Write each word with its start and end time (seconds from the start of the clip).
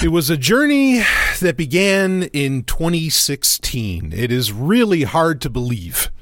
It 0.00 0.12
was 0.12 0.30
a 0.30 0.36
journey 0.36 1.02
that 1.40 1.56
began 1.56 2.22
in 2.32 2.62
2016. 2.62 4.12
It 4.12 4.30
is 4.30 4.52
really 4.52 5.02
hard 5.02 5.40
to 5.40 5.50
believe 5.50 6.12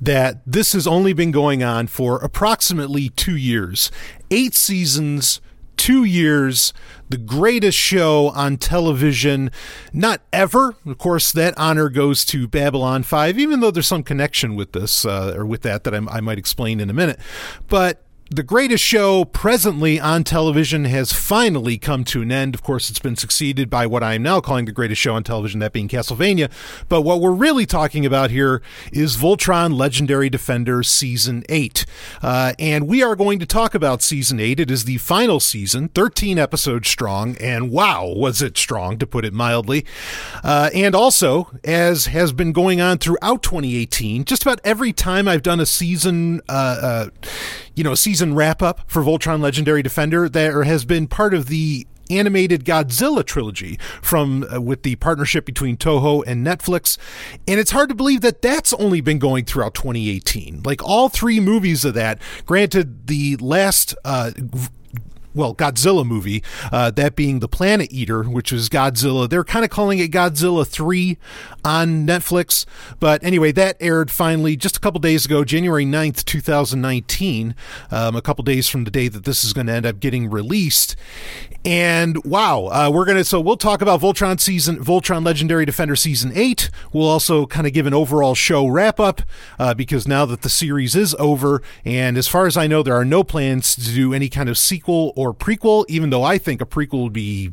that 0.00 0.40
this 0.46 0.72
has 0.72 0.86
only 0.86 1.12
been 1.12 1.30
going 1.30 1.62
on 1.62 1.88
for 1.88 2.16
approximately 2.16 3.10
two 3.10 3.36
years. 3.36 3.90
Eight 4.30 4.54
seasons, 4.54 5.42
two 5.76 6.04
years, 6.04 6.72
the 7.10 7.18
greatest 7.18 7.76
show 7.76 8.30
on 8.30 8.56
television, 8.56 9.50
not 9.92 10.22
ever. 10.32 10.74
Of 10.86 10.96
course, 10.96 11.32
that 11.32 11.52
honor 11.58 11.90
goes 11.90 12.24
to 12.26 12.48
Babylon 12.48 13.02
5, 13.02 13.38
even 13.38 13.60
though 13.60 13.70
there's 13.70 13.86
some 13.86 14.04
connection 14.04 14.56
with 14.56 14.72
this, 14.72 15.04
uh, 15.04 15.34
or 15.36 15.44
with 15.44 15.60
that, 15.62 15.84
that 15.84 15.94
I, 15.94 15.98
I 15.98 16.20
might 16.22 16.38
explain 16.38 16.80
in 16.80 16.88
a 16.88 16.94
minute. 16.94 17.20
But 17.68 18.05
the 18.28 18.42
greatest 18.42 18.82
show 18.82 19.24
presently 19.24 20.00
on 20.00 20.24
television 20.24 20.84
has 20.84 21.12
finally 21.12 21.78
come 21.78 22.02
to 22.02 22.22
an 22.22 22.32
end. 22.32 22.56
Of 22.56 22.62
course, 22.62 22.90
it's 22.90 22.98
been 22.98 23.14
succeeded 23.14 23.70
by 23.70 23.86
what 23.86 24.02
I 24.02 24.14
am 24.14 24.24
now 24.24 24.40
calling 24.40 24.64
the 24.64 24.72
greatest 24.72 25.00
show 25.00 25.14
on 25.14 25.22
television, 25.22 25.60
that 25.60 25.72
being 25.72 25.86
Castlevania. 25.86 26.50
But 26.88 27.02
what 27.02 27.20
we're 27.20 27.30
really 27.30 27.66
talking 27.66 28.04
about 28.04 28.32
here 28.32 28.62
is 28.92 29.16
Voltron 29.16 29.76
Legendary 29.76 30.28
Defender 30.28 30.82
Season 30.82 31.44
8. 31.48 31.86
Uh, 32.20 32.54
and 32.58 32.88
we 32.88 33.00
are 33.00 33.14
going 33.14 33.38
to 33.38 33.46
talk 33.46 33.76
about 33.76 34.02
Season 34.02 34.40
8. 34.40 34.58
It 34.58 34.70
is 34.72 34.86
the 34.86 34.98
final 34.98 35.38
season, 35.38 35.88
13 35.90 36.36
episodes 36.36 36.88
strong, 36.88 37.36
and 37.36 37.70
wow, 37.70 38.06
was 38.08 38.42
it 38.42 38.58
strong, 38.58 38.98
to 38.98 39.06
put 39.06 39.24
it 39.24 39.32
mildly. 39.32 39.86
Uh, 40.42 40.70
and 40.74 40.96
also, 40.96 41.50
as 41.62 42.06
has 42.06 42.32
been 42.32 42.50
going 42.50 42.80
on 42.80 42.98
throughout 42.98 43.44
2018, 43.44 44.24
just 44.24 44.42
about 44.42 44.60
every 44.64 44.92
time 44.92 45.28
I've 45.28 45.42
done 45.42 45.60
a 45.60 45.66
season, 45.66 46.40
uh, 46.48 46.52
uh 46.82 47.08
you 47.76 47.84
know, 47.84 47.94
season 47.94 48.34
wrap 48.34 48.62
up 48.62 48.80
for 48.86 49.02
Voltron 49.02 49.40
Legendary 49.40 49.82
Defender. 49.82 50.28
There 50.28 50.64
has 50.64 50.84
been 50.84 51.06
part 51.06 51.34
of 51.34 51.46
the 51.46 51.86
animated 52.10 52.64
Godzilla 52.64 53.24
trilogy 53.24 53.78
from 54.00 54.44
uh, 54.52 54.60
with 54.60 54.82
the 54.82 54.96
partnership 54.96 55.44
between 55.44 55.76
Toho 55.76 56.24
and 56.26 56.46
Netflix. 56.46 56.98
And 57.46 57.60
it's 57.60 57.72
hard 57.72 57.88
to 57.90 57.94
believe 57.94 58.20
that 58.22 58.42
that's 58.42 58.72
only 58.74 59.00
been 59.00 59.18
going 59.18 59.44
throughout 59.44 59.74
2018. 59.74 60.62
Like 60.64 60.82
all 60.82 61.08
three 61.08 61.40
movies 61.40 61.84
of 61.84 61.94
that, 61.94 62.20
granted 62.44 63.06
the 63.08 63.36
last 63.36 63.94
uh, 64.04 64.32
well, 65.36 65.54
Godzilla 65.54 66.04
movie, 66.04 66.42
uh, 66.72 66.90
that 66.92 67.14
being 67.14 67.40
The 67.40 67.48
Planet 67.48 67.92
Eater, 67.92 68.22
which 68.22 68.50
was 68.50 68.68
Godzilla. 68.68 69.28
They're 69.28 69.44
kind 69.44 69.64
of 69.64 69.70
calling 69.70 69.98
it 69.98 70.10
Godzilla 70.10 70.66
3 70.66 71.18
on 71.64 72.06
Netflix. 72.06 72.64
But 72.98 73.22
anyway, 73.22 73.52
that 73.52 73.76
aired 73.78 74.10
finally 74.10 74.56
just 74.56 74.78
a 74.78 74.80
couple 74.80 74.98
days 75.00 75.26
ago, 75.26 75.44
January 75.44 75.84
9th, 75.84 76.24
2019, 76.24 77.54
um, 77.90 78.16
a 78.16 78.22
couple 78.22 78.42
days 78.42 78.68
from 78.68 78.84
the 78.84 78.90
day 78.90 79.08
that 79.08 79.24
this 79.24 79.44
is 79.44 79.52
going 79.52 79.66
to 79.66 79.74
end 79.74 79.86
up 79.86 80.00
getting 80.00 80.30
released. 80.30 80.96
And 81.64 82.24
wow, 82.24 82.66
uh, 82.66 82.90
we're 82.92 83.04
going 83.04 83.18
to, 83.18 83.24
so 83.24 83.40
we'll 83.40 83.56
talk 83.56 83.82
about 83.82 84.00
Voltron 84.00 84.40
season, 84.40 84.82
Voltron 84.82 85.24
Legendary 85.24 85.66
Defender 85.66 85.96
season 85.96 86.32
8. 86.34 86.70
We'll 86.92 87.08
also 87.08 87.44
kind 87.44 87.66
of 87.66 87.72
give 87.72 87.86
an 87.86 87.94
overall 87.94 88.34
show 88.34 88.66
wrap 88.66 88.98
up 88.98 89.22
uh, 89.58 89.74
because 89.74 90.08
now 90.08 90.24
that 90.26 90.42
the 90.42 90.48
series 90.48 90.94
is 90.94 91.14
over, 91.18 91.62
and 91.84 92.16
as 92.16 92.28
far 92.28 92.46
as 92.46 92.56
I 92.56 92.66
know, 92.66 92.82
there 92.82 92.94
are 92.94 93.04
no 93.04 93.22
plans 93.22 93.74
to 93.74 93.92
do 93.92 94.14
any 94.14 94.28
kind 94.28 94.48
of 94.48 94.56
sequel 94.56 95.12
or 95.16 95.25
or 95.26 95.34
prequel, 95.34 95.84
even 95.88 96.10
though 96.10 96.22
I 96.22 96.38
think 96.38 96.60
a 96.60 96.66
prequel 96.66 97.02
would 97.02 97.12
be 97.12 97.52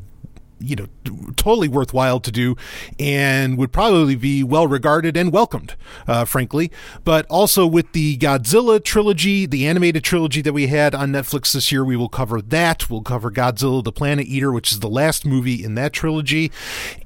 you 0.60 0.76
know 0.76 0.88
totally 1.36 1.68
worthwhile 1.68 2.20
to 2.20 2.32
do 2.32 2.56
and 3.00 3.58
would 3.58 3.72
probably 3.72 4.16
be 4.16 4.44
well 4.44 4.68
regarded 4.68 5.18
and 5.18 5.32
welcomed 5.32 5.76
uh, 6.08 6.26
frankly. 6.26 6.72
But 7.04 7.26
also 7.30 7.68
with 7.68 7.92
the 7.92 8.18
godzilla 8.18 8.84
trilogy 8.84 9.46
the 9.46 9.68
animated 9.68 10.04
trilogy 10.04 10.42
that 10.42 10.54
we 10.54 10.68
had 10.68 10.96
on 10.96 11.12
netflix 11.12 11.54
this 11.54 11.72
year 11.72 11.84
we 11.84 11.96
will 11.96 12.10
cover 12.10 12.42
that. 12.42 12.90
We'll 12.90 13.02
cover 13.02 13.32
godzilla 13.32 13.84
the 13.84 13.92
planet 13.92 14.28
eater 14.28 14.52
which 14.52 14.72
is 14.72 14.80
the 14.80 14.90
last 14.90 15.26
movie 15.26 15.64
in 15.64 15.76
that 15.76 15.94
trilogy. 15.94 16.52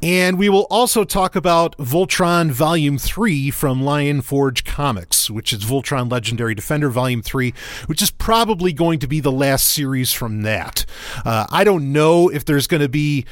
And 0.01 0.37
we 0.37 0.49
will 0.49 0.67
also 0.69 1.03
talk 1.03 1.35
about 1.35 1.75
voltron 1.77 2.51
volume 2.51 2.97
3 2.97 3.49
from 3.51 3.83
lion 3.83 4.21
forge 4.21 4.63
comics 4.63 5.29
which 5.29 5.51
is 5.51 5.63
voltron 5.63 6.11
legendary 6.11 6.53
defender 6.53 6.89
volume 6.89 7.21
3 7.21 7.53
which 7.87 8.01
is 8.01 8.11
probably 8.11 8.73
going 8.73 8.99
to 8.99 9.07
be 9.07 9.19
the 9.19 9.31
last 9.31 9.67
series 9.67 10.11
from 10.13 10.41
that. 10.43 10.85
Uh, 11.25 11.47
i 11.49 11.63
don't 11.63 11.91
know 11.91 12.29
if 12.29 12.45
there's 12.45 12.67
going 12.67 12.81
to 12.81 12.89
be 12.89 13.25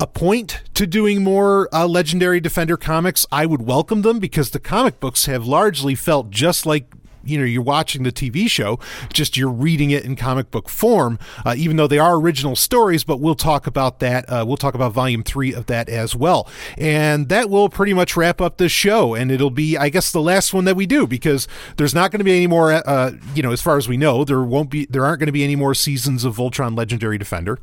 a 0.00 0.06
point 0.06 0.62
to 0.74 0.86
doing 0.86 1.22
more 1.22 1.68
uh, 1.74 1.86
legendary 1.86 2.40
defender 2.40 2.76
comics 2.76 3.26
i 3.32 3.44
would 3.44 3.62
welcome 3.62 4.02
them 4.02 4.18
because 4.18 4.50
the 4.50 4.60
comic 4.60 5.00
books 5.00 5.26
have 5.26 5.46
largely 5.46 5.94
felt 5.94 6.30
just 6.30 6.66
like 6.66 6.94
you 7.28 7.38
know 7.38 7.44
you're 7.44 7.62
watching 7.62 8.02
the 8.02 8.12
TV 8.12 8.50
show, 8.50 8.78
just 9.12 9.36
you're 9.36 9.50
reading 9.50 9.90
it 9.90 10.04
in 10.04 10.16
comic 10.16 10.50
book 10.50 10.68
form, 10.68 11.18
uh, 11.44 11.54
even 11.56 11.76
though 11.76 11.86
they 11.86 11.98
are 11.98 12.16
original 12.16 12.56
stories. 12.56 13.04
But 13.04 13.20
we'll 13.20 13.34
talk 13.34 13.66
about 13.66 14.00
that. 14.00 14.28
Uh, 14.28 14.44
we'll 14.46 14.56
talk 14.56 14.74
about 14.74 14.92
volume 14.92 15.22
three 15.22 15.52
of 15.52 15.66
that 15.66 15.88
as 15.88 16.16
well, 16.16 16.48
and 16.76 17.28
that 17.28 17.50
will 17.50 17.68
pretty 17.68 17.94
much 17.94 18.16
wrap 18.16 18.40
up 18.40 18.58
this 18.58 18.72
show. 18.72 19.14
And 19.14 19.30
it'll 19.30 19.50
be, 19.50 19.76
I 19.76 19.88
guess, 19.88 20.10
the 20.10 20.22
last 20.22 20.54
one 20.54 20.64
that 20.64 20.76
we 20.76 20.86
do 20.86 21.06
because 21.06 21.46
there's 21.76 21.94
not 21.94 22.10
going 22.10 22.18
to 22.20 22.24
be 22.24 22.36
any 22.36 22.46
more. 22.46 22.72
Uh, 22.72 23.12
you 23.34 23.42
know, 23.42 23.52
as 23.52 23.60
far 23.60 23.76
as 23.76 23.88
we 23.88 23.96
know, 23.96 24.24
there 24.24 24.42
won't 24.42 24.70
be, 24.70 24.86
there 24.86 25.04
aren't 25.04 25.20
going 25.20 25.26
to 25.26 25.32
be 25.32 25.44
any 25.44 25.56
more 25.56 25.74
seasons 25.74 26.24
of 26.24 26.36
Voltron 26.36 26.76
Legendary 26.76 27.18
Defender, 27.18 27.58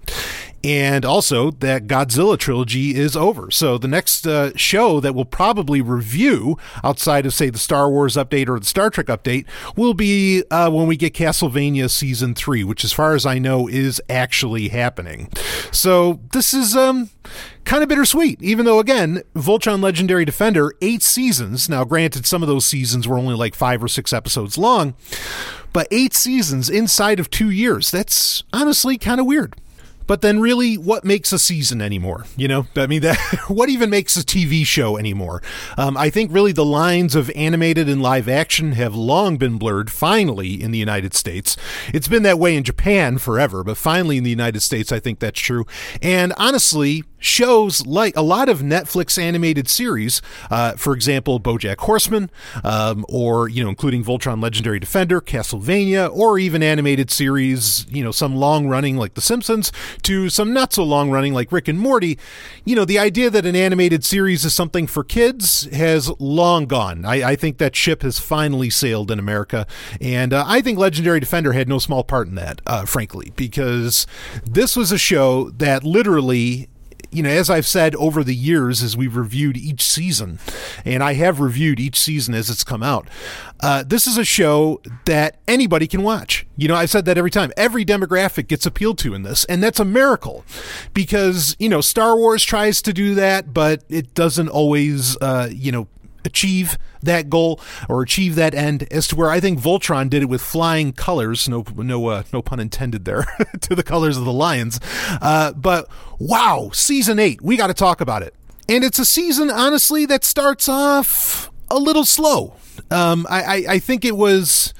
and 0.65 1.05
also 1.05 1.51
that 1.51 1.85
Godzilla 1.85 2.39
trilogy 2.39 2.95
is 2.95 3.15
over. 3.15 3.51
So 3.51 3.77
the 3.77 3.87
next 3.87 4.25
uh, 4.25 4.51
show 4.55 4.99
that 4.99 5.13
we'll 5.13 5.23
probably 5.23 5.79
review 5.79 6.57
outside 6.83 7.27
of 7.27 7.35
say 7.35 7.51
the 7.51 7.59
Star 7.59 7.87
Wars 7.87 8.15
update 8.15 8.49
or 8.49 8.59
the 8.59 8.65
Star 8.65 8.89
Trek 8.89 9.05
update 9.05 9.45
will 9.77 9.93
be 9.93 10.43
uh, 10.49 10.71
when 10.71 10.87
we 10.87 10.97
get 10.97 11.13
Castlevania 11.13 11.87
season 11.87 12.33
three, 12.33 12.63
which, 12.63 12.83
as 12.83 12.91
far 12.91 13.13
as 13.13 13.27
I 13.27 13.37
know, 13.37 13.67
is 13.67 14.01
actually 14.09 14.69
happening. 14.69 15.29
So 15.71 16.19
this 16.33 16.51
is 16.51 16.75
um 16.75 17.11
kind 17.63 17.83
of 17.83 17.89
bittersweet, 17.89 18.41
even 18.41 18.65
though, 18.65 18.79
again, 18.79 19.21
Voltron 19.35 19.83
Legendary 19.83 20.25
Defender, 20.25 20.73
eight 20.81 21.03
seasons. 21.03 21.69
Now, 21.69 21.83
granted, 21.83 22.25
some 22.25 22.41
of 22.41 22.49
those 22.49 22.65
seasons 22.65 23.07
were 23.07 23.19
only 23.19 23.35
like 23.35 23.53
five 23.53 23.83
or 23.83 23.87
six 23.87 24.11
episodes 24.11 24.57
long, 24.57 24.95
but 25.73 25.87
eight 25.91 26.15
seasons 26.15 26.71
inside 26.71 27.19
of 27.19 27.29
two 27.29 27.51
years. 27.51 27.91
That's 27.91 28.43
honestly 28.51 28.97
kind 28.97 29.19
of 29.19 29.27
weird. 29.27 29.55
But 30.07 30.21
then, 30.21 30.39
really, 30.39 30.75
what 30.75 31.03
makes 31.03 31.31
a 31.31 31.39
season 31.39 31.81
anymore? 31.81 32.25
You 32.37 32.47
know, 32.47 32.67
I 32.75 32.87
mean, 32.87 33.01
that 33.01 33.17
what 33.47 33.69
even 33.69 33.89
makes 33.89 34.15
a 34.17 34.23
TV 34.23 34.65
show 34.65 34.97
anymore? 34.97 35.41
Um, 35.77 35.97
I 35.97 36.09
think 36.09 36.31
really 36.31 36.51
the 36.51 36.65
lines 36.65 37.15
of 37.15 37.31
animated 37.35 37.89
and 37.89 38.01
live 38.01 38.29
action 38.29 38.73
have 38.73 38.95
long 38.95 39.37
been 39.37 39.57
blurred. 39.57 39.91
Finally, 39.91 40.61
in 40.61 40.71
the 40.71 40.77
United 40.77 41.13
States, 41.13 41.57
it's 41.93 42.07
been 42.07 42.23
that 42.23 42.39
way 42.39 42.55
in 42.55 42.63
Japan 42.63 43.17
forever, 43.17 43.63
but 43.63 43.77
finally 43.77 44.17
in 44.17 44.23
the 44.23 44.29
United 44.29 44.61
States, 44.61 44.91
I 44.91 44.99
think 44.99 45.19
that's 45.19 45.39
true. 45.39 45.65
And 46.01 46.33
honestly, 46.37 47.03
shows 47.25 47.85
like 47.85 48.15
a 48.15 48.21
lot 48.21 48.49
of 48.49 48.59
Netflix 48.59 49.21
animated 49.21 49.67
series, 49.67 50.21
uh, 50.49 50.73
for 50.73 50.93
example, 50.93 51.39
BoJack 51.39 51.77
Horseman, 51.79 52.29
um, 52.63 53.05
or 53.09 53.49
you 53.49 53.63
know, 53.63 53.69
including 53.69 54.03
Voltron 54.03 54.41
Legendary 54.41 54.79
Defender, 54.79 55.19
Castlevania, 55.19 56.09
or 56.13 56.37
even 56.39 56.61
animated 56.63 57.11
series, 57.11 57.85
you 57.89 58.03
know, 58.03 58.11
some 58.11 58.35
long 58.35 58.67
running 58.67 58.97
like 58.97 59.15
The 59.15 59.21
Simpsons 59.21 59.71
to 60.03 60.29
some 60.29 60.53
not 60.53 60.73
so 60.73 60.83
long 60.83 61.09
running 61.09 61.33
like 61.33 61.51
Rick 61.51 61.67
and 61.67 61.79
Morty. 61.79 62.17
You 62.63 62.75
know, 62.75 62.85
the 62.85 62.99
idea 62.99 63.29
that 63.29 63.45
an 63.45 63.55
animated 63.55 64.03
series 64.03 64.45
is 64.45 64.53
something 64.53 64.87
for 64.87 65.03
kids 65.03 65.63
has 65.73 66.11
long 66.19 66.65
gone. 66.65 67.05
I, 67.05 67.31
I 67.31 67.35
think 67.35 67.57
that 67.57 67.75
ship 67.75 68.01
has 68.03 68.19
finally 68.19 68.69
sailed 68.69 69.11
in 69.11 69.19
America, 69.19 69.65
and 69.99 70.33
uh, 70.33 70.43
I 70.47 70.61
think 70.61 70.77
Legendary 70.77 71.19
Defender 71.19 71.53
had 71.53 71.67
no 71.67 71.79
small 71.79 72.03
part 72.03 72.27
in 72.27 72.35
that, 72.35 72.61
uh, 72.67 72.85
frankly, 72.85 73.33
because 73.35 74.05
this 74.45 74.75
was 74.75 74.91
a 74.91 74.97
show 74.97 75.49
that 75.51 75.83
literally 75.83 76.69
you 77.15 77.23
know, 77.23 77.29
as 77.29 77.49
I've 77.49 77.65
said 77.65 77.95
over 77.95 78.23
the 78.23 78.35
years 78.35 78.83
as 78.83 78.97
we've 78.97 79.15
reviewed 79.15 79.57
each 79.57 79.83
season, 79.83 80.39
and 80.83 81.01
I 81.01 81.13
have 81.13 81.39
reviewed 81.39 81.79
each 81.79 81.99
season 81.99 82.33
as 82.33 82.49
it's 82.49 82.63
come 82.63 82.83
out, 82.83 83.07
uh, 83.61 83.83
this 83.87 84.05
is 84.05 84.17
a 84.17 84.25
show 84.25 84.81
that 85.05 85.37
anybody 85.47 85.87
can 85.87 86.03
watch. 86.03 86.45
You 86.57 86.67
know, 86.67 86.75
I've 86.75 86.89
said 86.89 87.05
that 87.05 87.17
every 87.17 87.31
time. 87.31 87.53
Every 87.55 87.85
demographic 87.85 88.47
gets 88.47 88.65
appealed 88.65 88.97
to 88.99 89.13
in 89.13 89.23
this, 89.23 89.45
and 89.45 89.63
that's 89.63 89.79
a 89.79 89.85
miracle 89.85 90.43
because, 90.93 91.55
you 91.57 91.69
know, 91.69 91.81
Star 91.81 92.17
Wars 92.17 92.43
tries 92.43 92.81
to 92.81 92.91
do 92.91 93.15
that, 93.15 93.53
but 93.53 93.83
it 93.87 94.13
doesn't 94.13 94.49
always, 94.49 95.15
uh, 95.21 95.49
you 95.51 95.71
know, 95.71 95.87
achieve 96.25 96.77
that 97.01 97.29
goal 97.29 97.59
or 97.87 98.01
achieve 98.01 98.35
that 98.35 98.53
end 98.53 98.87
as 98.91 99.07
to 99.09 99.15
where 99.15 99.29
I 99.29 99.39
think 99.39 99.59
Voltron 99.59 100.09
did 100.09 100.23
it 100.23 100.25
with 100.25 100.41
flying 100.41 100.91
colors. 100.91 101.47
No, 101.47 101.63
no, 101.75 102.07
uh, 102.07 102.23
no 102.33 102.41
pun 102.41 102.59
intended 102.59 103.05
there 103.05 103.25
to 103.61 103.75
the 103.75 103.83
colors 103.83 104.17
of 104.17 104.25
the 104.25 104.33
Lions. 104.33 104.79
Uh, 105.21 105.53
but 105.53 105.87
wow, 106.19 106.69
season 106.73 107.19
eight, 107.19 107.41
we 107.41 107.57
got 107.57 107.67
to 107.67 107.73
talk 107.73 108.01
about 108.01 108.23
it. 108.23 108.33
And 108.67 108.83
it's 108.83 108.99
a 108.99 109.05
season, 109.05 109.51
honestly, 109.51 110.05
that 110.07 110.23
starts 110.23 110.67
off 110.67 111.51
a 111.69 111.77
little 111.77 112.05
slow. 112.05 112.55
Um, 112.89 113.27
I, 113.29 113.41
I, 113.41 113.65
I 113.69 113.79
think 113.79 114.03
it 114.03 114.17
was 114.17 114.73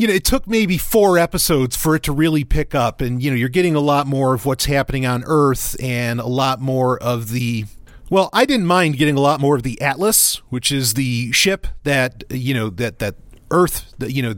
you 0.00 0.06
know, 0.06 0.14
it 0.14 0.24
took 0.24 0.46
maybe 0.46 0.78
four 0.78 1.18
episodes 1.18 1.76
for 1.76 1.94
it 1.94 2.04
to 2.04 2.12
really 2.12 2.42
pick 2.42 2.74
up. 2.74 3.02
And, 3.02 3.22
you 3.22 3.30
know, 3.30 3.36
you're 3.36 3.50
getting 3.50 3.74
a 3.74 3.80
lot 3.80 4.06
more 4.06 4.32
of 4.32 4.46
what's 4.46 4.64
happening 4.64 5.04
on 5.04 5.22
Earth 5.26 5.76
and 5.78 6.20
a 6.20 6.26
lot 6.26 6.58
more 6.58 6.96
of 7.02 7.32
the 7.32 7.66
well, 8.10 8.28
I 8.32 8.44
didn't 8.44 8.66
mind 8.66 8.98
getting 8.98 9.16
a 9.16 9.20
lot 9.20 9.40
more 9.40 9.56
of 9.56 9.62
the 9.62 9.80
Atlas, 9.80 10.36
which 10.50 10.70
is 10.70 10.94
the 10.94 11.32
ship 11.32 11.66
that 11.84 12.24
you 12.28 12.52
know 12.52 12.68
that 12.70 12.98
that 12.98 13.14
Earth, 13.52 13.94
you 14.00 14.22
know, 14.22 14.34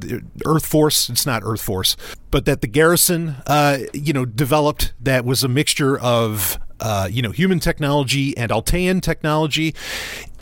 Earth 0.46 0.64
Force. 0.64 1.10
It's 1.10 1.26
not 1.26 1.42
Earth 1.44 1.60
Force, 1.60 1.96
but 2.30 2.44
that 2.44 2.60
the 2.60 2.66
garrison, 2.66 3.36
uh, 3.46 3.78
you 3.92 4.12
know, 4.12 4.24
developed. 4.24 4.92
That 5.00 5.24
was 5.24 5.42
a 5.42 5.48
mixture 5.48 5.98
of 5.98 6.58
uh, 6.82 7.08
you 7.10 7.22
know, 7.22 7.30
human 7.30 7.60
technology 7.60 8.36
and 8.36 8.50
Altean 8.50 9.00
technology. 9.00 9.74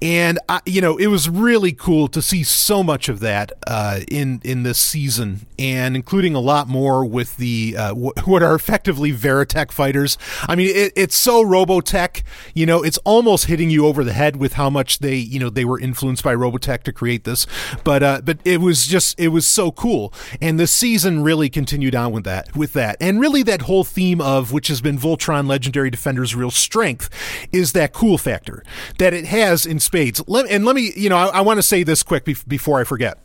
And 0.02 0.38
I, 0.48 0.60
you 0.64 0.80
know, 0.80 0.96
it 0.96 1.08
was 1.08 1.28
really 1.28 1.72
cool 1.72 2.08
to 2.08 2.22
see 2.22 2.42
so 2.42 2.82
much 2.82 3.08
of 3.08 3.20
that 3.20 3.52
uh, 3.66 4.00
in 4.08 4.40
in 4.44 4.62
this 4.62 4.78
season, 4.78 5.46
and 5.58 5.94
including 5.94 6.34
a 6.34 6.40
lot 6.40 6.68
more 6.68 7.04
with 7.04 7.36
the 7.36 7.76
uh, 7.76 7.94
what 7.94 8.42
are 8.42 8.54
effectively 8.54 9.12
Veritech 9.12 9.70
fighters. 9.70 10.16
I 10.42 10.56
mean, 10.56 10.74
it, 10.74 10.92
it's 10.96 11.16
so 11.16 11.44
Robotech. 11.44 12.22
You 12.54 12.66
know, 12.66 12.82
it's 12.82 12.98
almost 12.98 13.46
hitting 13.46 13.70
you 13.70 13.86
over 13.86 14.02
the 14.02 14.12
head 14.12 14.36
with 14.36 14.54
how 14.54 14.70
much 14.70 15.00
they 15.00 15.16
you 15.16 15.38
know 15.38 15.50
they 15.50 15.64
were 15.64 15.78
influenced 15.78 16.24
by 16.24 16.34
Robotech 16.34 16.82
to 16.84 16.92
create 16.92 17.24
this. 17.24 17.46
But 17.84 18.02
uh, 18.02 18.20
but 18.24 18.38
it 18.44 18.60
was 18.60 18.86
just 18.86 19.20
it 19.20 19.28
was 19.28 19.46
so 19.46 19.70
cool, 19.70 20.14
and 20.40 20.58
the 20.58 20.66
season 20.66 21.22
really 21.22 21.50
continued 21.50 21.94
on 21.94 22.12
with 22.12 22.24
that 22.24 22.56
with 22.56 22.72
that, 22.72 22.96
and 23.00 23.20
really 23.20 23.42
that 23.42 23.62
whole 23.62 23.84
theme 23.84 24.20
of 24.20 24.52
which 24.52 24.68
has 24.68 24.80
been 24.80 24.98
Voltron 24.98 25.46
Legendary 25.46 25.90
Defender's 25.90 26.34
real 26.34 26.50
strength 26.50 27.10
is 27.52 27.72
that 27.72 27.92
cool 27.92 28.16
factor 28.16 28.64
that 28.98 29.12
it 29.12 29.26
has 29.26 29.66
in 29.66 29.78
spades. 29.90 30.22
Let, 30.28 30.48
and 30.48 30.64
let 30.64 30.76
me, 30.76 30.92
you 30.94 31.08
know, 31.08 31.16
I, 31.16 31.26
I 31.26 31.40
want 31.40 31.58
to 31.58 31.64
say 31.64 31.82
this 31.82 32.04
quick 32.04 32.24
be- 32.24 32.36
before 32.46 32.80
I 32.80 32.84
forget. 32.84 33.18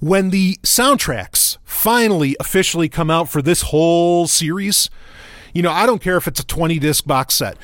When 0.00 0.30
the 0.30 0.56
soundtracks 0.64 1.58
finally 1.62 2.36
officially 2.40 2.88
come 2.88 3.08
out 3.08 3.28
for 3.28 3.40
this 3.40 3.62
whole 3.62 4.26
series, 4.26 4.90
you 5.54 5.62
know, 5.62 5.70
I 5.70 5.86
don't 5.86 6.02
care 6.02 6.16
if 6.16 6.26
it's 6.26 6.40
a 6.40 6.46
20 6.46 6.80
disc 6.80 7.06
box 7.06 7.34
set 7.34 7.56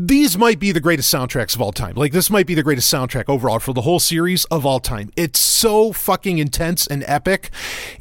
these 0.00 0.38
might 0.38 0.60
be 0.60 0.70
the 0.70 0.78
greatest 0.78 1.12
soundtracks 1.12 1.56
of 1.56 1.60
all 1.60 1.72
time. 1.72 1.96
Like 1.96 2.12
this 2.12 2.30
might 2.30 2.46
be 2.46 2.54
the 2.54 2.62
greatest 2.62 2.92
soundtrack 2.92 3.24
overall 3.26 3.58
for 3.58 3.72
the 3.72 3.80
whole 3.80 3.98
series 3.98 4.44
of 4.44 4.64
all 4.64 4.78
time. 4.78 5.10
It's 5.16 5.40
so 5.40 5.92
fucking 5.92 6.38
intense 6.38 6.86
and 6.86 7.02
epic. 7.08 7.50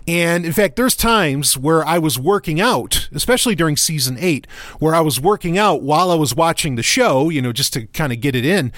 And 0.07 0.45
in 0.45 0.53
fact, 0.53 0.75
there's 0.75 0.95
times 0.95 1.57
where 1.57 1.83
I 1.83 1.97
was 1.97 2.19
working 2.19 2.61
out, 2.61 3.09
especially 3.13 3.55
during 3.55 3.77
season 3.77 4.15
8, 4.19 4.45
where 4.77 4.93
I 4.93 4.99
was 4.99 5.19
working 5.19 5.57
out 5.57 5.81
while 5.81 6.11
I 6.11 6.15
was 6.15 6.35
watching 6.35 6.75
the 6.75 6.83
show, 6.83 7.29
you 7.29 7.41
know, 7.41 7.51
just 7.51 7.73
to 7.73 7.87
kind 7.87 8.13
of 8.13 8.21
get 8.21 8.35
it 8.35 8.45
in. 8.45 8.71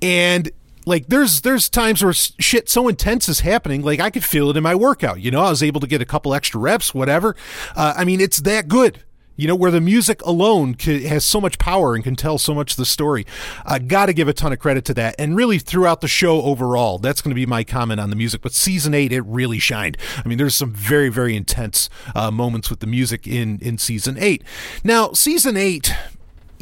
And 0.00 0.50
like 0.86 1.08
there's 1.08 1.42
there's 1.42 1.68
times 1.68 2.02
where 2.02 2.14
shit 2.14 2.70
so 2.70 2.88
intense 2.88 3.28
is 3.28 3.38
happening 3.38 3.82
like 3.82 4.00
i 4.00 4.10
could 4.10 4.24
feel 4.24 4.50
it 4.50 4.56
in 4.56 4.64
my 4.64 4.74
workout 4.74 5.20
you 5.20 5.30
know 5.30 5.40
i 5.40 5.48
was 5.48 5.62
able 5.62 5.80
to 5.80 5.86
get 5.86 6.02
a 6.02 6.04
couple 6.04 6.34
extra 6.34 6.58
reps 6.58 6.92
whatever 6.92 7.36
uh, 7.76 7.94
i 7.96 8.04
mean 8.04 8.20
it's 8.20 8.40
that 8.40 8.66
good 8.66 9.00
you 9.36 9.48
know, 9.48 9.54
where 9.54 9.70
the 9.70 9.80
music 9.80 10.22
alone 10.22 10.74
has 10.74 11.24
so 11.24 11.40
much 11.40 11.58
power 11.58 11.94
and 11.94 12.04
can 12.04 12.16
tell 12.16 12.38
so 12.38 12.54
much 12.54 12.72
of 12.72 12.76
the 12.76 12.86
story. 12.86 13.26
Uh, 13.64 13.78
got 13.78 14.06
to 14.06 14.12
give 14.12 14.28
a 14.28 14.32
ton 14.32 14.52
of 14.52 14.58
credit 14.58 14.84
to 14.86 14.94
that. 14.94 15.14
And 15.18 15.36
really, 15.36 15.58
throughout 15.58 16.00
the 16.00 16.08
show 16.08 16.42
overall, 16.42 16.98
that's 16.98 17.20
going 17.20 17.30
to 17.30 17.34
be 17.34 17.46
my 17.46 17.64
comment 17.64 18.00
on 18.00 18.10
the 18.10 18.16
music. 18.16 18.42
But 18.42 18.52
season 18.52 18.94
eight, 18.94 19.12
it 19.12 19.22
really 19.22 19.58
shined. 19.58 19.96
I 20.24 20.28
mean, 20.28 20.38
there's 20.38 20.54
some 20.54 20.72
very, 20.72 21.08
very 21.08 21.36
intense 21.36 21.88
uh, 22.14 22.30
moments 22.30 22.70
with 22.70 22.80
the 22.80 22.86
music 22.86 23.26
in, 23.26 23.58
in 23.60 23.78
season 23.78 24.16
eight. 24.18 24.42
Now, 24.84 25.12
season 25.12 25.56
eight, 25.56 25.94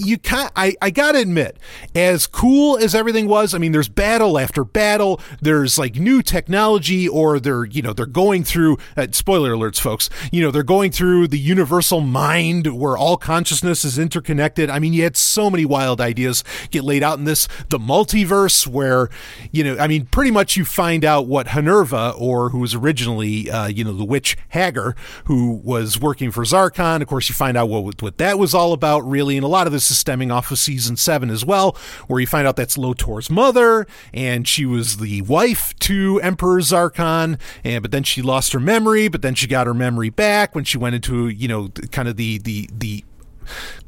you 0.00 0.18
can 0.18 0.50
I, 0.56 0.74
I 0.80 0.90
gotta 0.90 1.18
admit, 1.18 1.58
as 1.94 2.26
cool 2.26 2.78
as 2.78 2.94
everything 2.94 3.28
was, 3.28 3.54
I 3.54 3.58
mean, 3.58 3.72
there's 3.72 3.88
battle 3.88 4.38
after 4.38 4.64
battle. 4.64 5.20
There's 5.40 5.78
like 5.78 5.96
new 5.96 6.22
technology, 6.22 7.08
or 7.08 7.38
they're 7.38 7.64
you 7.64 7.82
know 7.82 7.92
they're 7.92 8.06
going 8.06 8.44
through. 8.44 8.78
Uh, 8.96 9.06
spoiler 9.12 9.52
alerts, 9.52 9.80
folks. 9.80 10.08
You 10.32 10.42
know 10.42 10.50
they're 10.50 10.62
going 10.62 10.90
through 10.92 11.28
the 11.28 11.38
universal 11.38 12.00
mind 12.00 12.78
where 12.78 12.96
all 12.96 13.16
consciousness 13.16 13.84
is 13.84 13.98
interconnected. 13.98 14.70
I 14.70 14.78
mean, 14.78 14.92
you 14.92 15.02
had 15.02 15.16
so 15.16 15.50
many 15.50 15.64
wild 15.64 16.00
ideas 16.00 16.42
get 16.70 16.84
laid 16.84 17.02
out 17.02 17.18
in 17.18 17.24
this. 17.24 17.48
The 17.68 17.78
multiverse, 17.78 18.66
where 18.66 19.08
you 19.52 19.64
know, 19.64 19.76
I 19.78 19.86
mean, 19.86 20.06
pretty 20.06 20.30
much 20.30 20.56
you 20.56 20.64
find 20.64 21.04
out 21.04 21.26
what 21.26 21.48
Honerva, 21.48 22.18
or 22.18 22.50
who 22.50 22.58
was 22.58 22.74
originally 22.74 23.50
uh, 23.50 23.66
you 23.68 23.84
know 23.84 23.92
the 23.92 24.04
witch 24.04 24.36
Haggar, 24.48 24.94
who 25.24 25.60
was 25.62 26.00
working 26.00 26.30
for 26.30 26.44
Zarkon. 26.44 27.02
Of 27.02 27.08
course, 27.08 27.28
you 27.28 27.34
find 27.34 27.56
out 27.56 27.68
what 27.68 28.00
what 28.02 28.18
that 28.18 28.38
was 28.38 28.54
all 28.54 28.72
about, 28.72 29.00
really, 29.00 29.36
and 29.36 29.44
a 29.44 29.48
lot 29.48 29.66
of 29.66 29.72
this 29.72 29.89
is 29.90 29.98
stemming 29.98 30.30
off 30.30 30.50
of 30.50 30.58
season 30.58 30.96
seven 30.96 31.30
as 31.30 31.44
well, 31.44 31.76
where 32.06 32.20
you 32.20 32.26
find 32.26 32.46
out 32.46 32.56
that's 32.56 32.78
Lotor's 32.78 33.30
mother, 33.30 33.86
and 34.12 34.46
she 34.46 34.64
was 34.64 34.98
the 34.98 35.22
wife 35.22 35.78
to 35.80 36.20
Emperor 36.22 36.60
Zarkon, 36.60 37.38
and 37.64 37.82
but 37.82 37.90
then 37.90 38.02
she 38.02 38.22
lost 38.22 38.52
her 38.52 38.60
memory, 38.60 39.08
but 39.08 39.22
then 39.22 39.34
she 39.34 39.46
got 39.46 39.66
her 39.66 39.74
memory 39.74 40.10
back 40.10 40.54
when 40.54 40.64
she 40.64 40.78
went 40.78 40.94
into 40.94 41.28
you 41.28 41.48
know 41.48 41.68
kind 41.90 42.08
of 42.08 42.16
the 42.16 42.38
the 42.38 42.68
the 42.72 43.04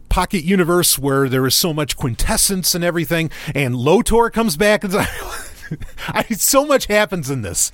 pocket 0.09 0.45
universe 0.45 0.99
where 0.99 1.29
there 1.29 1.47
is 1.47 1.55
so 1.55 1.73
much 1.73 1.97
quintessence 1.97 2.75
and 2.75 2.85
everything, 2.85 3.31
and 3.55 3.77
Lotor 3.77 4.31
comes 4.31 4.57
back 4.57 4.85
and. 4.85 4.95
I, 6.09 6.23
so 6.35 6.67
much 6.67 6.87
happens 6.87 7.31
in 7.31 7.43
this. 7.43 7.73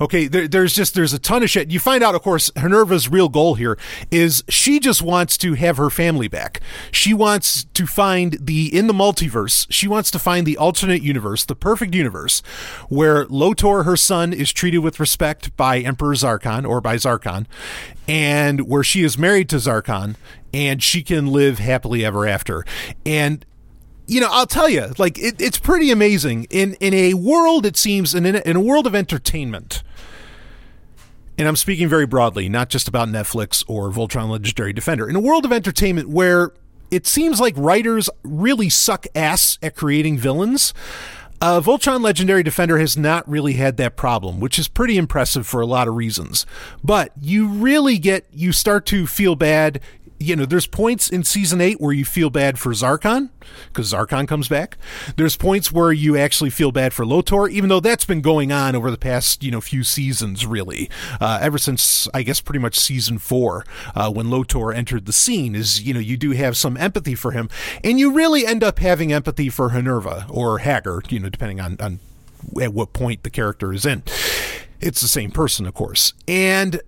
Okay, 0.00 0.26
there, 0.26 0.48
there's 0.48 0.74
just 0.74 0.94
there's 0.94 1.12
a 1.12 1.18
ton 1.18 1.42
of 1.42 1.50
shit. 1.50 1.70
You 1.70 1.80
find 1.80 2.02
out, 2.02 2.14
of 2.14 2.22
course, 2.22 2.50
Honerva's 2.50 3.08
real 3.08 3.28
goal 3.28 3.54
here 3.54 3.78
is 4.10 4.44
she 4.48 4.80
just 4.80 5.02
wants 5.02 5.36
to 5.38 5.54
have 5.54 5.76
her 5.76 5.90
family 5.90 6.28
back. 6.28 6.60
She 6.92 7.14
wants 7.14 7.64
to 7.64 7.86
find 7.86 8.36
the 8.40 8.74
in 8.76 8.86
the 8.86 8.94
multiverse. 8.94 9.66
She 9.70 9.88
wants 9.88 10.10
to 10.12 10.18
find 10.18 10.46
the 10.46 10.56
alternate 10.56 11.02
universe, 11.02 11.44
the 11.44 11.56
perfect 11.56 11.94
universe, 11.94 12.40
where 12.88 13.26
Lotor, 13.26 13.84
her 13.84 13.96
son, 13.96 14.32
is 14.32 14.52
treated 14.52 14.78
with 14.78 15.00
respect 15.00 15.56
by 15.56 15.78
Emperor 15.78 16.14
Zarkon 16.14 16.68
or 16.68 16.80
by 16.80 16.96
Zarkon, 16.96 17.46
and 18.08 18.68
where 18.68 18.84
she 18.84 19.02
is 19.02 19.16
married 19.16 19.48
to 19.50 19.56
Zarkon 19.56 20.16
and 20.52 20.82
she 20.82 21.02
can 21.02 21.26
live 21.26 21.58
happily 21.58 22.04
ever 22.04 22.26
after. 22.26 22.64
And 23.06 23.44
you 24.10 24.20
know, 24.20 24.28
I'll 24.28 24.46
tell 24.46 24.68
you, 24.68 24.92
like 24.98 25.18
it, 25.18 25.40
it's 25.40 25.58
pretty 25.58 25.92
amazing 25.92 26.48
in 26.50 26.74
in 26.74 26.92
a 26.92 27.14
world. 27.14 27.64
It 27.64 27.76
seems 27.76 28.12
in, 28.12 28.26
in 28.26 28.56
a 28.56 28.60
world 28.60 28.88
of 28.88 28.94
entertainment, 28.94 29.84
and 31.38 31.46
I'm 31.46 31.54
speaking 31.54 31.88
very 31.88 32.06
broadly, 32.06 32.48
not 32.48 32.70
just 32.70 32.88
about 32.88 33.06
Netflix 33.06 33.64
or 33.68 33.88
Voltron 33.90 34.28
Legendary 34.28 34.72
Defender. 34.72 35.08
In 35.08 35.14
a 35.14 35.20
world 35.20 35.44
of 35.44 35.52
entertainment 35.52 36.08
where 36.08 36.50
it 36.90 37.06
seems 37.06 37.38
like 37.40 37.54
writers 37.56 38.10
really 38.24 38.68
suck 38.68 39.06
ass 39.14 39.58
at 39.62 39.76
creating 39.76 40.18
villains. 40.18 40.74
Uh, 41.42 41.58
Voltron 41.58 42.02
Legendary 42.02 42.42
Defender 42.42 42.78
has 42.78 42.98
not 42.98 43.26
really 43.26 43.54
had 43.54 43.78
that 43.78 43.96
problem, 43.96 44.40
which 44.40 44.58
is 44.58 44.68
pretty 44.68 44.98
impressive 44.98 45.46
for 45.46 45.62
a 45.62 45.66
lot 45.66 45.88
of 45.88 45.94
reasons. 45.94 46.44
But 46.84 47.12
you 47.18 47.48
really 47.48 47.96
get, 47.96 48.26
you 48.30 48.52
start 48.52 48.84
to 48.86 49.06
feel 49.06 49.36
bad 49.36 49.80
you 50.20 50.36
know, 50.36 50.44
there's 50.44 50.66
points 50.66 51.08
in 51.08 51.24
season 51.24 51.62
eight 51.62 51.80
where 51.80 51.94
you 51.94 52.04
feel 52.04 52.28
bad 52.28 52.58
for 52.58 52.72
Zarkon 52.72 53.30
because 53.68 53.92
Zarkon 53.92 54.28
comes 54.28 54.48
back. 54.48 54.76
There's 55.16 55.34
points 55.34 55.72
where 55.72 55.92
you 55.92 56.16
actually 56.16 56.50
feel 56.50 56.72
bad 56.72 56.92
for 56.92 57.06
Lotor, 57.06 57.48
even 57.48 57.70
though 57.70 57.80
that's 57.80 58.04
been 58.04 58.20
going 58.20 58.52
on 58.52 58.76
over 58.76 58.90
the 58.90 58.98
past, 58.98 59.42
you 59.42 59.50
know, 59.50 59.62
few 59.62 59.82
seasons, 59.82 60.44
really. 60.44 60.90
Uh, 61.22 61.38
ever 61.40 61.56
since, 61.56 62.06
I 62.12 62.22
guess, 62.22 62.42
pretty 62.42 62.58
much 62.58 62.78
season 62.78 63.18
four, 63.18 63.64
uh, 63.94 64.12
when 64.12 64.28
Lotor 64.28 64.72
entered 64.72 65.06
the 65.06 65.12
scene, 65.12 65.54
is, 65.54 65.80
you 65.82 65.94
know, 65.94 66.00
you 66.00 66.18
do 66.18 66.32
have 66.32 66.54
some 66.54 66.76
empathy 66.76 67.14
for 67.14 67.32
him. 67.32 67.48
And 67.82 67.98
you 67.98 68.12
really 68.12 68.46
end 68.46 68.62
up 68.62 68.78
having 68.78 69.14
empathy 69.14 69.48
for 69.48 69.70
Honerva 69.70 70.28
or 70.28 70.58
Haggar, 70.58 71.02
you 71.10 71.18
know, 71.18 71.30
depending 71.30 71.60
on, 71.60 71.78
on 71.80 71.98
at 72.60 72.74
what 72.74 72.92
point 72.92 73.22
the 73.22 73.30
character 73.30 73.72
is 73.72 73.86
in. 73.86 74.02
It's 74.82 75.00
the 75.00 75.08
same 75.08 75.30
person, 75.30 75.66
of 75.66 75.72
course. 75.72 76.12
And 76.28 76.80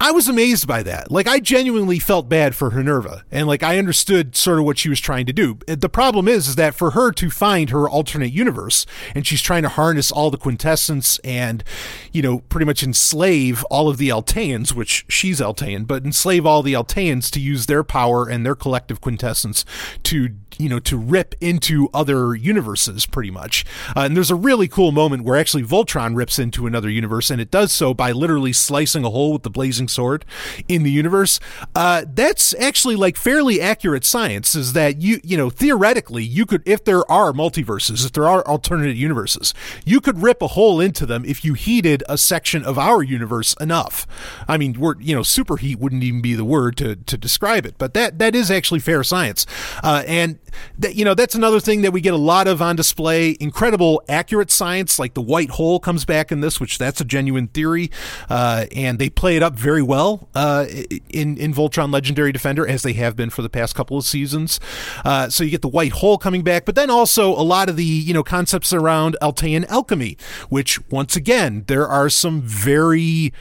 I 0.00 0.10
was 0.12 0.28
amazed 0.28 0.66
by 0.66 0.82
that. 0.82 1.10
Like 1.10 1.26
I 1.26 1.40
genuinely 1.40 1.98
felt 1.98 2.28
bad 2.28 2.54
for 2.54 2.70
Honerva 2.70 3.22
and 3.30 3.46
like 3.46 3.62
I 3.62 3.78
understood 3.78 4.36
sort 4.36 4.58
of 4.58 4.64
what 4.64 4.78
she 4.78 4.88
was 4.88 5.00
trying 5.00 5.26
to 5.26 5.32
do. 5.32 5.58
The 5.66 5.88
problem 5.88 6.28
is, 6.28 6.48
is 6.48 6.56
that 6.56 6.74
for 6.74 6.90
her 6.90 7.10
to 7.12 7.30
find 7.30 7.70
her 7.70 7.88
alternate 7.88 8.32
universe 8.32 8.84
and 9.14 9.26
she's 9.26 9.42
trying 9.42 9.62
to 9.62 9.70
harness 9.70 10.12
all 10.12 10.30
the 10.30 10.36
quintessence 10.36 11.18
and, 11.20 11.64
you 12.12 12.20
know, 12.22 12.40
pretty 12.40 12.66
much 12.66 12.82
enslave 12.82 13.64
all 13.64 13.88
of 13.88 13.96
the 13.96 14.10
Alteans, 14.10 14.72
which 14.72 15.06
she's 15.08 15.40
Altean, 15.40 15.86
but 15.86 16.04
enslave 16.04 16.44
all 16.44 16.62
the 16.62 16.74
Alteans 16.74 17.30
to 17.30 17.40
use 17.40 17.66
their 17.66 17.84
power 17.84 18.28
and 18.28 18.44
their 18.44 18.54
collective 18.54 19.00
quintessence 19.00 19.64
to 20.02 20.30
you 20.58 20.68
know 20.68 20.78
to 20.78 20.96
rip 20.96 21.34
into 21.40 21.88
other 21.92 22.34
universes 22.34 23.06
pretty 23.06 23.30
much 23.30 23.64
uh, 23.96 24.00
and 24.00 24.16
there's 24.16 24.30
a 24.30 24.36
really 24.36 24.68
cool 24.68 24.92
moment 24.92 25.24
where 25.24 25.36
actually 25.36 25.62
voltron 25.62 26.16
rips 26.16 26.38
into 26.38 26.66
another 26.66 26.88
universe 26.88 27.30
and 27.30 27.40
it 27.40 27.50
does 27.50 27.72
so 27.72 27.92
by 27.92 28.12
literally 28.12 28.52
slicing 28.52 29.04
a 29.04 29.10
hole 29.10 29.34
with 29.34 29.42
the 29.42 29.50
blazing 29.50 29.85
sword 29.88 30.24
in 30.68 30.82
the 30.82 30.90
universe. 30.90 31.40
Uh, 31.74 32.04
that's 32.06 32.54
actually 32.54 32.96
like 32.96 33.16
fairly 33.16 33.60
accurate 33.60 34.04
science 34.04 34.54
is 34.54 34.72
that 34.72 35.00
you 35.00 35.20
you 35.22 35.36
know 35.36 35.50
theoretically 35.50 36.24
you 36.24 36.46
could 36.46 36.62
if 36.66 36.84
there 36.84 37.10
are 37.10 37.32
multiverses 37.32 38.04
if 38.04 38.12
there 38.12 38.28
are 38.28 38.46
alternate 38.46 38.96
universes 38.96 39.54
you 39.84 40.00
could 40.00 40.22
rip 40.22 40.42
a 40.42 40.48
hole 40.48 40.80
into 40.80 41.06
them 41.06 41.24
if 41.24 41.44
you 41.44 41.54
heated 41.54 42.02
a 42.08 42.18
section 42.18 42.64
of 42.64 42.78
our 42.78 43.02
universe 43.02 43.54
enough. 43.60 44.06
I 44.48 44.56
mean 44.56 44.78
we're 44.78 45.00
you 45.00 45.14
know 45.14 45.22
superheat 45.22 45.76
wouldn't 45.76 46.02
even 46.02 46.22
be 46.22 46.34
the 46.34 46.44
word 46.44 46.76
to 46.78 46.96
to 46.96 47.16
describe 47.16 47.66
it 47.66 47.76
but 47.78 47.94
that 47.94 48.18
that 48.18 48.34
is 48.34 48.50
actually 48.50 48.80
fair 48.80 49.02
science. 49.02 49.46
Uh, 49.82 50.02
and 50.06 50.38
that 50.78 50.94
you 50.94 51.04
know 51.04 51.14
that's 51.14 51.34
another 51.34 51.60
thing 51.60 51.82
that 51.82 51.92
we 51.92 52.00
get 52.00 52.14
a 52.14 52.18
lot 52.18 52.48
of 52.48 52.62
on 52.62 52.76
display. 52.76 53.36
Incredible 53.40 54.02
accurate 54.08 54.50
science, 54.50 54.98
like 54.98 55.14
the 55.14 55.22
white 55.22 55.50
hole 55.50 55.78
comes 55.80 56.04
back 56.04 56.32
in 56.32 56.40
this, 56.40 56.60
which 56.60 56.78
that's 56.78 57.00
a 57.00 57.04
genuine 57.04 57.48
theory, 57.48 57.90
uh, 58.28 58.66
and 58.74 58.98
they 58.98 59.08
play 59.08 59.36
it 59.36 59.42
up 59.42 59.54
very 59.54 59.75
well 59.82 60.28
uh, 60.34 60.66
in 61.10 61.36
in 61.36 61.52
Voltron 61.54 61.92
Legendary 61.92 62.32
Defender 62.32 62.66
as 62.66 62.82
they 62.82 62.94
have 62.94 63.16
been 63.16 63.30
for 63.30 63.42
the 63.42 63.48
past 63.48 63.74
couple 63.74 63.96
of 63.96 64.04
seasons. 64.04 64.60
Uh, 65.04 65.28
so 65.28 65.44
you 65.44 65.50
get 65.50 65.62
the 65.62 65.68
white 65.68 65.92
hole 65.92 66.18
coming 66.18 66.42
back, 66.42 66.64
but 66.64 66.74
then 66.74 66.90
also 66.90 67.30
a 67.30 67.42
lot 67.42 67.68
of 67.68 67.76
the 67.76 67.84
you 67.84 68.14
know 68.14 68.22
concepts 68.22 68.72
around 68.72 69.16
Altean 69.22 69.66
alchemy, 69.68 70.16
which 70.48 70.80
once 70.90 71.16
again 71.16 71.64
there 71.66 71.86
are 71.86 72.08
some 72.08 72.42
very 72.42 73.32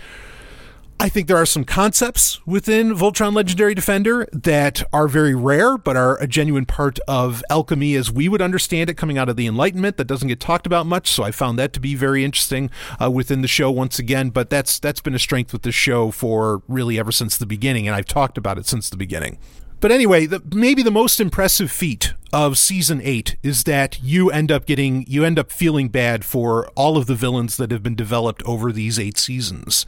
I 0.97 1.09
think 1.09 1.27
there 1.27 1.37
are 1.37 1.45
some 1.45 1.65
concepts 1.65 2.45
within 2.47 2.95
Voltron 2.95 3.35
Legendary 3.35 3.75
Defender 3.75 4.27
that 4.31 4.81
are 4.93 5.09
very 5.09 5.35
rare, 5.35 5.77
but 5.77 5.97
are 5.97 6.17
a 6.21 6.27
genuine 6.27 6.65
part 6.65 6.99
of 7.05 7.43
alchemy 7.49 7.95
as 7.95 8.11
we 8.11 8.29
would 8.29 8.41
understand 8.41 8.89
it 8.89 8.95
coming 8.95 9.17
out 9.17 9.27
of 9.27 9.35
the 9.35 9.45
Enlightenment. 9.45 9.97
That 9.97 10.05
doesn't 10.05 10.29
get 10.29 10.39
talked 10.39 10.65
about 10.65 10.85
much, 10.85 11.11
so 11.11 11.23
I 11.23 11.31
found 11.31 11.59
that 11.59 11.73
to 11.73 11.81
be 11.81 11.95
very 11.95 12.23
interesting 12.23 12.69
uh, 12.99 13.11
within 13.11 13.41
the 13.41 13.47
show 13.47 13.69
once 13.69 13.99
again. 13.99 14.29
But 14.29 14.49
that's 14.49 14.79
that's 14.79 15.01
been 15.01 15.13
a 15.13 15.19
strength 15.19 15.51
with 15.51 15.63
the 15.63 15.71
show 15.73 16.11
for 16.11 16.63
really 16.67 16.97
ever 16.97 17.11
since 17.11 17.37
the 17.37 17.45
beginning, 17.45 17.87
and 17.87 17.95
I've 17.95 18.07
talked 18.07 18.37
about 18.37 18.57
it 18.57 18.65
since 18.65 18.89
the 18.89 18.97
beginning. 18.97 19.37
But 19.81 19.91
anyway, 19.91 20.25
the, 20.25 20.41
maybe 20.53 20.81
the 20.81 20.91
most 20.91 21.19
impressive 21.19 21.69
feat 21.69 22.13
of 22.31 22.57
season 22.57 23.01
eight 23.03 23.35
is 23.43 23.65
that 23.65 24.01
you 24.01 24.31
end 24.31 24.49
up 24.49 24.65
getting 24.65 25.05
you 25.07 25.25
end 25.25 25.37
up 25.37 25.51
feeling 25.51 25.89
bad 25.89 26.23
for 26.23 26.69
all 26.69 26.95
of 26.97 27.05
the 27.05 27.15
villains 27.15 27.57
that 27.57 27.71
have 27.71 27.83
been 27.83 27.95
developed 27.95 28.41
over 28.43 28.71
these 28.71 28.97
eight 28.97 29.17
seasons. 29.17 29.85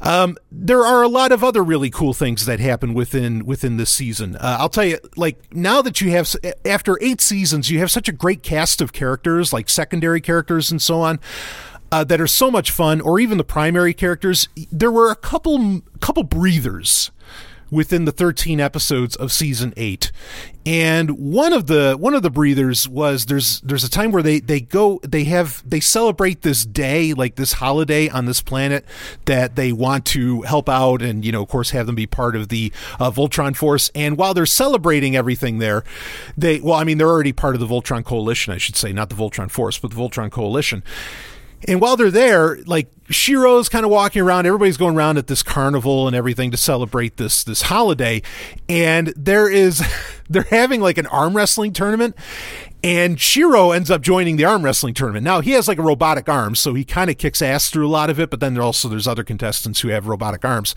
Um, 0.00 0.36
there 0.52 0.84
are 0.84 1.02
a 1.02 1.08
lot 1.08 1.32
of 1.32 1.42
other 1.42 1.62
really 1.62 1.90
cool 1.90 2.14
things 2.14 2.46
that 2.46 2.60
happen 2.60 2.94
within 2.94 3.44
within 3.44 3.76
this 3.76 3.90
season. 3.90 4.36
Uh, 4.36 4.56
I'll 4.60 4.68
tell 4.68 4.84
you, 4.84 4.98
like 5.16 5.54
now 5.54 5.82
that 5.82 6.00
you 6.00 6.10
have 6.12 6.34
after 6.64 6.98
eight 7.02 7.20
seasons, 7.20 7.70
you 7.70 7.78
have 7.80 7.90
such 7.90 8.08
a 8.08 8.12
great 8.12 8.42
cast 8.42 8.80
of 8.80 8.92
characters, 8.92 9.52
like 9.52 9.68
secondary 9.68 10.20
characters 10.20 10.70
and 10.70 10.80
so 10.80 11.00
on. 11.00 11.20
Uh, 11.90 12.04
that 12.04 12.20
are 12.20 12.26
so 12.26 12.50
much 12.50 12.70
fun, 12.70 13.00
or 13.00 13.18
even 13.18 13.38
the 13.38 13.44
primary 13.44 13.94
characters. 13.94 14.46
There 14.70 14.90
were 14.90 15.10
a 15.10 15.16
couple 15.16 15.80
couple 16.00 16.22
breathers 16.22 17.10
within 17.70 18.04
the 18.04 18.12
13 18.12 18.60
episodes 18.60 19.16
of 19.16 19.32
season 19.32 19.72
8 19.76 20.10
and 20.68 21.12
one 21.12 21.54
of 21.54 21.66
the 21.66 21.96
one 21.98 22.12
of 22.12 22.22
the 22.22 22.28
breathers 22.28 22.86
was 22.86 23.24
there's 23.24 23.62
there's 23.62 23.84
a 23.84 23.90
time 23.90 24.12
where 24.12 24.22
they 24.22 24.38
they 24.38 24.60
go 24.60 25.00
they 25.02 25.24
have 25.24 25.62
they 25.68 25.80
celebrate 25.80 26.42
this 26.42 26.66
day 26.66 27.14
like 27.14 27.36
this 27.36 27.54
holiday 27.54 28.06
on 28.10 28.26
this 28.26 28.42
planet 28.42 28.84
that 29.24 29.56
they 29.56 29.72
want 29.72 30.04
to 30.04 30.42
help 30.42 30.68
out 30.68 31.00
and 31.00 31.24
you 31.24 31.32
know 31.32 31.42
of 31.42 31.48
course 31.48 31.70
have 31.70 31.86
them 31.86 31.94
be 31.94 32.06
part 32.06 32.36
of 32.36 32.48
the 32.48 32.70
uh, 33.00 33.10
Voltron 33.10 33.56
force. 33.56 33.90
And 33.94 34.18
while 34.18 34.34
they're 34.34 34.44
celebrating 34.44 35.16
everything 35.16 35.56
there 35.56 35.84
they 36.36 36.60
well 36.60 36.74
I 36.74 36.84
mean 36.84 36.98
they're 36.98 37.08
already 37.08 37.32
part 37.32 37.54
of 37.54 37.60
the 37.60 37.66
Voltron 37.66 38.04
coalition 38.04 38.52
I 38.52 38.58
should 38.58 38.76
say 38.76 38.92
not 38.92 39.08
the 39.08 39.16
Voltron 39.16 39.50
force 39.50 39.78
but 39.78 39.90
the 39.90 39.96
Voltron 39.96 40.30
coalition 40.30 40.82
and 41.66 41.80
while 41.80 41.96
they're 41.96 42.10
there, 42.10 42.58
like 42.66 42.88
Shiro's 43.10 43.68
kind 43.68 43.84
of 43.84 43.90
walking 43.90 44.22
around, 44.22 44.46
everybody's 44.46 44.76
going 44.76 44.94
around 44.94 45.18
at 45.18 45.26
this 45.26 45.42
carnival 45.42 46.06
and 46.06 46.14
everything 46.14 46.50
to 46.50 46.56
celebrate 46.56 47.16
this 47.16 47.42
this 47.42 47.62
holiday. 47.62 48.22
And 48.68 49.08
there 49.16 49.50
is 49.50 49.82
they're 50.28 50.42
having 50.42 50.80
like 50.80 50.98
an 50.98 51.06
arm 51.06 51.36
wrestling 51.36 51.72
tournament. 51.72 52.14
And 52.84 53.20
Shiro 53.20 53.72
ends 53.72 53.90
up 53.90 54.02
joining 54.02 54.36
the 54.36 54.44
arm 54.44 54.64
wrestling 54.64 54.94
tournament. 54.94 55.24
Now 55.24 55.40
he 55.40 55.50
has 55.52 55.66
like 55.66 55.78
a 55.78 55.82
robotic 55.82 56.28
arm, 56.28 56.54
so 56.54 56.74
he 56.74 56.84
kind 56.84 57.10
of 57.10 57.18
kicks 57.18 57.42
ass 57.42 57.70
through 57.70 57.88
a 57.88 57.90
lot 57.90 58.08
of 58.08 58.20
it, 58.20 58.30
but 58.30 58.38
then 58.38 58.54
there 58.54 58.62
also 58.62 58.88
there's 58.88 59.08
other 59.08 59.24
contestants 59.24 59.80
who 59.80 59.88
have 59.88 60.06
robotic 60.06 60.44
arms. 60.44 60.76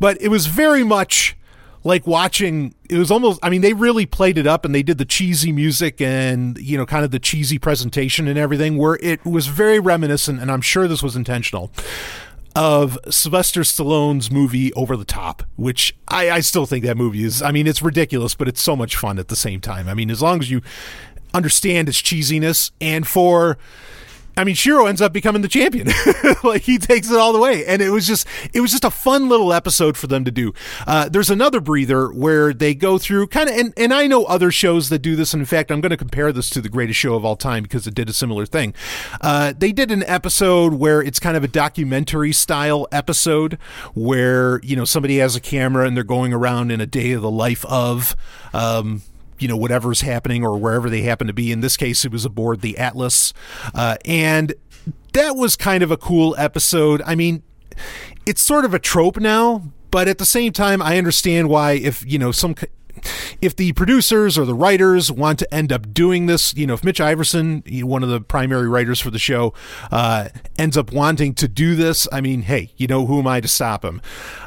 But 0.00 0.20
it 0.22 0.28
was 0.28 0.46
very 0.46 0.82
much 0.82 1.36
like 1.84 2.06
watching 2.06 2.74
it 2.88 2.98
was 2.98 3.10
almost 3.10 3.38
i 3.42 3.50
mean 3.50 3.60
they 3.60 3.72
really 3.72 4.06
played 4.06 4.38
it 4.38 4.46
up 4.46 4.64
and 4.64 4.74
they 4.74 4.82
did 4.82 4.98
the 4.98 5.04
cheesy 5.04 5.52
music 5.52 6.00
and 6.00 6.58
you 6.58 6.76
know 6.76 6.86
kind 6.86 7.04
of 7.04 7.10
the 7.10 7.18
cheesy 7.18 7.58
presentation 7.58 8.28
and 8.28 8.38
everything 8.38 8.76
where 8.76 8.98
it 9.02 9.24
was 9.24 9.46
very 9.46 9.78
reminiscent 9.78 10.40
and 10.40 10.50
i'm 10.50 10.60
sure 10.60 10.86
this 10.86 11.02
was 11.02 11.16
intentional 11.16 11.70
of 12.54 12.98
Sylvester 13.08 13.62
Stallone's 13.62 14.30
movie 14.30 14.74
Over 14.74 14.94
the 14.94 15.06
Top, 15.06 15.42
which 15.56 15.96
I, 16.08 16.30
I 16.30 16.40
still 16.40 16.66
think 16.66 16.84
that 16.84 16.98
movie 16.98 17.24
is, 17.24 17.40
I 17.40 17.50
mean, 17.50 17.66
it's 17.66 17.80
ridiculous, 17.80 18.34
but 18.34 18.46
it's 18.46 18.60
so 18.60 18.76
much 18.76 18.94
fun 18.94 19.18
at 19.18 19.28
the 19.28 19.36
same 19.36 19.62
time. 19.62 19.88
I 19.88 19.94
mean, 19.94 20.10
as 20.10 20.20
long 20.20 20.40
as 20.40 20.50
you 20.50 20.60
understand 21.32 21.88
its 21.88 22.02
cheesiness 22.02 22.70
and 22.78 23.06
for 23.06 23.56
I 24.36 24.44
mean, 24.44 24.54
Shiro 24.54 24.86
ends 24.86 25.02
up 25.02 25.12
becoming 25.12 25.42
the 25.42 25.48
champion. 25.48 25.88
like 26.44 26.62
he 26.62 26.78
takes 26.78 27.10
it 27.10 27.16
all 27.16 27.32
the 27.32 27.38
way, 27.38 27.64
and 27.66 27.82
it 27.82 27.90
was 27.90 28.06
just 28.06 28.26
it 28.52 28.60
was 28.60 28.70
just 28.70 28.84
a 28.84 28.90
fun 28.90 29.28
little 29.28 29.52
episode 29.52 29.96
for 29.96 30.06
them 30.06 30.24
to 30.24 30.30
do. 30.30 30.54
Uh, 30.86 31.08
there's 31.08 31.30
another 31.30 31.60
breather 31.60 32.08
where 32.08 32.52
they 32.52 32.74
go 32.74 32.98
through 32.98 33.26
kind 33.26 33.50
of, 33.50 33.56
and 33.56 33.74
and 33.76 33.92
I 33.92 34.06
know 34.06 34.24
other 34.24 34.50
shows 34.50 34.88
that 34.88 35.00
do 35.00 35.16
this. 35.16 35.34
And 35.34 35.40
in 35.40 35.46
fact, 35.46 35.70
I'm 35.70 35.80
going 35.80 35.90
to 35.90 35.96
compare 35.96 36.32
this 36.32 36.48
to 36.50 36.60
the 36.60 36.68
greatest 36.68 36.98
show 36.98 37.14
of 37.14 37.24
all 37.24 37.36
time 37.36 37.62
because 37.62 37.86
it 37.86 37.94
did 37.94 38.08
a 38.08 38.12
similar 38.12 38.46
thing. 38.46 38.74
Uh, 39.20 39.52
they 39.56 39.72
did 39.72 39.90
an 39.90 40.02
episode 40.04 40.74
where 40.74 41.02
it's 41.02 41.18
kind 41.18 41.36
of 41.36 41.44
a 41.44 41.48
documentary 41.48 42.32
style 42.32 42.88
episode 42.90 43.58
where 43.94 44.60
you 44.62 44.76
know 44.76 44.84
somebody 44.84 45.18
has 45.18 45.36
a 45.36 45.40
camera 45.40 45.86
and 45.86 45.96
they're 45.96 46.04
going 46.04 46.32
around 46.32 46.70
in 46.70 46.80
a 46.80 46.86
day 46.86 47.12
of 47.12 47.22
the 47.22 47.30
life 47.30 47.64
of. 47.66 48.16
Um, 48.54 49.02
you 49.42 49.48
know 49.48 49.56
whatever's 49.56 50.02
happening 50.02 50.44
or 50.44 50.56
wherever 50.56 50.88
they 50.88 51.02
happen 51.02 51.26
to 51.26 51.32
be. 51.32 51.52
In 51.52 51.60
this 51.60 51.76
case, 51.76 52.04
it 52.04 52.12
was 52.12 52.24
aboard 52.24 52.60
the 52.60 52.78
Atlas, 52.78 53.34
uh, 53.74 53.96
and 54.04 54.54
that 55.12 55.36
was 55.36 55.56
kind 55.56 55.82
of 55.82 55.90
a 55.90 55.96
cool 55.96 56.34
episode. 56.38 57.02
I 57.04 57.14
mean, 57.14 57.42
it's 58.24 58.40
sort 58.40 58.64
of 58.64 58.72
a 58.72 58.78
trope 58.78 59.18
now, 59.18 59.64
but 59.90 60.08
at 60.08 60.18
the 60.18 60.24
same 60.24 60.52
time, 60.52 60.80
I 60.80 60.96
understand 60.96 61.48
why 61.48 61.72
if 61.72 62.04
you 62.06 62.18
know 62.18 62.32
some 62.32 62.54
if 63.40 63.56
the 63.56 63.72
producers 63.72 64.38
or 64.38 64.44
the 64.44 64.54
writers 64.54 65.10
want 65.10 65.38
to 65.40 65.54
end 65.54 65.72
up 65.72 65.92
doing 65.92 66.26
this, 66.26 66.54
you 66.56 66.66
know, 66.66 66.74
if 66.74 66.84
Mitch 66.84 67.00
Iverson, 67.00 67.62
one 67.66 68.02
of 68.02 68.08
the 68.08 68.20
primary 68.20 68.68
writers 68.68 69.00
for 69.00 69.10
the 69.10 69.18
show, 69.18 69.52
uh, 69.90 70.28
ends 70.58 70.76
up 70.76 70.92
wanting 70.92 71.34
to 71.34 71.48
do 71.48 71.74
this, 71.74 72.06
I 72.12 72.20
mean, 72.20 72.42
hey, 72.42 72.72
you 72.76 72.86
know, 72.86 73.06
who 73.06 73.18
am 73.18 73.26
I 73.26 73.40
to 73.40 73.48
stop 73.48 73.84
him? 73.84 74.00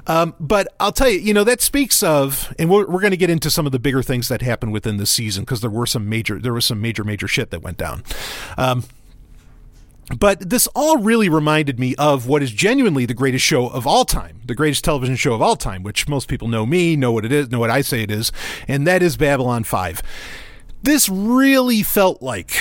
Um, 0.07 0.35
but 0.39 0.67
I'll 0.79 0.91
tell 0.91 1.09
you, 1.09 1.19
you 1.19 1.33
know, 1.33 1.43
that 1.43 1.61
speaks 1.61 2.03
of, 2.03 2.53
and 2.57 2.69
we're, 2.69 2.87
we're 2.87 3.01
going 3.01 3.11
to 3.11 3.17
get 3.17 3.29
into 3.29 3.49
some 3.49 3.65
of 3.65 3.71
the 3.71 3.79
bigger 3.79 4.03
things 4.03 4.27
that 4.29 4.41
happened 4.41 4.71
within 4.71 4.97
the 4.97 5.05
season 5.05 5.43
because 5.43 5.61
there 5.61 5.69
were 5.69 5.85
some 5.85 6.07
major, 6.07 6.39
there 6.39 6.53
was 6.53 6.65
some 6.65 6.81
major, 6.81 7.03
major 7.03 7.27
shit 7.27 7.51
that 7.51 7.61
went 7.61 7.77
down. 7.77 8.03
Um, 8.57 8.83
but 10.19 10.49
this 10.49 10.67
all 10.75 10.97
really 10.97 11.29
reminded 11.29 11.79
me 11.79 11.95
of 11.95 12.27
what 12.27 12.43
is 12.43 12.51
genuinely 12.51 13.05
the 13.05 13.13
greatest 13.13 13.43
show 13.43 13.67
of 13.67 13.87
all 13.87 14.05
time, 14.05 14.41
the 14.45 14.55
greatest 14.55 14.83
television 14.83 15.15
show 15.15 15.33
of 15.33 15.41
all 15.41 15.55
time, 15.55 15.81
which 15.81 16.07
most 16.07 16.27
people 16.27 16.47
know 16.47 16.65
me, 16.65 16.95
know 16.95 17.11
what 17.11 17.25
it 17.25 17.31
is, 17.31 17.49
know 17.49 17.59
what 17.59 17.71
I 17.71 17.81
say 17.81 18.03
it 18.03 18.11
is, 18.11 18.31
and 18.67 18.85
that 18.85 19.01
is 19.01 19.17
Babylon 19.17 19.63
5. 19.63 20.01
This 20.83 21.09
really 21.09 21.81
felt 21.81 22.21
like 22.21 22.55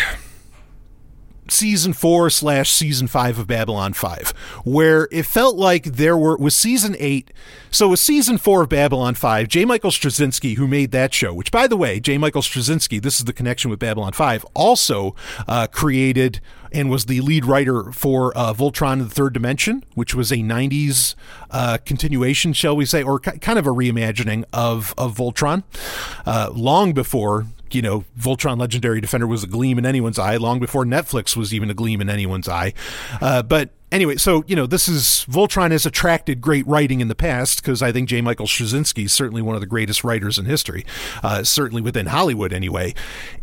season 1.49 1.93
four 1.93 2.31
slash 2.31 2.71
season 2.71 3.07
five 3.07 3.39
of 3.39 3.47
Babylon 3.47 3.93
5, 3.93 4.31
where 4.65 5.09
it 5.11 5.27
felt 5.27 5.57
like 5.57 5.85
there 5.85 6.17
were, 6.17 6.37
was 6.37 6.55
season 6.55 6.97
eight. 6.99 7.31
So, 7.71 7.89
with 7.89 7.99
season 7.99 8.39
four 8.39 8.63
of 8.63 8.69
Babylon 8.69 9.15
5, 9.15 9.49
J. 9.49 9.65
Michael 9.65 9.91
Straczynski, 9.91 10.57
who 10.57 10.67
made 10.69 10.91
that 10.93 11.13
show, 11.13 11.35
which 11.35 11.51
by 11.51 11.67
the 11.67 11.77
way, 11.77 12.01
J. 12.01 12.19
Michael 12.19 12.43
Straczynski, 12.43 13.03
this 13.03 13.19
is 13.19 13.25
the 13.25 13.33
connection 13.33 13.71
with 13.71 13.79
Babylon 13.79 14.13
5, 14.13 14.47
also 14.55 15.15
uh, 15.49 15.67
created 15.67 16.41
and 16.75 16.91
was 16.91 17.07
the 17.07 17.21
lead 17.21 17.45
writer 17.45 17.93
for 17.93 18.37
uh, 18.37 18.53
Voltron 18.53 18.99
the 18.99 19.09
Third 19.09 19.33
Dimension, 19.33 19.85
which 19.95 20.15
was 20.15 20.33
a 20.33 20.39
90s 20.39 21.15
uh, 21.51 21.79
continuation, 21.85 22.53
shall 22.53 22.75
we 22.75 22.85
say, 22.85 23.03
or 23.03 23.21
kind 23.21 23.59
of 23.59 23.67
a 23.67 23.71
reimagining 23.71 24.45
of, 24.53 24.93
of 24.99 25.17
Voltron, 25.17 25.63
uh, 26.27 26.51
long 26.53 26.93
before 26.93 27.47
you 27.75 27.83
know, 27.83 28.05
Voltron 28.19 28.59
Legendary 28.59 29.01
Defender 29.01 29.27
was 29.27 29.43
a 29.43 29.47
gleam 29.47 29.79
in 29.79 29.87
anyone's 29.87 30.19
eye 30.19 30.37
long 30.37 30.61
before 30.61 30.85
Netflix 30.85 31.37
was 31.37 31.53
even 31.53 31.71
a 31.71 31.75
gleam 31.75 32.01
in 32.01 32.09
anyone's 32.09 32.49
eye. 32.49 32.73
Uh, 33.21 33.43
but 33.43 33.71
anyway, 33.91 34.17
so 34.17 34.45
you 34.47 34.57
know, 34.57 34.67
this 34.67 34.89
is 34.89 35.27
Voltron 35.29 35.71
has 35.71 35.87
attracted 35.87 36.41
great 36.41 36.67
writing 36.67 37.01
in 37.01 37.09
the 37.09 37.15
past 37.15 37.63
because 37.63 37.83
I 37.83 37.93
think 37.93 38.09
J. 38.09 38.21
Michael 38.21 38.47
Straczynski 38.47 39.07
is 39.07 39.13
certainly 39.13 39.43
one 39.43 39.55
of 39.55 39.61
the 39.61 39.67
greatest 39.67 40.05
writers 40.05 40.39
in 40.39 40.45
history, 40.45 40.85
uh, 41.23 41.43
certainly 41.43 41.83
within 41.83 42.07
Hollywood 42.07 42.53
anyway. 42.53 42.95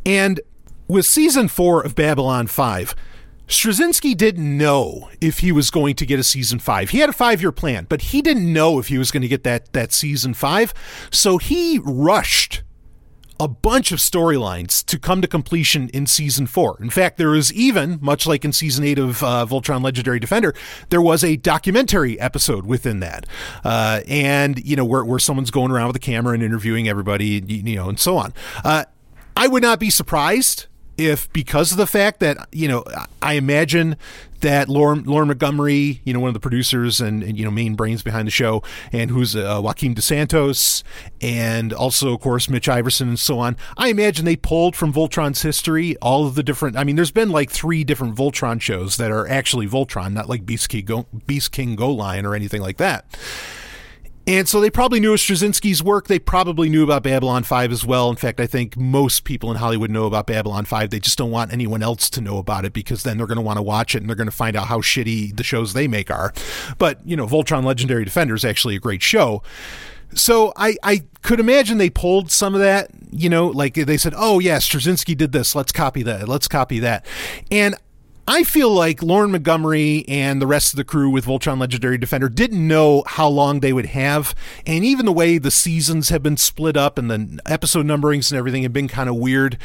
And 0.05 0.39
with 0.87 1.05
season 1.05 1.47
four 1.47 1.81
of 1.81 1.95
Babylon 1.95 2.47
Five. 2.47 2.95
Straczynski 3.47 4.15
didn't 4.15 4.57
know 4.57 5.09
if 5.19 5.39
he 5.39 5.51
was 5.51 5.71
going 5.71 5.95
to 5.95 6.05
get 6.05 6.17
a 6.17 6.23
season 6.23 6.57
five. 6.57 6.91
He 6.91 6.99
had 6.99 7.09
a 7.09 7.13
five 7.13 7.41
year 7.41 7.51
plan, 7.51 7.85
but 7.89 8.01
he 8.01 8.21
didn't 8.21 8.51
know 8.51 8.79
if 8.79 8.87
he 8.87 8.97
was 8.97 9.11
going 9.11 9.23
to 9.23 9.27
get 9.27 9.43
that, 9.43 9.73
that 9.73 9.91
season 9.91 10.33
five. 10.33 10.73
So 11.11 11.37
he 11.37 11.77
rushed 11.83 12.63
a 13.41 13.47
bunch 13.47 13.91
of 13.91 13.97
storylines 13.97 14.85
to 14.85 14.99
come 14.99 15.19
to 15.19 15.27
completion 15.27 15.89
in 15.89 16.05
season 16.05 16.45
four. 16.45 16.77
In 16.79 16.91
fact, 16.91 17.17
there 17.17 17.33
is 17.33 17.51
even, 17.53 17.97
much 17.99 18.27
like 18.27 18.45
in 18.45 18.53
season 18.53 18.83
eight 18.83 18.99
of 18.99 19.23
uh, 19.23 19.47
Voltron 19.49 19.83
Legendary 19.83 20.19
Defender, 20.19 20.53
there 20.89 21.01
was 21.01 21.23
a 21.23 21.37
documentary 21.37 22.19
episode 22.19 22.67
within 22.67 22.99
that. 22.99 23.25
Uh, 23.63 24.01
and, 24.07 24.63
you 24.63 24.75
know, 24.75 24.85
where, 24.85 25.03
where 25.03 25.17
someone's 25.17 25.49
going 25.49 25.71
around 25.71 25.87
with 25.87 25.95
a 25.95 25.99
camera 25.99 26.35
and 26.35 26.43
interviewing 26.43 26.87
everybody, 26.87 27.43
you 27.47 27.75
know, 27.75 27.89
and 27.89 27.99
so 27.99 28.15
on. 28.15 28.31
Uh, 28.63 28.85
I 29.35 29.47
would 29.47 29.63
not 29.63 29.79
be 29.79 29.89
surprised 29.89 30.67
if 31.01 31.31
because 31.33 31.71
of 31.71 31.77
the 31.77 31.87
fact 31.87 32.19
that 32.19 32.47
you 32.51 32.67
know 32.67 32.83
I 33.21 33.33
imagine 33.33 33.97
that 34.41 34.67
Lauren, 34.69 35.03
Lauren 35.03 35.27
Montgomery, 35.27 36.01
you 36.03 36.13
know, 36.13 36.19
one 36.19 36.27
of 36.27 36.33
the 36.33 36.39
producers 36.39 36.99
and, 36.99 37.23
and 37.23 37.37
you 37.37 37.45
know 37.45 37.51
main 37.51 37.75
brains 37.75 38.03
behind 38.03 38.27
the 38.27 38.31
show, 38.31 38.61
and 38.91 39.09
who's 39.09 39.35
uh, 39.35 39.59
Joaquin 39.63 39.93
Dos 39.93 40.05
Santos, 40.05 40.83
and 41.21 41.71
also 41.71 42.13
of 42.13 42.19
course 42.19 42.49
Mitch 42.49 42.67
Iverson 42.67 43.09
and 43.09 43.19
so 43.19 43.39
on. 43.39 43.55
I 43.77 43.89
imagine 43.89 44.25
they 44.25 44.35
pulled 44.35 44.75
from 44.75 44.93
Voltron's 44.93 45.41
history 45.41 45.95
all 45.97 46.27
of 46.27 46.35
the 46.35 46.43
different. 46.43 46.77
I 46.77 46.83
mean, 46.83 46.95
there's 46.95 47.11
been 47.11 47.29
like 47.29 47.49
three 47.49 47.83
different 47.83 48.15
Voltron 48.15 48.59
shows 48.59 48.97
that 48.97 49.11
are 49.11 49.27
actually 49.27 49.67
Voltron, 49.67 50.13
not 50.13 50.29
like 50.29 50.45
Beast 50.45 50.69
King 50.69 50.85
Go, 50.85 51.05
Beast 51.25 51.51
King 51.51 51.75
Go 51.75 51.91
Lion 51.91 52.25
or 52.25 52.35
anything 52.35 52.61
like 52.61 52.77
that. 52.77 53.05
And 54.31 54.47
so 54.47 54.61
they 54.61 54.69
probably 54.69 55.01
knew 55.01 55.11
of 55.11 55.19
Straczynski's 55.19 55.83
work. 55.83 56.07
They 56.07 56.17
probably 56.17 56.69
knew 56.69 56.85
about 56.85 57.03
Babylon 57.03 57.43
5 57.43 57.69
as 57.69 57.85
well. 57.85 58.09
In 58.09 58.15
fact, 58.15 58.39
I 58.39 58.47
think 58.47 58.77
most 58.77 59.25
people 59.25 59.51
in 59.51 59.57
Hollywood 59.57 59.91
know 59.91 60.05
about 60.05 60.25
Babylon 60.25 60.63
5. 60.63 60.89
They 60.89 61.01
just 61.01 61.17
don't 61.17 61.31
want 61.31 61.51
anyone 61.51 61.83
else 61.83 62.09
to 62.11 62.21
know 62.21 62.37
about 62.37 62.63
it 62.63 62.71
because 62.71 63.03
then 63.03 63.17
they're 63.17 63.27
going 63.27 63.35
to 63.35 63.41
want 63.41 63.57
to 63.57 63.61
watch 63.61 63.93
it 63.93 63.97
and 63.97 64.07
they're 64.07 64.15
going 64.15 64.29
to 64.29 64.31
find 64.31 64.55
out 64.55 64.67
how 64.67 64.79
shitty 64.79 65.35
the 65.35 65.43
shows 65.43 65.73
they 65.73 65.85
make 65.85 66.09
are. 66.09 66.31
But, 66.77 67.05
you 67.05 67.17
know, 67.17 67.27
Voltron 67.27 67.65
Legendary 67.65 68.05
Defender 68.05 68.33
is 68.33 68.45
actually 68.45 68.77
a 68.77 68.79
great 68.79 69.01
show. 69.01 69.43
So 70.13 70.53
I, 70.55 70.77
I 70.81 71.03
could 71.23 71.41
imagine 71.41 71.77
they 71.77 71.89
pulled 71.89 72.31
some 72.31 72.53
of 72.53 72.61
that, 72.61 72.89
you 73.11 73.27
know, 73.27 73.47
like 73.47 73.73
they 73.73 73.97
said, 73.97 74.13
oh, 74.15 74.39
yeah, 74.39 74.59
Straczynski 74.59 75.17
did 75.17 75.33
this. 75.33 75.55
Let's 75.55 75.73
copy 75.73 76.03
that. 76.03 76.29
Let's 76.29 76.47
copy 76.47 76.79
that. 76.79 77.05
And 77.51 77.75
I 78.33 78.45
feel 78.45 78.69
like 78.69 79.03
Lauren 79.03 79.33
Montgomery 79.33 80.05
and 80.07 80.41
the 80.41 80.47
rest 80.47 80.71
of 80.71 80.77
the 80.77 80.85
crew 80.85 81.09
with 81.09 81.25
Voltron 81.25 81.59
Legendary 81.59 81.97
Defender 81.97 82.29
didn't 82.29 82.65
know 82.65 83.03
how 83.05 83.27
long 83.27 83.59
they 83.59 83.73
would 83.73 83.87
have. 83.87 84.33
And 84.65 84.85
even 84.85 85.05
the 85.05 85.11
way 85.11 85.37
the 85.37 85.51
seasons 85.51 86.07
have 86.07 86.23
been 86.23 86.37
split 86.37 86.77
up 86.77 86.97
and 86.97 87.11
the 87.11 87.41
episode 87.45 87.85
numberings 87.85 88.31
and 88.31 88.39
everything 88.39 88.63
have 88.63 88.71
been 88.71 88.87
kind 88.87 89.09
of 89.09 89.17
weird. 89.17 89.57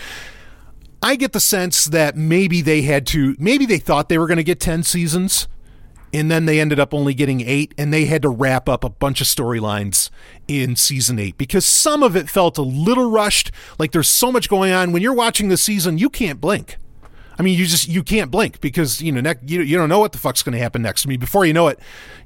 I 1.00 1.14
get 1.14 1.32
the 1.32 1.38
sense 1.38 1.84
that 1.84 2.16
maybe 2.16 2.60
they 2.60 2.82
had 2.82 3.06
to, 3.08 3.36
maybe 3.38 3.66
they 3.66 3.78
thought 3.78 4.08
they 4.08 4.18
were 4.18 4.26
going 4.26 4.36
to 4.38 4.42
get 4.42 4.58
10 4.58 4.82
seasons 4.82 5.46
and 6.12 6.28
then 6.28 6.46
they 6.46 6.58
ended 6.58 6.80
up 6.80 6.92
only 6.92 7.14
getting 7.14 7.42
eight 7.42 7.72
and 7.78 7.92
they 7.92 8.06
had 8.06 8.22
to 8.22 8.28
wrap 8.28 8.68
up 8.68 8.82
a 8.82 8.88
bunch 8.88 9.20
of 9.20 9.28
storylines 9.28 10.10
in 10.48 10.74
season 10.74 11.20
eight 11.20 11.38
because 11.38 11.64
some 11.64 12.02
of 12.02 12.16
it 12.16 12.28
felt 12.28 12.58
a 12.58 12.62
little 12.62 13.12
rushed 13.12 13.52
like 13.78 13.92
there's 13.92 14.08
so 14.08 14.32
much 14.32 14.48
going 14.48 14.72
on 14.72 14.90
when 14.90 15.02
you're 15.02 15.14
watching 15.14 15.50
the 15.50 15.56
season 15.56 15.98
you 15.98 16.10
can't 16.10 16.40
blink 16.40 16.78
I 17.38 17.42
mean, 17.42 17.58
you 17.58 17.66
just 17.66 17.88
you 17.88 18.02
can't 18.02 18.30
blink 18.30 18.60
because 18.60 19.02
you 19.02 19.12
know 19.12 19.20
ne- 19.20 19.34
you, 19.46 19.62
you 19.62 19.76
don't 19.76 19.88
know 19.88 19.98
what 19.98 20.12
the 20.12 20.18
fuck's 20.18 20.42
going 20.42 20.54
to 20.54 20.58
happen 20.58 20.82
next. 20.82 21.06
I 21.06 21.08
mean, 21.08 21.20
before 21.20 21.44
you 21.44 21.52
know 21.52 21.68
it, 21.68 21.78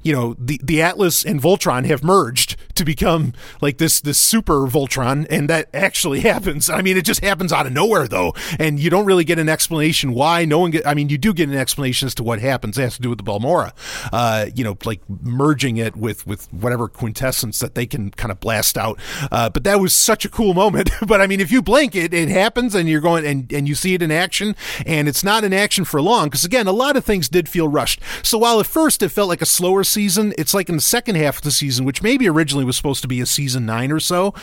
you 0.03 0.13
know 0.13 0.35
the 0.39 0.59
the 0.63 0.81
Atlas 0.81 1.23
and 1.23 1.41
Voltron 1.41 1.85
have 1.85 2.03
merged 2.03 2.55
to 2.75 2.85
become 2.85 3.33
like 3.61 3.77
this 3.77 4.01
this 4.01 4.17
super 4.17 4.67
Voltron, 4.67 5.27
and 5.29 5.49
that 5.49 5.69
actually 5.73 6.19
happens. 6.31 6.69
I 6.69 6.81
mean, 6.81 6.97
it 6.97 7.05
just 7.05 7.23
happens 7.23 7.51
out 7.51 7.65
of 7.65 7.73
nowhere 7.73 8.07
though, 8.07 8.33
and 8.59 8.79
you 8.79 8.89
don't 8.89 9.05
really 9.05 9.23
get 9.23 9.39
an 9.39 9.49
explanation 9.49 10.13
why. 10.13 10.45
No 10.45 10.59
one 10.59 10.71
get. 10.71 10.87
I 10.87 10.93
mean, 10.93 11.09
you 11.09 11.17
do 11.17 11.33
get 11.33 11.49
an 11.49 11.57
explanation 11.57 12.05
as 12.05 12.15
to 12.15 12.23
what 12.23 12.39
happens. 12.39 12.77
It 12.77 12.83
has 12.83 12.95
to 12.95 13.01
do 13.01 13.09
with 13.09 13.17
the 13.17 13.23
Balmera, 13.23 13.73
uh, 14.13 14.47
you 14.55 14.63
know, 14.63 14.77
like 14.85 15.01
merging 15.09 15.77
it 15.77 15.95
with 15.95 16.25
with 16.25 16.51
whatever 16.53 16.87
quintessence 16.87 17.59
that 17.59 17.75
they 17.75 17.85
can 17.85 18.11
kind 18.11 18.31
of 18.31 18.39
blast 18.39 18.77
out. 18.77 18.99
Uh, 19.31 19.49
but 19.49 19.63
that 19.63 19.79
was 19.79 19.93
such 19.93 20.25
a 20.25 20.29
cool 20.29 20.53
moment. 20.53 20.89
but 21.07 21.21
I 21.21 21.27
mean, 21.27 21.39
if 21.39 21.51
you 21.51 21.61
blink, 21.61 21.95
it 21.95 22.13
it 22.13 22.29
happens, 22.29 22.75
and 22.75 22.87
you're 22.87 23.01
going 23.01 23.25
and 23.25 23.51
and 23.51 23.67
you 23.67 23.75
see 23.75 23.93
it 23.93 24.01
in 24.01 24.11
action 24.11 24.55
and 24.85 25.00
and 25.01 25.09
it's 25.09 25.23
not 25.23 25.43
in 25.43 25.51
action 25.51 25.83
for 25.83 25.99
long 25.99 26.27
because 26.27 26.45
again 26.45 26.67
a 26.67 26.71
lot 26.71 26.95
of 26.95 27.03
things 27.03 27.27
did 27.27 27.49
feel 27.49 27.67
rushed. 27.67 27.99
So 28.21 28.37
while 28.37 28.59
at 28.59 28.67
first 28.67 29.01
it 29.01 29.09
felt 29.09 29.29
like 29.29 29.41
a 29.41 29.47
slower 29.47 29.83
season 29.83 30.31
it's 30.37 30.53
like 30.53 30.69
in 30.69 30.75
the 30.75 30.81
second 30.81 31.15
half 31.15 31.37
of 31.37 31.41
the 31.41 31.49
season 31.49 31.85
which 31.85 32.03
maybe 32.03 32.29
originally 32.29 32.63
was 32.63 32.77
supposed 32.77 33.01
to 33.01 33.07
be 33.07 33.19
a 33.19 33.25
season 33.25 33.65
nine 33.65 33.91
or 33.91 33.99
so 33.99 34.35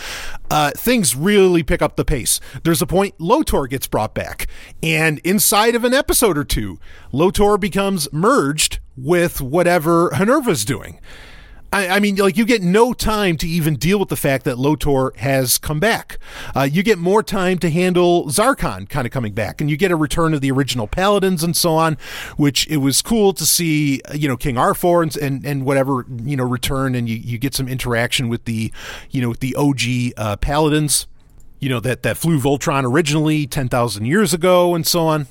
uh, 0.50 0.72
things 0.72 1.14
really 1.14 1.62
pick 1.62 1.80
up 1.80 1.94
the 1.94 2.04
pace. 2.04 2.40
There's 2.64 2.82
a 2.82 2.86
point 2.86 3.14
lotor 3.20 3.68
gets 3.68 3.86
brought 3.86 4.14
back 4.14 4.48
and 4.82 5.20
inside 5.20 5.76
of 5.76 5.84
an 5.84 5.94
episode 5.94 6.36
or 6.36 6.42
two 6.42 6.80
lotor 7.12 7.56
becomes 7.56 8.12
merged 8.12 8.80
with 8.96 9.40
whatever 9.40 10.10
Honerva's 10.10 10.64
doing 10.64 10.98
I, 11.72 11.88
I, 11.88 12.00
mean, 12.00 12.16
like 12.16 12.37
you 12.37 12.46
get 12.46 12.62
no 12.62 12.94
time 12.94 13.37
to 13.38 13.46
even 13.46 13.76
deal 13.76 13.98
with 13.98 14.08
the 14.08 14.16
fact 14.16 14.44
that 14.44 14.58
Lotor 14.58 15.12
has 15.18 15.58
come 15.58 15.78
back. 15.78 16.18
Uh, 16.56 16.62
you 16.62 16.82
get 16.82 16.98
more 16.98 17.22
time 17.22 17.58
to 17.58 17.70
handle 17.70 18.26
Zarkon 18.26 18.88
kind 18.88 19.06
of 19.06 19.12
coming 19.12 19.32
back, 19.32 19.60
and 19.60 19.68
you 19.68 19.76
get 19.76 19.90
a 19.90 19.96
return 19.96 20.32
of 20.32 20.40
the 20.40 20.50
original 20.50 20.87
Paladins 20.87 21.42
and 21.42 21.54
so 21.54 21.75
on, 21.75 21.98
which 22.37 22.66
it 22.68 22.78
was 22.78 23.02
cool 23.02 23.34
to 23.34 23.44
see. 23.44 24.00
You 24.14 24.28
know, 24.28 24.37
King 24.37 24.54
Alfor 24.54 25.02
and 25.02 25.16
and, 25.16 25.44
and 25.44 25.66
whatever 25.66 26.06
you 26.22 26.37
know 26.37 26.44
return, 26.44 26.94
and 26.94 27.08
you, 27.08 27.16
you 27.16 27.37
get 27.37 27.54
some 27.54 27.68
interaction 27.68 28.28
with 28.28 28.46
the 28.46 28.72
you 29.10 29.20
know 29.20 29.28
with 29.28 29.40
the 29.40 29.54
OG 29.54 30.14
uh, 30.16 30.37
Paladins. 30.37 31.06
You 31.60 31.68
know 31.68 31.80
that 31.80 32.02
that 32.02 32.16
flew 32.16 32.40
Voltron 32.40 32.84
originally 32.84 33.46
ten 33.46 33.68
thousand 33.68 34.06
years 34.06 34.32
ago, 34.32 34.75
and 34.75 34.87
so 34.87 35.06
on. 35.06 35.26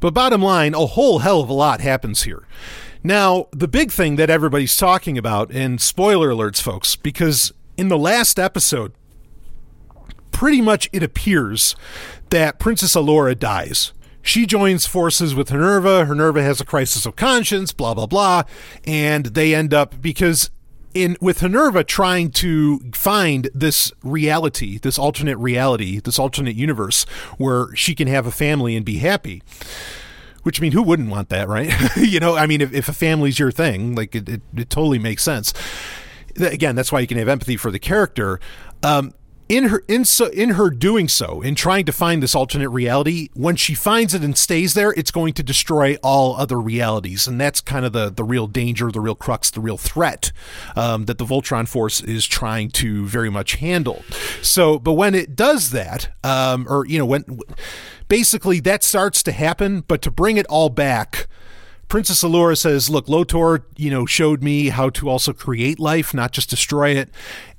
But 0.00 0.14
bottom 0.14 0.42
line, 0.42 0.74
a 0.74 0.86
whole 0.86 1.20
hell 1.20 1.40
of 1.40 1.48
a 1.48 1.52
lot 1.52 1.80
happens 1.80 2.22
here. 2.22 2.42
Now, 3.04 3.48
the 3.50 3.68
big 3.68 3.90
thing 3.90 4.16
that 4.16 4.30
everybody's 4.30 4.76
talking 4.76 5.18
about, 5.18 5.50
and 5.50 5.80
spoiler 5.80 6.30
alerts, 6.30 6.62
folks, 6.62 6.94
because 6.94 7.52
in 7.76 7.88
the 7.88 7.98
last 7.98 8.38
episode, 8.38 8.92
pretty 10.30 10.60
much 10.60 10.88
it 10.92 11.02
appears 11.02 11.74
that 12.30 12.58
Princess 12.58 12.94
Allura 12.94 13.38
dies. 13.38 13.92
She 14.22 14.46
joins 14.46 14.86
forces 14.86 15.34
with 15.34 15.48
Honerva. 15.48 16.06
Honerva 16.06 16.42
has 16.42 16.60
a 16.60 16.64
crisis 16.64 17.04
of 17.04 17.16
conscience, 17.16 17.72
blah, 17.72 17.92
blah, 17.92 18.06
blah. 18.06 18.44
And 18.84 19.26
they 19.26 19.52
end 19.52 19.74
up, 19.74 20.00
because 20.00 20.50
in 20.94 21.16
with 21.20 21.40
Honerva 21.40 21.84
trying 21.86 22.30
to 22.32 22.78
find 22.94 23.50
this 23.54 23.92
reality, 24.04 24.78
this 24.78 24.98
alternate 24.98 25.38
reality, 25.38 25.98
this 25.98 26.18
alternate 26.18 26.54
universe 26.54 27.04
where 27.38 27.74
she 27.74 27.94
can 27.94 28.06
have 28.06 28.26
a 28.26 28.30
family 28.30 28.76
and 28.76 28.84
be 28.84 28.98
happy 28.98 29.42
which 30.42 30.60
I 30.60 30.62
mean, 30.62 30.72
who 30.72 30.82
wouldn't 30.82 31.10
want 31.10 31.28
that, 31.28 31.48
right? 31.48 31.72
you 31.96 32.20
know, 32.20 32.36
I 32.36 32.46
mean, 32.46 32.60
if, 32.60 32.72
if 32.72 32.88
a 32.88 32.92
family's 32.92 33.38
your 33.38 33.52
thing, 33.52 33.94
like 33.94 34.14
it, 34.14 34.28
it, 34.28 34.42
it, 34.56 34.70
totally 34.70 34.98
makes 34.98 35.22
sense. 35.22 35.52
Again, 36.36 36.74
that's 36.74 36.90
why 36.90 37.00
you 37.00 37.06
can 37.06 37.18
have 37.18 37.28
empathy 37.28 37.56
for 37.56 37.70
the 37.70 37.78
character. 37.78 38.40
Um, 38.82 39.12
in 39.48 39.64
her 39.64 39.82
in 39.88 40.04
so 40.04 40.26
in 40.26 40.50
her 40.50 40.70
doing 40.70 41.08
so 41.08 41.40
in 41.42 41.54
trying 41.54 41.84
to 41.84 41.92
find 41.92 42.22
this 42.22 42.34
alternate 42.34 42.68
reality 42.70 43.28
when 43.34 43.56
she 43.56 43.74
finds 43.74 44.14
it 44.14 44.22
and 44.22 44.38
stays 44.38 44.74
there 44.74 44.92
it's 44.92 45.10
going 45.10 45.32
to 45.32 45.42
destroy 45.42 45.96
all 46.02 46.36
other 46.36 46.60
realities 46.60 47.26
and 47.26 47.40
that's 47.40 47.60
kind 47.60 47.84
of 47.84 47.92
the 47.92 48.10
the 48.10 48.24
real 48.24 48.46
danger 48.46 48.90
the 48.90 49.00
real 49.00 49.14
crux 49.14 49.50
the 49.50 49.60
real 49.60 49.76
threat 49.76 50.32
um, 50.76 51.04
that 51.06 51.18
the 51.18 51.24
voltron 51.24 51.68
force 51.68 52.00
is 52.00 52.26
trying 52.26 52.70
to 52.70 53.04
very 53.06 53.30
much 53.30 53.56
handle 53.56 54.02
so 54.40 54.78
but 54.78 54.92
when 54.92 55.14
it 55.14 55.36
does 55.36 55.70
that 55.70 56.08
um, 56.24 56.66
or 56.68 56.86
you 56.86 56.98
know 56.98 57.06
when 57.06 57.24
basically 58.12 58.60
that 58.60 58.82
starts 58.84 59.22
to 59.22 59.32
happen, 59.32 59.80
but 59.88 60.02
to 60.02 60.10
bring 60.10 60.36
it 60.36 60.44
all 60.50 60.68
back, 60.68 61.28
Princess 61.88 62.22
Allura 62.22 62.58
says, 62.58 62.90
"Look, 62.90 63.08
Lotor, 63.08 63.64
you 63.74 63.90
know, 63.90 64.04
showed 64.04 64.42
me 64.42 64.68
how 64.68 64.90
to 64.90 65.08
also 65.08 65.32
create 65.32 65.80
life, 65.80 66.12
not 66.12 66.30
just 66.30 66.50
destroy 66.50 66.90
it. 66.90 67.08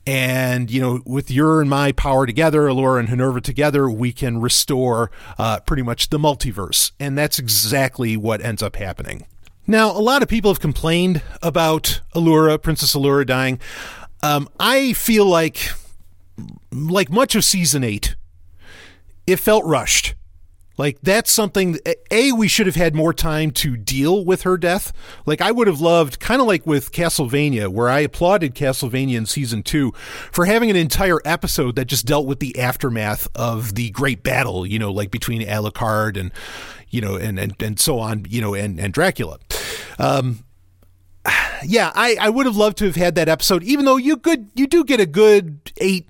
And 0.05 0.69
you 0.69 0.81
know, 0.81 1.01
with 1.05 1.31
your 1.31 1.61
and 1.61 1.69
my 1.69 1.91
power 1.93 2.25
together, 2.25 2.63
Allura 2.63 2.99
and 2.99 3.07
Honerva 3.07 3.41
together, 3.41 3.89
we 3.89 4.11
can 4.11 4.41
restore 4.41 5.11
uh, 5.37 5.59
pretty 5.61 5.83
much 5.83 6.09
the 6.09 6.17
multiverse." 6.19 6.91
And 6.99 7.17
that's 7.17 7.39
exactly 7.39 8.17
what 8.17 8.41
ends 8.41 8.61
up 8.61 8.75
happening. 8.75 9.25
Now, 9.65 9.91
a 9.91 9.99
lot 10.01 10.21
of 10.21 10.27
people 10.27 10.51
have 10.51 10.59
complained 10.59 11.21
about 11.41 12.01
Allura, 12.13 12.61
Princess 12.61 12.95
Allura 12.95 13.25
dying. 13.25 13.59
Um, 14.21 14.49
I 14.59 14.91
feel 14.93 15.25
like, 15.25 15.69
like 16.71 17.09
much 17.09 17.35
of 17.35 17.45
season 17.45 17.83
eight, 17.83 18.15
it 19.25 19.37
felt 19.37 19.63
rushed. 19.63 20.15
Like 20.77 20.99
that's 21.01 21.31
something 21.31 21.77
a 22.09 22.31
we 22.31 22.47
should 22.47 22.65
have 22.65 22.75
had 22.75 22.95
more 22.95 23.13
time 23.13 23.51
to 23.51 23.77
deal 23.77 24.25
with 24.25 24.41
her 24.41 24.57
death. 24.57 24.91
Like 25.25 25.39
I 25.41 25.51
would 25.51 25.67
have 25.67 25.81
loved 25.81 26.19
kind 26.19 26.41
of 26.41 26.47
like 26.47 26.65
with 26.65 26.91
Castlevania 26.91 27.67
where 27.67 27.89
I 27.89 27.99
applauded 27.99 28.55
Castlevania 28.55 29.17
in 29.17 29.25
season 29.25 29.61
2 29.61 29.91
for 30.31 30.45
having 30.45 30.69
an 30.69 30.75
entire 30.75 31.19
episode 31.25 31.75
that 31.75 31.85
just 31.85 32.05
dealt 32.05 32.25
with 32.25 32.39
the 32.39 32.57
aftermath 32.59 33.27
of 33.35 33.75
the 33.75 33.91
great 33.91 34.23
battle, 34.23 34.65
you 34.65 34.79
know, 34.79 34.91
like 34.91 35.11
between 35.11 35.41
Alucard 35.41 36.17
and 36.17 36.31
you 36.89 37.01
know 37.01 37.15
and 37.15 37.39
and 37.39 37.61
and 37.61 37.79
so 37.79 37.99
on, 37.99 38.25
you 38.29 38.41
know, 38.41 38.55
and 38.55 38.79
and 38.79 38.93
Dracula. 38.93 39.37
Um 39.99 40.43
yeah, 41.63 41.91
I, 41.93 42.17
I 42.19 42.29
would 42.29 42.45
have 42.45 42.57
loved 42.57 42.77
to 42.79 42.85
have 42.85 42.95
had 42.95 43.15
that 43.15 43.29
episode, 43.29 43.63
even 43.63 43.85
though 43.85 43.97
you 43.97 44.17
could 44.17 44.49
you 44.55 44.67
do 44.67 44.83
get 44.83 44.99
a 44.99 45.05
good 45.05 45.71
eight 45.77 46.07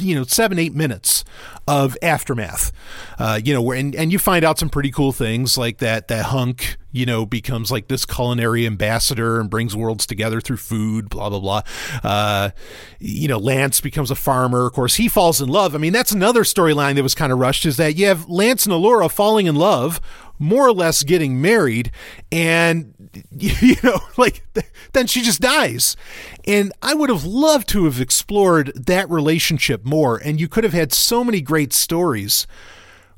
you 0.00 0.14
know 0.14 0.24
seven 0.24 0.58
eight 0.58 0.74
minutes 0.74 1.24
of 1.66 1.96
aftermath. 2.02 2.72
Uh, 3.18 3.40
you 3.42 3.54
know 3.54 3.62
where 3.62 3.78
and, 3.78 3.94
and 3.94 4.12
you 4.12 4.18
find 4.18 4.44
out 4.44 4.58
some 4.58 4.68
pretty 4.68 4.90
cool 4.90 5.12
things 5.12 5.56
like 5.56 5.78
that 5.78 6.08
that 6.08 6.26
hunk 6.26 6.76
you 6.92 7.06
know 7.06 7.24
becomes 7.24 7.70
like 7.70 7.88
this 7.88 8.04
culinary 8.04 8.66
ambassador 8.66 9.40
and 9.40 9.48
brings 9.50 9.74
worlds 9.74 10.06
together 10.06 10.40
through 10.40 10.56
food 10.56 11.08
blah 11.08 11.30
blah 11.30 11.40
blah. 11.40 11.62
Uh, 12.02 12.50
you 12.98 13.28
know 13.28 13.38
lance 13.38 13.80
becomes 13.80 14.10
a 14.10 14.16
farmer. 14.16 14.66
Of 14.66 14.72
course 14.72 14.96
he 14.96 15.08
falls 15.08 15.40
in 15.40 15.48
love. 15.48 15.74
I 15.74 15.78
mean 15.78 15.92
that's 15.92 16.12
another 16.12 16.42
storyline 16.42 16.96
that 16.96 17.02
was 17.02 17.14
kind 17.14 17.32
of 17.32 17.38
rushed 17.38 17.66
is 17.66 17.76
that 17.76 17.96
you 17.96 18.06
have 18.06 18.28
lance 18.28 18.66
and 18.66 18.72
allura 18.72 19.10
falling 19.10 19.46
in 19.46 19.56
love 19.56 20.00
more 20.38 20.66
or 20.66 20.72
less 20.72 21.02
getting 21.02 21.40
married 21.40 21.90
and 22.32 22.94
you 23.30 23.76
know 23.82 24.00
like 24.16 24.44
then 24.92 25.06
she 25.06 25.22
just 25.22 25.40
dies. 25.40 25.96
And 26.46 26.72
i 26.82 26.94
would 26.94 27.10
have 27.10 27.24
loved 27.24 27.68
to 27.70 27.84
have 27.84 28.00
explored 28.00 28.72
that 28.74 29.08
relationship 29.10 29.84
more 29.84 30.16
and 30.16 30.40
you 30.40 30.48
could 30.48 30.64
have 30.64 30.72
had 30.72 30.92
so 30.92 31.24
many 31.24 31.40
great 31.40 31.72
stories 31.72 32.46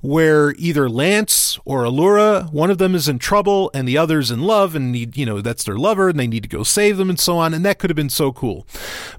where 0.00 0.52
either 0.58 0.88
Lance 0.88 1.58
or 1.64 1.84
Allura, 1.84 2.52
one 2.52 2.70
of 2.70 2.78
them 2.78 2.94
is 2.94 3.08
in 3.08 3.18
trouble 3.18 3.70
and 3.74 3.88
the 3.88 3.98
other's 3.98 4.30
in 4.30 4.42
love 4.42 4.74
and 4.74 4.92
need, 4.92 5.16
you 5.16 5.26
know, 5.26 5.40
that's 5.40 5.64
their 5.64 5.76
lover 5.76 6.08
and 6.08 6.18
they 6.18 6.26
need 6.26 6.42
to 6.42 6.48
go 6.48 6.62
save 6.62 6.96
them 6.96 7.10
and 7.10 7.18
so 7.18 7.38
on. 7.38 7.54
And 7.54 7.64
that 7.64 7.78
could 7.78 7.90
have 7.90 7.96
been 7.96 8.10
so 8.10 8.32
cool. 8.32 8.66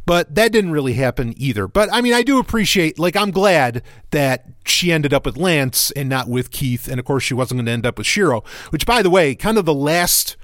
But 0.06 0.36
that 0.36 0.52
didn't 0.52 0.72
really 0.72 0.94
happen 0.94 1.34
either. 1.38 1.68
But 1.68 1.90
I 1.92 2.02
mean, 2.02 2.14
I 2.14 2.24
do 2.24 2.40
appreciate, 2.40 3.00
like, 3.00 3.16
I'm 3.16 3.32
glad 3.32 3.82
that 4.12 4.46
she 4.66 4.92
ended 4.92 5.14
up 5.14 5.26
with 5.26 5.38
Lance 5.38 5.92
and 5.92 6.08
not 6.08 6.30
with 6.30 6.52
Keith. 6.52 6.88
And 6.88 7.00
of 7.00 7.06
course, 7.06 7.24
she 7.24 7.34
wasn't 7.34 7.58
going 7.58 7.66
to 7.66 7.72
end 7.72 7.86
up 7.86 7.98
with 7.98 8.08
Shiro, 8.08 8.44
which, 8.70 8.86
by 8.86 9.02
the 9.02 9.10
way, 9.10 9.36
kind 9.36 9.58
of 9.58 9.66
the 9.66 9.74
last, 9.74 10.38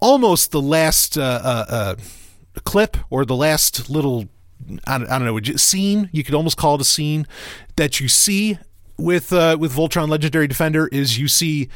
almost 0.00 0.52
the 0.52 0.62
last, 0.62 1.18
uh, 1.18 1.40
uh, 1.42 1.64
uh, 1.68 1.94
clip 2.64 2.96
or 3.10 3.24
the 3.24 3.34
last 3.34 3.90
little 3.90 4.28
I 4.86 4.98
don't, 4.98 5.10
I 5.10 5.18
don't 5.18 5.26
know 5.26 5.56
scene 5.56 6.08
you 6.12 6.24
could 6.24 6.34
almost 6.34 6.56
call 6.56 6.76
it 6.76 6.80
a 6.80 6.84
scene 6.84 7.26
that 7.76 8.00
you 8.00 8.08
see 8.08 8.58
with 8.96 9.32
uh, 9.32 9.56
with 9.58 9.72
Voltron 9.72 10.08
Legendary 10.08 10.46
Defender 10.46 10.88
is 10.88 11.18
you 11.18 11.28
see 11.28 11.68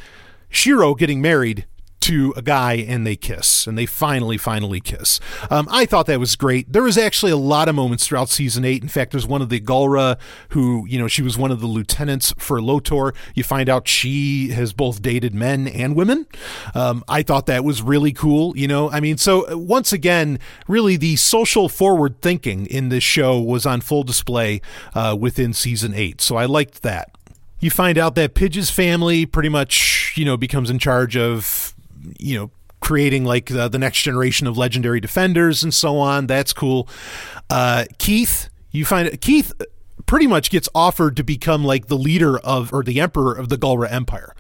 Shiro 0.49 0.95
getting 0.95 1.21
married 1.21 1.67
to 2.01 2.33
a 2.37 2.43
guy 2.43 2.75
and 2.75 3.07
they 3.07 3.17
kiss 3.17 3.67
and 3.67 3.77
they 3.77 3.87
finally 3.87 4.39
finally 4.39 4.81
kiss. 4.81 5.21
Um, 5.51 5.69
i 5.71 5.85
thought 5.85 6.07
that 6.07 6.21
was 6.21 6.37
great. 6.37 6.73
There 6.73 6.83
was 6.83 6.99
actually 6.99 7.33
a 7.33 7.37
lot 7.37 7.69
of 7.69 7.75
moments 7.75 8.07
throughout 8.07 8.29
season 8.29 8.65
8 8.65 8.83
in 8.83 8.89
fact 8.89 9.13
there's 9.13 9.27
one 9.27 9.43
of 9.43 9.49
the 9.49 9.61
Galra 9.61 10.19
who 10.51 10.87
you 10.89 10.99
know 10.99 11.09
she 11.09 11.23
was 11.23 11.37
one 11.37 11.51
of 11.51 11.61
the 11.61 11.67
lieutenants 11.67 12.33
for 12.39 12.61
lotor. 12.63 13.13
You 13.35 13.45
find 13.45 13.69
out 13.69 13.89
she 13.89 14.49
has 14.51 14.73
both 14.73 15.03
dated 15.03 15.35
men 15.35 15.67
and 15.67 15.95
women. 15.95 16.27
Um, 16.75 17.05
i 17.09 17.23
thought 17.23 17.47
that 17.47 17.65
was 17.65 17.83
really 17.83 18.13
cool 18.13 18.57
you 18.57 18.69
know? 18.69 18.91
I 18.91 19.01
mean 19.01 19.19
so 19.19 19.51
uh, 19.51 19.59
once 19.59 19.93
again 19.93 20.39
really 20.67 20.97
the 20.97 21.17
social 21.17 21.69
forward 21.69 22.21
thinking 22.21 22.67
in 22.67 22.89
this 22.89 23.05
show 23.05 23.41
was 23.41 23.67
on 23.67 23.81
full 23.81 24.05
display 24.05 24.61
uh, 24.95 25.17
within 25.19 25.53
season 25.53 25.95
8 25.95 26.21
so 26.21 26.37
i 26.37 26.45
liked 26.45 26.83
that. 26.83 27.11
You 27.61 27.71
find 27.71 27.99
out 27.99 28.15
that 28.15 28.35
Pidge's 28.35 28.71
family 28.71 29.27
pretty 29.27 29.49
much, 29.49 30.13
you 30.17 30.25
know, 30.25 30.37
becomes 30.37 30.71
in 30.71 30.79
charge 30.79 31.17
of 31.17 31.75
you 32.19 32.39
know 32.39 32.51
creating 32.81 33.25
like 33.25 33.51
uh, 33.51 33.69
the 33.69 33.79
next 33.79 34.03
generation 34.03 34.47
of 34.47 34.57
legendary 34.57 35.01
defenders 35.01 35.63
and 35.63 35.75
so 35.75 35.99
on. 35.99 36.27
That's 36.27 36.53
cool. 36.53 36.89
Uh, 37.51 37.85
Keith, 37.99 38.49
you 38.71 38.85
find 38.85 39.21
Keith 39.21 39.53
pretty 40.07 40.27
much 40.27 40.51
gets 40.51 40.69
offered 40.75 41.17
to 41.17 41.23
become 41.23 41.65
like 41.65 41.87
the 41.87 41.97
leader 41.99 42.39
of 42.39 42.73
or 42.73 42.83
the 42.83 43.01
emperor 43.01 43.35
of 43.35 43.49
the 43.49 43.59
Galra 43.59 43.91
Empire. 43.91 44.35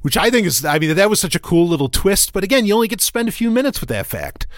Which 0.00 0.16
I 0.16 0.30
think 0.30 0.48
is, 0.48 0.64
I 0.64 0.80
mean, 0.80 0.96
that 0.96 1.08
was 1.08 1.20
such 1.20 1.36
a 1.36 1.38
cool 1.38 1.68
little 1.68 1.88
twist. 1.88 2.32
But 2.32 2.42
again, 2.42 2.66
you 2.66 2.74
only 2.74 2.88
get 2.88 2.98
to 2.98 3.04
spend 3.04 3.28
a 3.28 3.32
few 3.32 3.52
minutes 3.52 3.80
with 3.80 3.88
that 3.90 4.04
fact. 4.04 4.48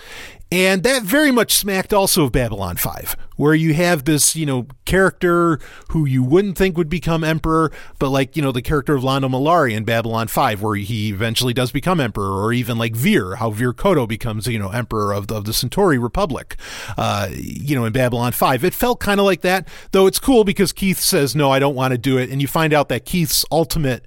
And 0.55 0.85
that 0.85 1.03
very 1.03 1.33
much 1.33 1.55
smacked 1.55 1.93
also 1.93 2.27
of 2.27 2.31
Babylon 2.31 2.77
5, 2.77 3.17
where 3.35 3.57
you 3.57 3.75
have 3.75 4.05
this, 4.05 4.37
you 4.37 4.47
know, 4.47 4.69
character 4.85 5.59
who 5.89 6.07
you 6.07 6.23
wouldn't 6.23 6.57
think 6.57 6.77
would 6.77 6.89
become 6.89 7.25
emperor, 7.25 7.73
but 7.99 8.11
like, 8.11 8.37
you 8.37 8.43
know, 8.43 8.53
the 8.53 8.63
character 8.63 8.95
of 8.95 9.03
Londo 9.03 9.29
Mollari 9.29 9.75
in 9.75 9.83
Babylon 9.83 10.29
5, 10.29 10.63
where 10.63 10.77
he 10.77 11.09
eventually 11.09 11.55
does 11.55 11.73
become 11.73 11.99
emperor, 11.99 12.41
or 12.41 12.53
even 12.53 12.79
like 12.79 12.95
Vir, 12.95 13.35
how 13.35 13.51
Vir 13.51 13.73
Cotto 13.73 14.07
becomes, 14.07 14.47
you 14.47 14.61
know, 14.61 14.69
emperor 14.69 15.13
of 15.13 15.27
the, 15.27 15.35
of 15.35 15.45
the 15.45 15.53
Centauri 15.53 15.99
Republic, 15.99 16.55
uh, 16.97 17.31
you 17.33 17.75
know, 17.75 17.85
in 17.85 17.93
Babylon 17.93 18.31
5. 18.31 18.63
It 18.63 18.75
felt 18.75 19.01
kind 19.01 19.19
of 19.19 19.27
like 19.27 19.41
that, 19.41 19.67
though 19.91 20.07
it's 20.07 20.21
cool 20.21 20.45
because 20.45 20.73
Keith 20.73 21.01
says, 21.01 21.35
no, 21.35 21.51
I 21.51 21.59
don't 21.59 21.75
want 21.75 21.91
to 21.91 21.99
do 21.99 22.17
it. 22.17 22.31
And 22.31 22.41
you 22.41 22.47
find 22.47 22.73
out 22.73 22.89
that 22.91 23.05
Keith's 23.05 23.45
ultimate 23.51 24.07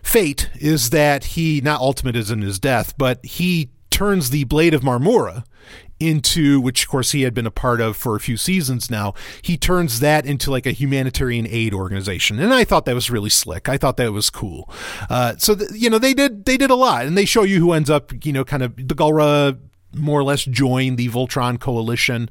fate 0.00 0.48
is 0.60 0.90
that 0.90 1.24
he, 1.24 1.60
not 1.60 1.80
ultimate 1.80 2.14
as 2.14 2.30
in 2.30 2.40
his 2.40 2.60
death, 2.60 2.96
but 2.96 3.26
he 3.26 3.70
turns 3.96 4.28
the 4.28 4.44
Blade 4.44 4.74
of 4.74 4.82
Marmora 4.82 5.42
into 5.98 6.60
which 6.60 6.82
of 6.82 6.88
course 6.90 7.12
he 7.12 7.22
had 7.22 7.32
been 7.32 7.46
a 7.46 7.50
part 7.50 7.80
of 7.80 7.96
for 7.96 8.14
a 8.14 8.20
few 8.20 8.36
seasons 8.36 8.90
now 8.90 9.14
he 9.40 9.56
turns 9.56 10.00
that 10.00 10.26
into 10.26 10.50
like 10.50 10.66
a 10.66 10.70
humanitarian 10.70 11.46
aid 11.48 11.72
organization. 11.72 12.38
And 12.38 12.52
i 12.52 12.62
thought 12.62 12.84
that 12.84 12.94
was 12.94 13.10
really 13.10 13.30
slick. 13.30 13.70
I 13.70 13.78
thought 13.78 13.96
that 13.96 14.12
was 14.12 14.28
cool. 14.28 14.68
Uh, 15.08 15.36
so 15.38 15.54
th- 15.54 15.70
you 15.72 15.88
know 15.88 15.98
they 15.98 16.12
did 16.12 16.44
they 16.44 16.58
did 16.58 16.70
a 16.70 16.74
lot. 16.74 17.06
And 17.06 17.16
they 17.16 17.24
show 17.24 17.42
you 17.42 17.58
who 17.58 17.72
ends 17.72 17.88
up 17.88 18.12
you 18.22 18.34
know 18.34 18.44
kind 18.44 18.62
of 18.62 18.76
the 18.76 18.94
galra 18.94 19.58
more 19.94 20.20
or 20.20 20.24
less 20.24 20.44
join 20.44 20.96
the 20.96 21.08
voltron 21.08 21.58
coalition. 21.58 22.28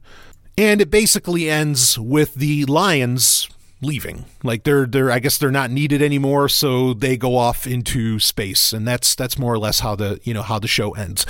And 0.60 0.80
it 0.82 0.91
basically 0.91 1.49
ends 1.49 1.97
with 1.97 2.36
the 2.36 2.65
lions 2.65 3.49
leaving. 3.82 4.26
Like 4.44 4.64
they're 4.64 4.86
they're 4.86 5.12
I 5.12 5.20
guess 5.20 5.38
they're 5.38 5.52
not 5.52 5.72
needed 5.72 6.02
anymore, 6.02 6.50
so 6.50 6.94
they 6.94 7.18
go 7.18 7.38
off 7.38 7.68
into 7.68 8.20
space, 8.20 8.74
and 8.74 8.88
that's 8.88 9.16
that's 9.16 9.38
more 9.38 9.54
or 9.54 9.60
less 9.60 9.80
how 9.80 9.96
the 9.96 10.20
you 10.24 10.34
know 10.34 10.42
how 10.42 10.60
the 10.60 10.68
show 10.68 10.92
ends. 10.92 11.26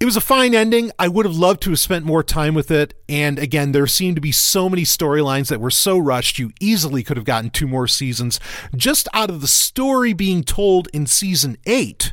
It 0.00 0.04
was 0.04 0.16
a 0.16 0.20
fine 0.20 0.54
ending. 0.54 0.92
I 0.98 1.08
would 1.08 1.26
have 1.26 1.36
loved 1.36 1.62
to 1.62 1.70
have 1.70 1.80
spent 1.80 2.04
more 2.04 2.22
time 2.22 2.54
with 2.54 2.70
it. 2.70 2.94
And 3.08 3.38
again, 3.38 3.72
there 3.72 3.86
seemed 3.88 4.14
to 4.16 4.20
be 4.20 4.30
so 4.30 4.68
many 4.68 4.82
storylines 4.82 5.48
that 5.48 5.60
were 5.60 5.72
so 5.72 5.98
rushed. 5.98 6.38
You 6.38 6.52
easily 6.60 7.02
could 7.02 7.16
have 7.16 7.26
gotten 7.26 7.50
two 7.50 7.66
more 7.66 7.88
seasons 7.88 8.38
just 8.76 9.08
out 9.12 9.30
of 9.30 9.40
the 9.40 9.48
story 9.48 10.12
being 10.12 10.44
told 10.44 10.88
in 10.92 11.06
season 11.06 11.56
eight 11.66 12.12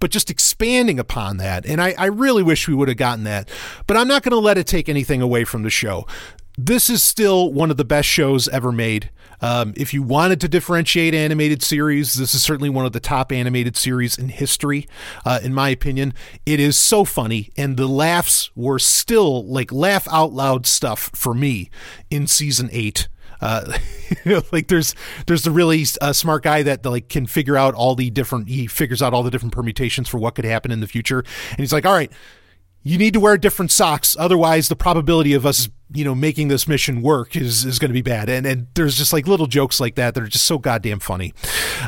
but 0.00 0.10
just 0.10 0.28
expanding 0.28 0.98
upon 0.98 1.38
that. 1.38 1.64
And 1.64 1.80
I, 1.80 1.94
I, 1.96 2.06
really 2.06 2.42
wish 2.42 2.68
we 2.68 2.74
would 2.74 2.88
have 2.88 2.98
gotten 2.98 3.24
that. 3.24 3.48
But 3.86 3.96
I'm 3.96 4.08
not 4.08 4.22
going 4.22 4.32
to 4.32 4.38
let 4.38 4.58
it 4.58 4.66
take 4.66 4.90
anything 4.90 5.22
away 5.22 5.44
from 5.44 5.62
the 5.62 5.70
show 5.70 6.06
this 6.56 6.88
is 6.88 7.02
still 7.02 7.52
one 7.52 7.70
of 7.70 7.76
the 7.76 7.84
best 7.84 8.08
shows 8.08 8.48
ever 8.48 8.70
made. 8.70 9.10
Um, 9.40 9.74
if 9.76 9.92
you 9.92 10.02
wanted 10.02 10.40
to 10.42 10.48
differentiate 10.48 11.12
animated 11.12 11.62
series, 11.62 12.14
this 12.14 12.34
is 12.34 12.42
certainly 12.42 12.70
one 12.70 12.86
of 12.86 12.92
the 12.92 13.00
top 13.00 13.32
animated 13.32 13.76
series 13.76 14.16
in 14.16 14.28
history, 14.28 14.86
uh, 15.24 15.40
in 15.42 15.52
my 15.52 15.68
opinion. 15.68 16.14
It 16.46 16.60
is 16.60 16.78
so 16.78 17.04
funny, 17.04 17.50
and 17.56 17.76
the 17.76 17.88
laughs 17.88 18.50
were 18.54 18.78
still 18.78 19.44
like 19.44 19.72
laugh 19.72 20.06
out 20.10 20.32
loud 20.32 20.66
stuff 20.66 21.10
for 21.14 21.34
me 21.34 21.70
in 22.10 22.26
season 22.26 22.68
eight. 22.72 23.08
Uh, 23.40 23.76
like 24.52 24.68
there's 24.68 24.94
there's 25.26 25.42
the 25.42 25.50
really 25.50 25.84
uh, 26.00 26.12
smart 26.12 26.44
guy 26.44 26.62
that 26.62 26.86
like 26.86 27.08
can 27.08 27.26
figure 27.26 27.56
out 27.56 27.74
all 27.74 27.94
the 27.94 28.10
different 28.10 28.48
he 28.48 28.66
figures 28.66 29.02
out 29.02 29.12
all 29.12 29.24
the 29.24 29.30
different 29.30 29.52
permutations 29.52 30.08
for 30.08 30.18
what 30.18 30.36
could 30.36 30.44
happen 30.44 30.70
in 30.70 30.80
the 30.80 30.86
future, 30.86 31.18
and 31.50 31.58
he's 31.58 31.72
like, 31.72 31.84
all 31.84 31.92
right 31.92 32.12
you 32.84 32.98
need 32.98 33.14
to 33.14 33.20
wear 33.20 33.36
different 33.36 33.72
socks 33.72 34.16
otherwise 34.18 34.68
the 34.68 34.76
probability 34.76 35.32
of 35.32 35.44
us 35.44 35.68
you 35.92 36.04
know 36.04 36.14
making 36.14 36.48
this 36.48 36.68
mission 36.68 37.02
work 37.02 37.34
is 37.34 37.64
is 37.64 37.80
going 37.80 37.88
to 37.88 37.94
be 37.94 38.02
bad. 38.02 38.28
And 38.28 38.46
and 38.46 38.68
there's 38.74 38.96
just 38.96 39.12
like 39.12 39.26
little 39.26 39.46
jokes 39.46 39.80
like 39.80 39.96
that 39.96 40.14
that 40.14 40.22
are 40.22 40.28
just 40.28 40.44
so 40.44 40.58
goddamn 40.58 41.00
funny. 41.00 41.34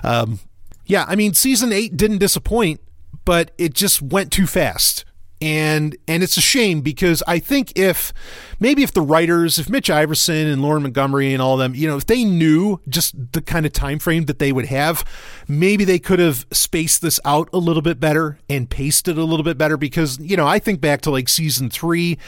Um, 0.02 0.40
yeah 0.87 1.04
i 1.09 1.16
mean 1.16 1.35
season 1.35 1.72
8 1.72 1.96
didn't 1.96 2.18
disappoint 2.18 2.80
but 3.24 3.50
it 3.59 3.74
just 3.74 4.00
went 4.00 4.32
too 4.32 4.46
fast 4.46 5.04
and 5.40 5.96
and 6.09 6.22
it's 6.22 6.37
a 6.37 6.40
shame 6.40 6.81
because 6.81 7.22
I 7.27 7.38
think 7.38 7.72
if 7.77 8.12
maybe 8.59 8.83
if 8.83 8.92
the 8.92 9.03
writers, 9.03 9.59
if 9.59 9.68
Mitch 9.68 9.90
Iverson 9.90 10.46
and 10.46 10.62
Lauren 10.62 10.83
Montgomery 10.83 11.33
and 11.33 11.42
all 11.42 11.55
of 11.55 11.59
them, 11.59 11.75
you 11.75 11.87
know, 11.87 11.96
if 11.96 12.07
they 12.07 12.25
knew 12.25 12.81
just 12.88 13.33
the 13.33 13.42
kind 13.42 13.66
of 13.66 13.72
time 13.72 13.99
frame 13.99 14.25
that 14.27 14.38
they 14.38 14.53
would 14.53 14.66
have, 14.66 15.05
maybe 15.46 15.85
they 15.85 15.99
could 15.99 16.18
have 16.18 16.46
spaced 16.53 17.03
this 17.03 17.20
out 17.25 17.51
a 17.53 17.59
little 17.59 17.83
bit 17.83 18.01
better 18.01 18.38
and 18.49 18.70
paced 18.70 19.09
it 19.09 19.18
a 19.18 19.25
little 19.25 19.44
bit 19.44 19.59
better. 19.59 19.77
Because 19.77 20.18
you 20.18 20.37
know, 20.37 20.46
I 20.46 20.59
think 20.59 20.81
back 20.81 21.03
to 21.03 21.11
like 21.11 21.29
season 21.29 21.68
three 21.68 22.18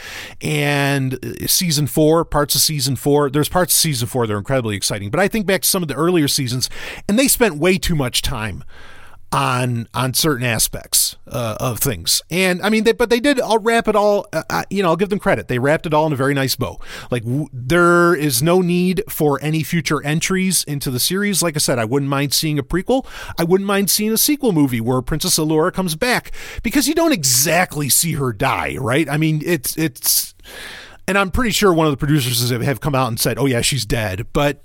and 0.41 1.13
uh, 1.25 1.47
season 1.47 1.87
four, 1.87 2.23
parts 2.25 2.53
of 2.53 2.61
season 2.61 2.95
four. 2.95 3.29
There's 3.29 3.49
parts 3.49 3.73
of 3.73 3.79
season 3.79 4.07
four 4.07 4.27
that 4.27 4.33
are 4.33 4.37
incredibly 4.37 4.75
exciting, 4.75 5.09
but 5.09 5.19
I 5.19 5.27
think 5.27 5.45
back 5.45 5.63
to 5.63 5.67
some 5.67 5.81
of 5.81 5.87
the 5.87 5.95
earlier 5.95 6.27
seasons, 6.27 6.69
and 7.07 7.17
they 7.17 7.27
spent 7.27 7.57
way 7.57 7.77
too 7.77 7.95
much 7.95 8.21
time 8.21 8.63
on 9.31 9.87
on 9.93 10.13
certain 10.13 10.45
aspects 10.45 11.15
uh, 11.27 11.55
of 11.59 11.79
things. 11.79 12.21
And 12.31 12.61
I 12.61 12.69
mean, 12.69 12.83
they, 12.83 12.93
but 12.93 13.09
they 13.09 13.19
did. 13.19 13.39
I'll 13.39 13.59
wrap 13.59 13.87
it 13.87 13.95
all. 13.95 14.27
Uh, 14.33 14.43
uh, 14.49 14.63
you 14.69 14.81
know, 14.81 14.89
I'll 14.89 14.95
give 14.95 15.09
them 15.09 15.19
credit. 15.19 15.47
They 15.47 15.59
wrapped 15.59 15.85
it 15.85 15.93
all 15.93 16.07
in 16.07 16.13
a 16.13 16.15
very 16.15 16.33
nice 16.33 16.55
bow. 16.55 16.79
Like 17.11 17.23
w- 17.23 17.47
there 17.53 18.15
is 18.15 18.41
no 18.41 18.61
need 18.61 19.03
for 19.07 19.39
any 19.41 19.63
future 19.63 20.03
entries 20.03 20.63
into 20.63 20.89
the 20.89 20.99
series. 20.99 21.43
Like 21.43 21.55
I 21.55 21.59
said, 21.59 21.79
I 21.79 21.85
wouldn't 21.85 22.09
mind 22.09 22.33
seeing 22.33 22.57
a 22.57 22.63
prequel. 22.63 23.05
I 23.37 23.43
wouldn't 23.43 23.67
mind 23.67 23.89
seeing 23.89 24.11
a 24.11 24.17
sequel 24.17 24.51
movie 24.51 24.81
where 24.81 25.01
Princess 25.01 25.37
Allura 25.37 25.71
comes 25.71 25.95
back 25.95 26.31
because 26.63 26.87
you 26.87 26.95
don't 26.95 27.13
exactly 27.13 27.89
see 27.89 28.13
her 28.13 28.33
die, 28.33 28.77
right? 28.79 29.07
I 29.09 29.17
mean, 29.17 29.41
it's 29.45 29.77
it's. 29.77 30.33
And 31.07 31.17
I'm 31.17 31.31
pretty 31.31 31.51
sure 31.51 31.73
one 31.73 31.87
of 31.87 31.91
the 31.91 31.97
producers 31.97 32.49
have 32.49 32.81
come 32.81 32.93
out 32.93 33.07
and 33.07 33.19
said, 33.19 33.39
"Oh 33.39 33.47
yeah, 33.47 33.61
she's 33.61 33.83
dead," 33.85 34.27
but 34.31 34.61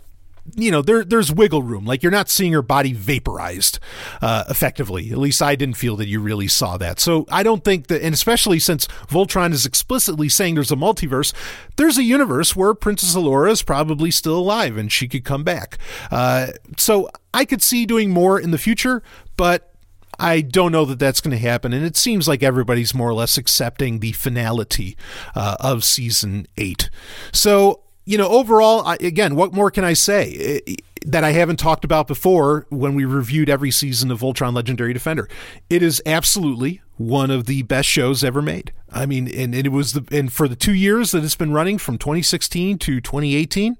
you 0.54 0.70
know 0.70 0.82
there 0.82 1.04
there's 1.04 1.32
wiggle 1.32 1.62
room. 1.62 1.84
Like 1.84 2.02
you're 2.02 2.12
not 2.12 2.28
seeing 2.28 2.52
her 2.52 2.62
body 2.62 2.92
vaporized 2.92 3.78
uh, 4.20 4.44
effectively. 4.48 5.10
At 5.10 5.18
least 5.18 5.42
i 5.42 5.54
didn't 5.54 5.76
feel 5.76 5.96
that 5.96 6.08
you 6.08 6.20
really 6.20 6.48
saw 6.48 6.76
that. 6.76 7.00
So 7.00 7.26
i 7.30 7.42
don't 7.42 7.64
think 7.64 7.86
that 7.88 8.02
and 8.02 8.14
especially 8.14 8.58
since 8.58 8.86
voltron 9.08 9.52
is 9.52 9.66
explicitly 9.66 10.28
saying 10.28 10.54
there's 10.54 10.72
a 10.72 10.76
multiverse 10.76 11.32
there's 11.76 11.98
a 11.98 12.02
universe 12.02 12.54
where 12.54 12.74
princess 12.74 13.14
allura 13.16 13.50
is 13.50 13.62
probably 13.62 14.10
still 14.10 14.38
alive 14.38 14.76
and 14.76 14.92
she 14.92 15.08
could 15.08 15.24
come 15.24 15.44
back. 15.44 15.78
Uh, 16.10 16.48
so 16.76 17.08
i 17.32 17.44
could 17.44 17.62
see 17.62 17.86
doing 17.86 18.10
more 18.10 18.38
in 18.38 18.50
the 18.50 18.58
future 18.58 19.02
but 19.36 19.70
I 20.18 20.42
don't 20.42 20.72
know 20.72 20.84
that 20.84 21.00
that's 21.00 21.20
going 21.20 21.32
to 21.32 21.38
happen, 21.38 21.72
and 21.72 21.84
it 21.84 21.96
seems 21.96 22.28
like 22.28 22.42
everybody's 22.42 22.94
more 22.94 23.10
or 23.10 23.14
less 23.14 23.36
accepting 23.36 23.98
the 23.98 24.12
finality 24.12 24.96
uh, 25.34 25.56
of 25.58 25.82
season 25.82 26.46
eight. 26.56 26.88
So 27.32 27.83
you 28.04 28.18
know, 28.18 28.28
overall, 28.28 28.86
I, 28.86 28.96
again, 29.00 29.34
what 29.34 29.52
more 29.52 29.70
can 29.70 29.84
I 29.84 29.94
say 29.94 30.60
that 31.06 31.24
I 31.24 31.32
haven't 31.32 31.56
talked 31.56 31.84
about 31.84 32.06
before 32.06 32.66
when 32.70 32.94
we 32.94 33.04
reviewed 33.04 33.48
every 33.48 33.70
season 33.70 34.10
of 34.10 34.20
Voltron 34.20 34.54
Legendary 34.54 34.92
Defender? 34.92 35.28
It 35.70 35.82
is 35.82 36.02
absolutely 36.04 36.82
one 36.96 37.30
of 37.30 37.46
the 37.46 37.62
best 37.62 37.88
shows 37.88 38.22
ever 38.22 38.42
made. 38.42 38.72
I 38.90 39.06
mean, 39.06 39.26
and, 39.28 39.54
and 39.54 39.66
it 39.66 39.72
was 39.72 39.94
the 39.94 40.04
and 40.16 40.32
for 40.32 40.46
the 40.46 40.56
two 40.56 40.74
years 40.74 41.10
that 41.10 41.24
it's 41.24 41.34
been 41.34 41.52
running 41.52 41.78
from 41.78 41.98
2016 41.98 42.78
to 42.78 43.00
2018, 43.00 43.76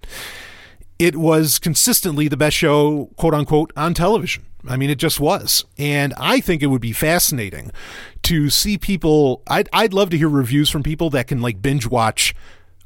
it 0.98 1.16
was 1.16 1.58
consistently 1.58 2.28
the 2.28 2.37
best 2.37 2.56
show, 2.56 3.10
quote 3.16 3.34
unquote, 3.34 3.72
on 3.76 3.94
television. 3.94 4.44
I 4.66 4.76
mean, 4.76 4.88
it 4.88 4.98
just 4.98 5.20
was. 5.20 5.64
And 5.78 6.14
I 6.16 6.40
think 6.40 6.62
it 6.62 6.68
would 6.68 6.80
be 6.80 6.92
fascinating 6.92 7.70
to 8.22 8.48
see 8.48 8.78
people. 8.78 9.42
I'd, 9.46 9.68
I'd 9.72 9.92
love 9.92 10.10
to 10.10 10.18
hear 10.18 10.28
reviews 10.28 10.70
from 10.70 10.82
people 10.82 11.10
that 11.10 11.26
can 11.26 11.42
like 11.42 11.60
binge 11.60 11.87
watch 11.87 12.34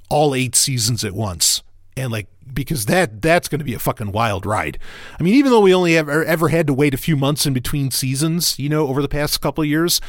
all 0.08 0.34
eight 0.34 0.54
seasons 0.54 1.04
at 1.04 1.12
once. 1.12 1.62
And 1.96 2.12
like 2.12 2.28
because 2.52 2.86
that 2.86 3.20
that's 3.20 3.48
going 3.48 3.58
to 3.58 3.64
be 3.64 3.74
a 3.74 3.78
fucking 3.78 4.12
wild 4.12 4.46
ride. 4.46 4.78
I 5.18 5.22
mean, 5.22 5.34
even 5.34 5.50
though 5.50 5.60
we 5.60 5.74
only 5.74 5.96
ever 5.96 6.24
ever 6.24 6.48
had 6.48 6.66
to 6.68 6.74
wait 6.74 6.94
a 6.94 6.98
few 6.98 7.16
months 7.16 7.46
in 7.46 7.52
between 7.52 7.90
seasons, 7.90 8.58
you 8.58 8.68
know, 8.68 8.86
over 8.88 9.02
the 9.02 9.08
past 9.08 9.40
couple 9.40 9.64
years, 9.64 10.00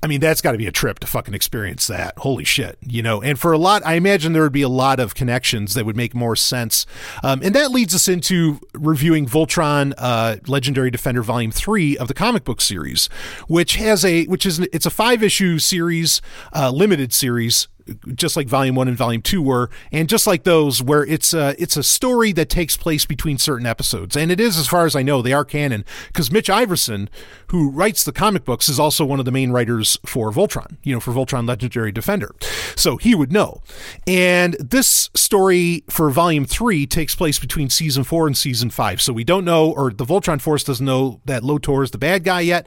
I 0.00 0.06
mean, 0.06 0.20
that's 0.20 0.40
got 0.40 0.52
to 0.52 0.58
be 0.58 0.66
a 0.66 0.72
trip 0.72 1.00
to 1.00 1.08
fucking 1.08 1.34
experience 1.34 1.88
that. 1.88 2.16
Holy 2.18 2.44
shit, 2.44 2.78
you 2.80 3.02
know. 3.02 3.20
And 3.20 3.38
for 3.38 3.52
a 3.52 3.58
lot, 3.58 3.84
I 3.84 3.94
imagine 3.94 4.32
there 4.32 4.42
would 4.42 4.52
be 4.52 4.62
a 4.62 4.68
lot 4.68 5.00
of 5.00 5.14
connections 5.14 5.74
that 5.74 5.84
would 5.84 5.96
make 5.96 6.14
more 6.14 6.36
sense. 6.36 6.86
Um, 7.24 7.40
and 7.42 7.52
that 7.56 7.72
leads 7.72 7.94
us 7.96 8.06
into 8.06 8.60
reviewing 8.74 9.26
Voltron, 9.26 9.94
uh, 9.98 10.36
Legendary 10.46 10.92
Defender 10.92 11.22
Volume 11.22 11.50
Three 11.50 11.98
of 11.98 12.06
the 12.06 12.14
comic 12.14 12.44
book 12.44 12.60
series, 12.60 13.06
which 13.48 13.74
has 13.76 14.04
a 14.04 14.24
which 14.26 14.46
is 14.46 14.60
it's 14.72 14.86
a 14.86 14.90
five 14.90 15.22
issue 15.22 15.58
series, 15.58 16.22
uh, 16.52 16.70
limited 16.70 17.12
series 17.12 17.66
just 18.14 18.36
like 18.36 18.48
volume 18.48 18.74
one 18.74 18.88
and 18.88 18.96
volume 18.96 19.22
two 19.22 19.42
were, 19.42 19.70
and 19.92 20.08
just 20.08 20.26
like 20.26 20.44
those, 20.44 20.82
where 20.82 21.04
it's 21.04 21.34
a 21.34 21.54
it's 21.60 21.76
a 21.76 21.82
story 21.82 22.32
that 22.32 22.48
takes 22.48 22.76
place 22.76 23.04
between 23.04 23.38
certain 23.38 23.66
episodes, 23.66 24.16
and 24.16 24.30
it 24.30 24.40
is, 24.40 24.56
as 24.58 24.68
far 24.68 24.86
as 24.86 24.94
I 24.96 25.02
know, 25.02 25.22
they 25.22 25.32
are 25.32 25.44
canon 25.44 25.84
because 26.08 26.30
Mitch 26.30 26.50
Iverson, 26.50 27.08
who 27.48 27.70
writes 27.70 28.04
the 28.04 28.12
comic 28.12 28.44
books, 28.44 28.68
is 28.68 28.78
also 28.78 29.04
one 29.04 29.18
of 29.18 29.24
the 29.24 29.32
main 29.32 29.50
writers 29.50 29.98
for 30.04 30.30
Voltron, 30.30 30.76
you 30.82 30.94
know, 30.94 31.00
for 31.00 31.12
Voltron 31.12 31.46
Legendary 31.46 31.92
Defender, 31.92 32.34
so 32.76 32.96
he 32.96 33.14
would 33.14 33.32
know. 33.32 33.60
And 34.06 34.54
this 34.54 35.10
story 35.14 35.84
for 35.88 36.10
volume 36.10 36.44
three 36.44 36.86
takes 36.86 37.14
place 37.14 37.38
between 37.38 37.70
season 37.70 38.04
four 38.04 38.26
and 38.26 38.36
season 38.36 38.70
five, 38.70 39.00
so 39.00 39.12
we 39.12 39.24
don't 39.24 39.44
know, 39.44 39.70
or 39.70 39.90
the 39.90 40.04
Voltron 40.04 40.40
Force 40.40 40.64
doesn't 40.64 40.84
know 40.84 41.20
that 41.24 41.42
Lotor 41.42 41.82
is 41.82 41.90
the 41.90 41.98
bad 41.98 42.24
guy 42.24 42.40
yet, 42.40 42.66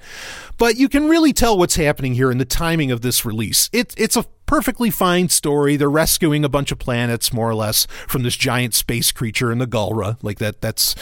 but 0.58 0.78
you 0.78 0.90
can 0.90 1.08
really 1.08 1.34
tell 1.34 1.58
what's 1.58 1.76
happening 1.76 2.14
here 2.14 2.32
in 2.32 2.38
the 2.38 2.46
timing 2.46 2.92
of 2.92 3.02
this 3.02 3.26
release. 3.26 3.70
It, 3.72 3.94
it's 3.98 4.16
a 4.16 4.26
perfectly 4.52 4.90
fine 4.90 5.30
story. 5.30 5.78
They're 5.78 5.90
rescuing 5.90 6.44
a 6.44 6.50
bunch 6.50 6.74
of 6.74 6.78
planets, 6.78 7.32
more 7.32 7.50
or 7.50 7.56
less, 7.56 7.86
from 8.06 8.24
this 8.24 8.36
giant 8.36 8.74
space 8.74 9.10
creature 9.14 9.50
in 9.50 9.60
the 9.60 9.66
Galra. 9.66 10.18
Like 10.22 10.40
that. 10.40 10.60
That's 10.60 10.94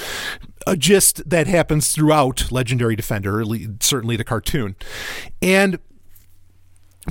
a 0.67 0.77
gist 0.77 1.27
that 1.27 1.47
happens 1.47 1.91
throughout 1.91 2.51
Legendary 2.51 2.95
Defender, 2.95 3.43
certainly 3.79 4.15
the 4.15 4.23
cartoon, 4.23 4.75
and. 5.41 5.79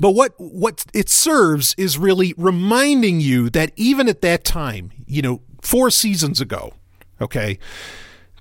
But 0.01 0.12
what 0.12 0.35
what 0.37 0.85
it 0.94 1.09
serves 1.09 1.74
is 1.77 1.98
really 1.98 2.33
reminding 2.37 3.20
you 3.20 3.51
that 3.51 3.72
even 3.74 4.09
at 4.09 4.20
that 4.20 4.44
time, 4.44 4.92
you 5.07 5.22
know, 5.22 5.40
four 5.61 5.90
seasons 5.90 6.40
ago, 6.40 6.74
okay, 7.20 7.59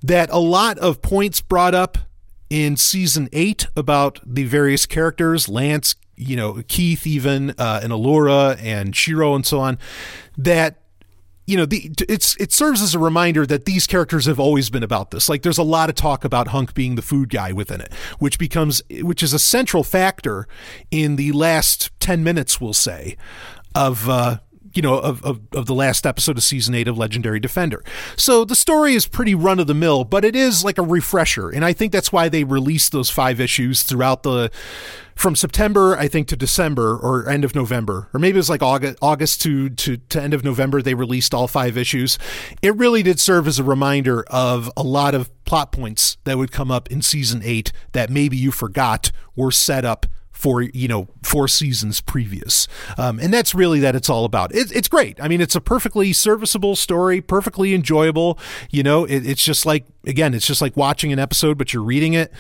that 0.04 0.30
a 0.30 0.38
lot 0.38 0.78
of 0.78 1.02
points 1.02 1.42
brought 1.42 1.74
up 1.74 1.98
in 2.52 2.78
season 2.78 3.28
eight 3.34 3.66
about 3.76 4.20
the 4.24 4.44
various 4.44 4.86
characters, 4.86 5.50
Lance, 5.50 5.96
you 6.18 6.36
know 6.36 6.62
Keith 6.68 7.08
even 7.08 7.52
uh, 7.58 7.80
and 7.82 7.94
Allura 7.94 8.62
and 8.62 8.96
Shiro 8.96 9.36
and 9.36 9.46
so 9.46 9.60
on 9.60 9.78
that 10.38 10.82
you 11.46 11.56
know 11.56 11.66
the 11.66 11.92
it's 12.10 12.36
it 12.38 12.52
serves 12.52 12.82
as 12.82 12.94
a 12.94 13.00
reminder 13.00 13.46
that 13.46 13.66
these 13.66 13.88
characters 13.88 14.26
have 14.26 14.40
always 14.40 14.70
been 14.70 14.84
about 14.84 15.12
this 15.12 15.30
like 15.30 15.44
there's 15.44 15.58
a 15.58 15.64
lot 15.64 15.90
of 15.90 15.96
talk 15.96 16.26
about 16.26 16.50
hunk 16.50 16.74
being 16.74 16.96
the 16.96 17.02
food 17.02 17.30
guy 17.30 17.54
within 17.54 17.80
it 17.80 17.94
which 18.20 18.38
becomes 18.38 18.84
which 19.02 19.24
is 19.24 19.34
a 19.34 19.40
central 19.40 19.84
factor 19.84 20.48
in 20.92 21.16
the 21.16 21.32
last 21.32 21.90
10 22.00 22.24
minutes 22.24 22.60
we'll 22.60 22.74
say 22.74 23.16
of 23.74 24.10
uh 24.10 24.38
you 24.74 24.84
know, 24.84 25.00
of, 25.00 25.24
of, 25.24 25.40
of, 25.54 25.66
the 25.66 25.74
last 25.74 26.06
episode 26.06 26.38
of 26.38 26.44
season 26.44 26.76
eight 26.76 26.88
of 26.88 27.00
Legendary 27.00 27.40
Defender. 27.40 27.84
So 28.16 28.46
the 28.46 28.54
story 28.54 28.94
is 28.94 29.08
pretty 29.08 29.34
run 29.34 29.60
of 29.60 29.66
the 29.66 29.74
mill, 29.74 30.04
but 30.04 30.24
it 30.24 30.36
is 30.36 30.64
like 30.64 30.78
a 30.78 30.84
refresher. 30.84 31.50
And 31.50 31.66
I 31.66 31.74
think 31.74 31.92
that's 31.92 32.12
why 32.12 32.30
they 32.30 32.44
released 32.44 32.92
those 32.92 33.10
five 33.10 33.40
issues 33.40 33.82
throughout 33.82 34.22
the 34.22 34.52
from 35.18 35.36
September, 35.36 35.98
I 35.98 36.08
think, 36.08 36.28
to 36.28 36.38
December 36.38 36.96
or 36.96 37.28
end 37.28 37.44
of 37.44 37.56
November, 37.56 38.08
or 38.14 38.20
maybe 38.20 38.36
it 38.36 38.40
was 38.40 38.50
like 38.50 38.62
August, 38.62 38.98
August 39.02 39.42
to, 39.42 39.70
to, 39.70 39.98
to 39.98 40.22
end 40.22 40.34
of 40.34 40.44
November, 40.44 40.82
they 40.82 40.94
released 40.94 41.34
all 41.34 41.48
five 41.48 41.76
issues. 41.76 42.20
It 42.62 42.76
really 42.76 43.02
did 43.02 43.20
serve 43.20 43.48
as 43.48 43.58
a 43.58 43.64
reminder 43.64 44.24
of 44.28 44.72
a 44.78 44.84
lot 44.84 45.16
of 45.16 45.32
plot 45.44 45.72
points 45.72 46.18
that 46.26 46.38
would 46.38 46.52
come 46.52 46.70
up 46.70 46.92
in 46.92 47.02
season 47.02 47.42
eight 47.44 47.72
that 47.94 48.12
maybe 48.12 48.38
you 48.38 48.52
forgot 48.52 49.12
were 49.36 49.52
set 49.52 49.84
up 49.84 50.06
for 50.38 50.62
you 50.62 50.88
know 50.88 51.08
four 51.24 51.48
seasons 51.48 52.00
previous. 52.00 52.68
Um, 52.96 53.20
and 53.20 53.34
that's 53.34 53.56
really 53.56 53.80
that 53.80 53.96
it's 53.96 54.08
all 54.08 54.24
about. 54.24 54.54
It, 54.54 54.72
it's 54.72 54.88
great. 54.88 55.20
I 55.20 55.28
mean 55.28 55.42
it's 55.42 55.56
a 55.56 55.62
perfectly 55.62 56.14
serviceable 56.14 56.76
story 56.76 57.22
perfectly 57.22 57.74
enjoyable. 57.74 58.38
You 58.70 58.84
know 58.84 59.06
it, 59.06 59.26
it's 59.26 59.44
just 59.44 59.66
like 59.66 59.86
again 60.06 60.36
it's 60.36 60.46
just 60.46 60.62
like 60.62 60.78
watching 60.78 61.12
an 61.12 61.18
episode 61.18 61.58
but 61.58 61.74
you're 61.74 61.84
reading 61.84 62.14
it 62.14 62.32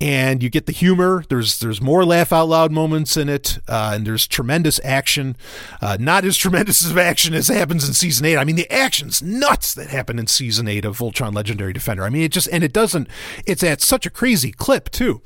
and 0.00 0.42
you 0.42 0.50
get 0.50 0.66
the 0.66 0.72
humor. 0.72 1.24
There's 1.28 1.58
there's 1.58 1.80
more 1.80 2.04
laugh 2.04 2.32
out 2.32 2.48
loud 2.48 2.72
moments 2.72 3.16
in 3.16 3.28
it, 3.28 3.58
uh, 3.66 3.92
and 3.94 4.06
there's 4.06 4.26
tremendous 4.26 4.80
action. 4.84 5.36
Uh, 5.80 5.96
not 5.98 6.24
as 6.24 6.36
tremendous 6.36 6.88
of 6.88 6.98
action 6.98 7.34
as 7.34 7.48
happens 7.48 7.86
in 7.86 7.94
season 7.94 8.26
eight. 8.26 8.36
I 8.36 8.44
mean, 8.44 8.56
the 8.56 8.70
action's 8.70 9.22
nuts 9.22 9.74
that 9.74 9.88
happen 9.88 10.18
in 10.18 10.26
season 10.26 10.68
eight 10.68 10.84
of 10.84 10.98
Voltron 10.98 11.34
Legendary 11.34 11.72
Defender. 11.72 12.04
I 12.04 12.10
mean, 12.10 12.22
it 12.22 12.32
just 12.32 12.48
and 12.52 12.62
it 12.62 12.72
doesn't. 12.72 13.08
It's 13.46 13.62
at 13.62 13.80
such 13.80 14.06
a 14.06 14.10
crazy 14.10 14.52
clip 14.52 14.90
too. 14.90 15.22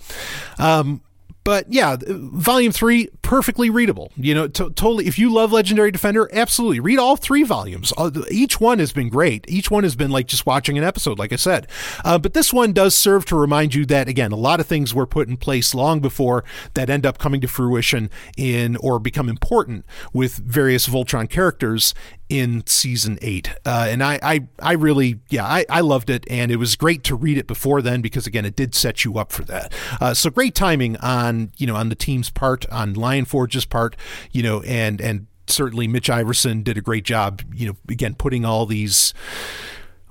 Um, 0.59 1.03
but 1.43 1.73
yeah, 1.73 1.97
volume 2.07 2.73
three, 2.73 3.09
perfectly 3.31 3.71
readable. 3.71 4.11
You 4.17 4.35
know, 4.35 4.49
to- 4.49 4.71
totally. 4.71 5.07
If 5.07 5.17
you 5.17 5.33
love 5.33 5.53
Legendary 5.53 5.93
Defender, 5.93 6.29
absolutely 6.33 6.81
read 6.81 6.99
all 6.99 7.15
three 7.15 7.45
volumes. 7.45 7.93
Uh, 7.97 8.11
each 8.29 8.61
one 8.61 8.81
has 8.81 8.93
been 8.93 9.09
great. 9.09 9.45
Each 9.49 9.71
one 9.71 9.85
has 9.85 9.95
been 9.95 10.11
like 10.11 10.27
just 10.27 10.47
watching 10.47 10.77
an 10.77 10.83
episode, 10.83 11.17
like 11.21 11.33
I 11.33 11.37
said. 11.37 11.69
Uh, 12.05 12.19
but 12.19 12.35
this 12.35 12.53
one 12.53 12.73
does 12.73 12.97
serve 12.97 13.25
to 13.27 13.37
remind 13.37 13.73
you 13.73 13.87
that 13.87 14.09
again, 14.09 14.33
a 14.33 14.37
lot 14.37 14.59
of 14.59 14.67
things 14.67 14.93
were 14.93 15.07
put 15.07 15.29
in 15.29 15.37
place 15.37 15.77
long 15.77 16.01
before 16.01 16.43
that 16.75 16.91
end 16.91 17.07
up 17.07 17.19
coming 17.19 17.41
to 17.43 17.47
fruition 17.47 18.11
in 18.37 18.75
or 18.79 18.99
become 18.99 19.29
important 19.29 19.87
with 20.13 20.35
various 20.35 20.89
Voltron 20.89 21.31
characters 21.31 21.95
in 22.31 22.65
season 22.65 23.19
eight. 23.21 23.51
Uh, 23.67 23.89
and 23.91 24.03
I, 24.03 24.19
I, 24.23 24.41
I 24.61 24.73
really, 24.73 25.19
yeah, 25.29 25.45
I, 25.45 25.67
I 25.69 25.81
loved 25.81 26.09
it. 26.09 26.25
And 26.31 26.51
it 26.51 26.57
was 26.57 26.77
great 26.77 27.03
to 27.05 27.17
read 27.17 27.37
it 27.37 27.47
before 27.49 27.83
then 27.83 28.01
because, 28.01 28.27
again, 28.27 28.45
it 28.45 28.55
did 28.57 28.75
set 28.75 29.05
you 29.05 29.19
up 29.19 29.33
for 29.33 29.43
that. 29.45 29.73
Uh, 30.01 30.15
so 30.15 30.31
great 30.31 30.55
timing 30.55 30.97
on, 30.99 31.51
you 31.59 31.67
know, 31.67 31.75
on 31.75 31.89
the 31.89 31.97
team's 31.97 32.31
part, 32.31 32.65
on 32.71 32.95
Lion 33.21 33.25
Forge's 33.27 33.65
part, 33.65 33.97
you 34.33 34.43
know, 34.43 34.63
and, 34.63 35.01
and 35.01 35.27
certainly 35.47 35.87
Mitch 35.87 36.09
Iverson 36.09 36.63
did 36.63 36.79
a 36.79 36.81
great 36.81 37.05
job, 37.05 37.43
you 37.55 37.67
know, 37.67 37.77
again, 37.89 38.15
putting 38.15 38.45
all 38.45 38.67
these 38.67 39.13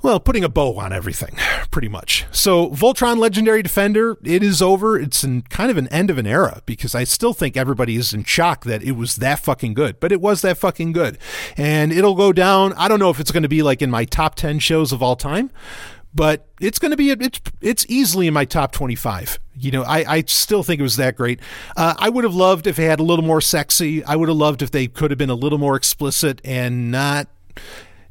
well, 0.01 0.21
putting 0.21 0.45
a 0.45 0.49
bow 0.49 0.77
on 0.77 0.93
everything, 0.93 1.35
pretty 1.71 1.89
much. 1.89 2.25
So, 2.31 2.69
Voltron 2.69 3.17
Legendary 3.17 3.61
Defender, 3.61 4.17
it 4.23 4.41
is 4.41 4.61
over. 4.61 4.97
It's 4.97 5.25
in 5.25 5.41
kind 5.41 5.69
of 5.69 5.75
an 5.75 5.89
end 5.89 6.09
of 6.09 6.17
an 6.17 6.25
era 6.25 6.61
because 6.65 6.95
I 6.95 7.03
still 7.03 7.33
think 7.33 7.57
everybody 7.57 7.97
is 7.97 8.13
in 8.13 8.23
shock 8.23 8.63
that 8.63 8.81
it 8.81 8.93
was 8.93 9.17
that 9.17 9.39
fucking 9.39 9.73
good, 9.73 9.99
but 9.99 10.13
it 10.13 10.21
was 10.21 10.41
that 10.41 10.57
fucking 10.57 10.93
good. 10.93 11.17
And 11.57 11.91
it'll 11.91 12.15
go 12.15 12.31
down. 12.31 12.71
I 12.77 12.87
don't 12.87 12.99
know 12.99 13.09
if 13.09 13.19
it's 13.19 13.31
going 13.31 13.43
to 13.43 13.49
be 13.49 13.61
like 13.61 13.81
in 13.81 13.91
my 13.91 14.05
top 14.05 14.35
10 14.35 14.59
shows 14.59 14.93
of 14.93 15.03
all 15.03 15.17
time, 15.17 15.51
but 16.13 16.47
it's 16.59 16.79
going 16.79 16.91
to 16.91 16.97
be, 16.97 17.11
it's, 17.11 17.39
it's 17.61 17.85
easily 17.87 18.27
in 18.27 18.33
my 18.33 18.45
top 18.45 18.71
25. 18.71 19.39
You 19.55 19.71
know, 19.71 19.83
I, 19.83 20.15
I 20.15 20.23
still 20.27 20.63
think 20.63 20.79
it 20.79 20.83
was 20.83 20.95
that 20.95 21.15
great. 21.15 21.39
Uh, 21.75 21.93
I 21.97 22.09
would 22.09 22.23
have 22.23 22.33
loved 22.33 22.65
if 22.65 22.79
it 22.79 22.83
had 22.83 22.99
a 22.99 23.03
little 23.03 23.25
more 23.25 23.41
sexy. 23.41 24.03
I 24.03 24.15
would 24.15 24.29
have 24.29 24.37
loved 24.37 24.61
if 24.61 24.71
they 24.71 24.87
could 24.87 25.11
have 25.11 25.17
been 25.17 25.29
a 25.29 25.35
little 25.35 25.59
more 25.59 25.75
explicit 25.75 26.41
and 26.43 26.91
not, 26.91 27.27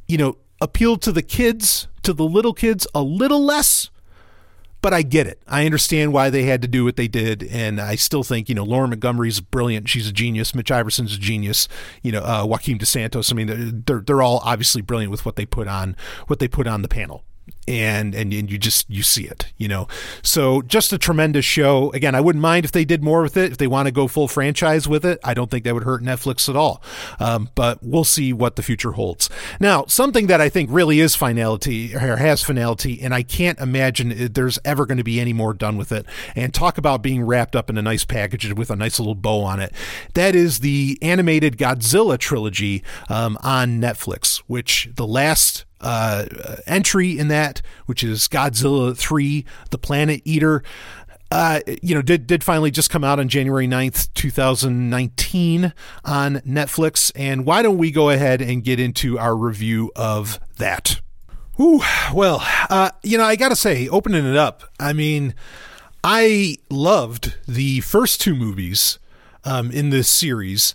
you 0.07 0.19
know, 0.19 0.37
appealed 0.61 1.03
to 1.03 1.13
the 1.13 1.23
kids, 1.23 1.89
to 2.03 2.13
the 2.13 2.25
little 2.25 2.55
kids, 2.55 2.87
a 2.95 3.03
little 3.03 3.45
less. 3.45 3.91
But 4.81 4.95
I 4.95 5.03
get 5.03 5.27
it. 5.27 5.43
I 5.49 5.67
understand 5.67 6.13
why 6.13 6.31
they 6.31 6.45
had 6.45 6.63
to 6.63 6.69
do 6.69 6.85
what 6.85 6.95
they 6.95 7.09
did, 7.09 7.43
and 7.43 7.81
I 7.81 7.97
still 7.97 8.23
think 8.23 8.49
you 8.49 8.55
know 8.55 8.63
Lauren 8.63 8.91
Montgomery's 8.91 9.41
brilliant. 9.41 9.89
She's 9.89 10.07
a 10.07 10.13
genius. 10.13 10.55
Mitch 10.55 10.71
Iverson's 10.71 11.17
a 11.17 11.19
genius. 11.19 11.67
You 12.01 12.13
know 12.13 12.23
uh, 12.23 12.47
Joaquin 12.47 12.79
Dos 12.79 12.89
Santos. 12.89 13.33
I 13.33 13.35
mean, 13.35 13.83
they're 13.85 13.99
they're 13.99 14.23
all 14.23 14.41
obviously 14.45 14.81
brilliant 14.81 15.11
with 15.11 15.27
what 15.27 15.35
they 15.35 15.47
put 15.47 15.67
on 15.67 15.97
what 16.29 16.39
they 16.39 16.47
put 16.47 16.69
on 16.69 16.83
the 16.83 16.89
panel 16.89 17.25
and, 17.67 18.15
and 18.15 18.33
and 18.33 18.51
you 18.51 18.59
just 18.59 18.89
you 18.89 19.03
see 19.03 19.25
it 19.25 19.47
you 19.57 19.69
know? 19.69 19.89
So 20.23 20.63
just 20.63 20.93
a 20.93 20.99
tremendous 20.99 21.45
show. 21.45 21.91
Again 21.93 22.15
i 22.15 22.21
wouldn't 22.21 22.43
mind 22.43 22.65
if 22.65 22.73
they 22.73 22.85
did 22.85 23.03
more 23.03 23.23
with 23.23 23.37
it. 23.37 23.53
If 23.53 23.59
they 23.59 23.67
want 23.67 23.87
to 23.87 23.93
go 23.93 24.09
full 24.09 24.29
franchise 24.29 24.89
with 24.89 25.05
it 25.05 25.19
i 25.25 25.35
don't 25.35 25.51
think 25.51 25.65
that 25.65 25.75
would 25.75 25.85
hurt 25.85 26.03
netflix 26.03 26.49
at 26.49 26.57
all. 26.57 26.83
Um, 27.21 27.51
but 27.55 27.83
we'll 27.83 28.05
see 28.05 28.33
what 28.33 28.57
the 28.57 28.63
future 28.63 28.93
holds. 28.93 29.29
Now 29.61 29.85
something 29.87 30.27
that 30.29 30.41
i 30.41 30.49
think 30.49 30.71
really 30.71 31.01
is 31.01 31.15
finality 31.15 31.95
or 31.95 32.17
has 32.17 32.43
finality 32.43 33.01
and 33.03 33.15
i 33.15 33.23
can't 33.23 33.59
imagine 33.59 34.33
there's 34.33 34.59
ever 34.65 34.87
going 34.87 34.99
to 34.99 35.05
be 35.05 35.21
any 35.21 35.33
more 35.33 35.55
done 35.55 35.77
with 35.77 35.93
it 35.93 36.07
and 36.35 36.55
talk 36.55 36.79
about 36.79 37.03
being 37.03 37.23
wrapped 37.23 37.57
up 37.57 37.69
in 37.71 37.79
a 37.79 37.83
nice 37.83 38.05
package 38.05 38.53
with 38.55 38.71
a 38.71 38.77
nice 38.77 38.99
little 38.99 39.15
bow 39.15 39.43
on 39.43 39.61
it 39.61 39.73
that 40.15 40.35
is 40.35 40.61
the 40.61 40.99
animated 41.03 41.57
godzilla 41.57 42.19
trilogy 42.19 42.83
um, 43.09 43.39
on 43.43 43.81
netflix 43.81 44.39
which 44.47 44.89
the 44.95 45.07
last 45.07 45.65
uh, 45.81 46.27
entry 46.67 47.19
in 47.19 47.29
that, 47.29 47.63
which 47.87 48.03
is 48.03 48.29
Godzilla 48.29 48.97
3, 48.97 49.45
The 49.71 49.79
Planet 49.79 50.23
Eater. 50.25 50.63
Uh, 51.31 51.61
you 51.83 51.95
know, 51.95 52.01
did 52.01 52.27
did 52.27 52.43
finally 52.43 52.71
just 52.71 52.89
come 52.89 53.05
out 53.05 53.21
on 53.21 53.29
January 53.29 53.69
9th, 53.69 54.09
2019 54.15 55.75
on 56.05 56.37
Netflix. 56.37 57.13
And 57.15 57.45
why 57.45 57.61
don't 57.63 57.77
we 57.77 57.91
go 57.91 58.09
ahead 58.09 58.41
and 58.41 58.65
get 58.65 58.81
into 58.81 59.19
our 59.19 59.37
review 59.37 59.93
of 59.95 60.41
that? 60.57 61.01
Ooh, 61.61 61.83
well, 62.15 62.41
uh, 62.71 62.91
you 63.03 63.19
know, 63.19 63.25
I 63.25 63.37
gotta 63.37 63.57
say, 63.57 63.89
opening 63.89 64.25
it 64.25 64.37
up, 64.37 64.65
I 64.81 64.93
mean, 64.93 65.35
I 66.03 66.57
loved 66.71 67.35
the 67.47 67.81
first 67.81 68.21
two 68.21 68.35
movies 68.35 68.99
um, 69.45 69.71
in 69.71 69.91
this 69.91 70.09
series. 70.09 70.75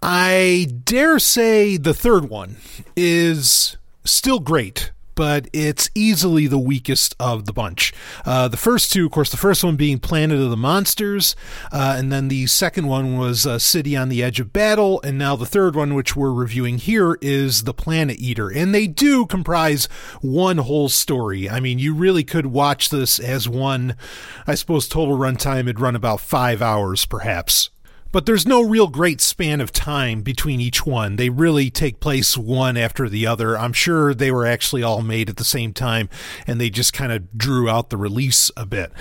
I 0.00 0.68
dare 0.84 1.18
say 1.18 1.76
the 1.76 1.94
third 1.94 2.28
one 2.28 2.56
is 2.96 3.76
still 4.06 4.40
great, 4.40 4.92
but 5.16 5.48
it's 5.52 5.90
easily 5.94 6.46
the 6.46 6.58
weakest 6.58 7.16
of 7.18 7.46
the 7.46 7.52
bunch. 7.52 7.92
Uh, 8.24 8.46
the 8.46 8.56
first 8.56 8.92
two, 8.92 9.06
of 9.06 9.12
course, 9.12 9.30
the 9.30 9.36
first 9.36 9.64
one 9.64 9.74
being 9.74 9.98
Planet 9.98 10.38
of 10.38 10.50
the 10.50 10.56
Monsters, 10.56 11.34
uh, 11.72 11.96
and 11.98 12.12
then 12.12 12.28
the 12.28 12.46
second 12.46 12.86
one 12.86 13.18
was 13.18 13.46
uh, 13.46 13.58
City 13.58 13.96
on 13.96 14.10
the 14.10 14.22
Edge 14.22 14.38
of 14.38 14.52
Battle, 14.52 15.00
and 15.02 15.18
now 15.18 15.34
the 15.34 15.46
third 15.46 15.74
one, 15.74 15.94
which 15.94 16.14
we're 16.14 16.32
reviewing 16.32 16.78
here, 16.78 17.18
is 17.22 17.64
The 17.64 17.74
Planet 17.74 18.18
Eater. 18.20 18.48
And 18.48 18.74
they 18.74 18.86
do 18.86 19.26
comprise 19.26 19.86
one 20.20 20.58
whole 20.58 20.90
story. 20.90 21.48
I 21.48 21.60
mean, 21.60 21.78
you 21.78 21.94
really 21.94 22.22
could 22.22 22.46
watch 22.46 22.90
this 22.90 23.18
as 23.18 23.48
one, 23.48 23.96
I 24.46 24.54
suppose, 24.54 24.86
total 24.86 25.16
runtime 25.16 25.64
would 25.64 25.80
run 25.80 25.96
about 25.96 26.20
five 26.20 26.60
hours, 26.60 27.06
perhaps 27.06 27.70
but 28.12 28.26
there's 28.26 28.46
no 28.46 28.62
real 28.62 28.88
great 28.88 29.20
span 29.20 29.60
of 29.60 29.72
time 29.72 30.22
between 30.22 30.60
each 30.60 30.86
one. 30.86 31.16
They 31.16 31.28
really 31.28 31.70
take 31.70 32.00
place 32.00 32.36
one 32.36 32.76
after 32.76 33.08
the 33.08 33.26
other. 33.26 33.58
I'm 33.58 33.72
sure 33.72 34.14
they 34.14 34.30
were 34.30 34.46
actually 34.46 34.82
all 34.82 35.02
made 35.02 35.28
at 35.28 35.36
the 35.36 35.44
same 35.44 35.72
time 35.72 36.08
and 36.46 36.60
they 36.60 36.70
just 36.70 36.92
kind 36.92 37.12
of 37.12 37.36
drew 37.36 37.68
out 37.68 37.90
the 37.90 37.96
release 37.96 38.50
a 38.56 38.64
bit, 38.64 38.92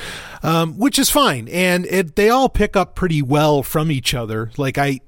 um, 0.43 0.77
which 0.77 0.99
is 0.99 1.09
fine. 1.09 1.47
And 1.47 1.85
it, 1.85 2.15
they 2.15 2.29
all 2.29 2.49
pick 2.49 2.75
up 2.75 2.95
pretty 2.95 3.21
well 3.21 3.63
from 3.63 3.91
each 3.91 4.13
other. 4.13 4.51
Like, 4.57 4.77
I. 4.77 5.01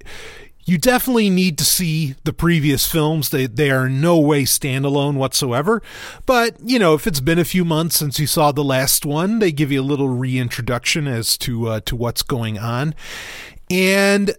You 0.70 0.78
definitely 0.78 1.30
need 1.30 1.58
to 1.60 1.64
see 1.64 2.16
the 2.26 2.34
previous 2.34 2.86
films. 2.92 3.30
They 3.30 3.48
they 3.48 3.72
are 3.72 3.88
no 3.88 4.20
way 4.20 4.44
standalone 4.44 5.14
whatsoever. 5.14 5.82
But, 6.26 6.58
you 6.62 6.78
know, 6.78 6.94
if 6.94 7.08
it's 7.08 7.22
been 7.22 7.40
a 7.40 7.46
few 7.46 7.64
months 7.64 7.96
since 7.96 8.20
you 8.20 8.28
saw 8.28 8.52
the 8.52 8.66
last 8.66 9.06
one, 9.06 9.40
they 9.40 9.54
give 9.54 9.72
you 9.72 9.80
a 9.80 9.82
little 9.82 10.10
reintroduction 10.10 11.08
as 11.08 11.38
to 11.38 11.70
uh, 11.70 11.80
to 11.86 11.96
what's 11.96 12.22
going 12.22 12.60
on. 12.60 12.96
And 13.70 14.36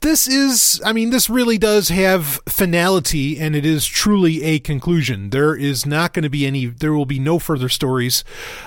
this 0.00 0.28
is, 0.28 0.80
I 0.84 0.92
mean, 0.92 1.10
this 1.10 1.30
really 1.30 1.58
does 1.58 1.88
have 1.88 2.40
finality 2.48 3.38
and 3.38 3.56
it 3.56 3.64
is 3.64 3.86
truly 3.86 4.42
a 4.42 4.58
conclusion. 4.58 5.30
There 5.30 5.56
is 5.56 5.86
not 5.86 6.12
going 6.12 6.22
to 6.22 6.30
be 6.30 6.46
any, 6.46 6.66
there 6.66 6.92
will 6.92 7.06
be 7.06 7.18
no 7.18 7.38
further 7.38 7.68
stories, 7.68 8.22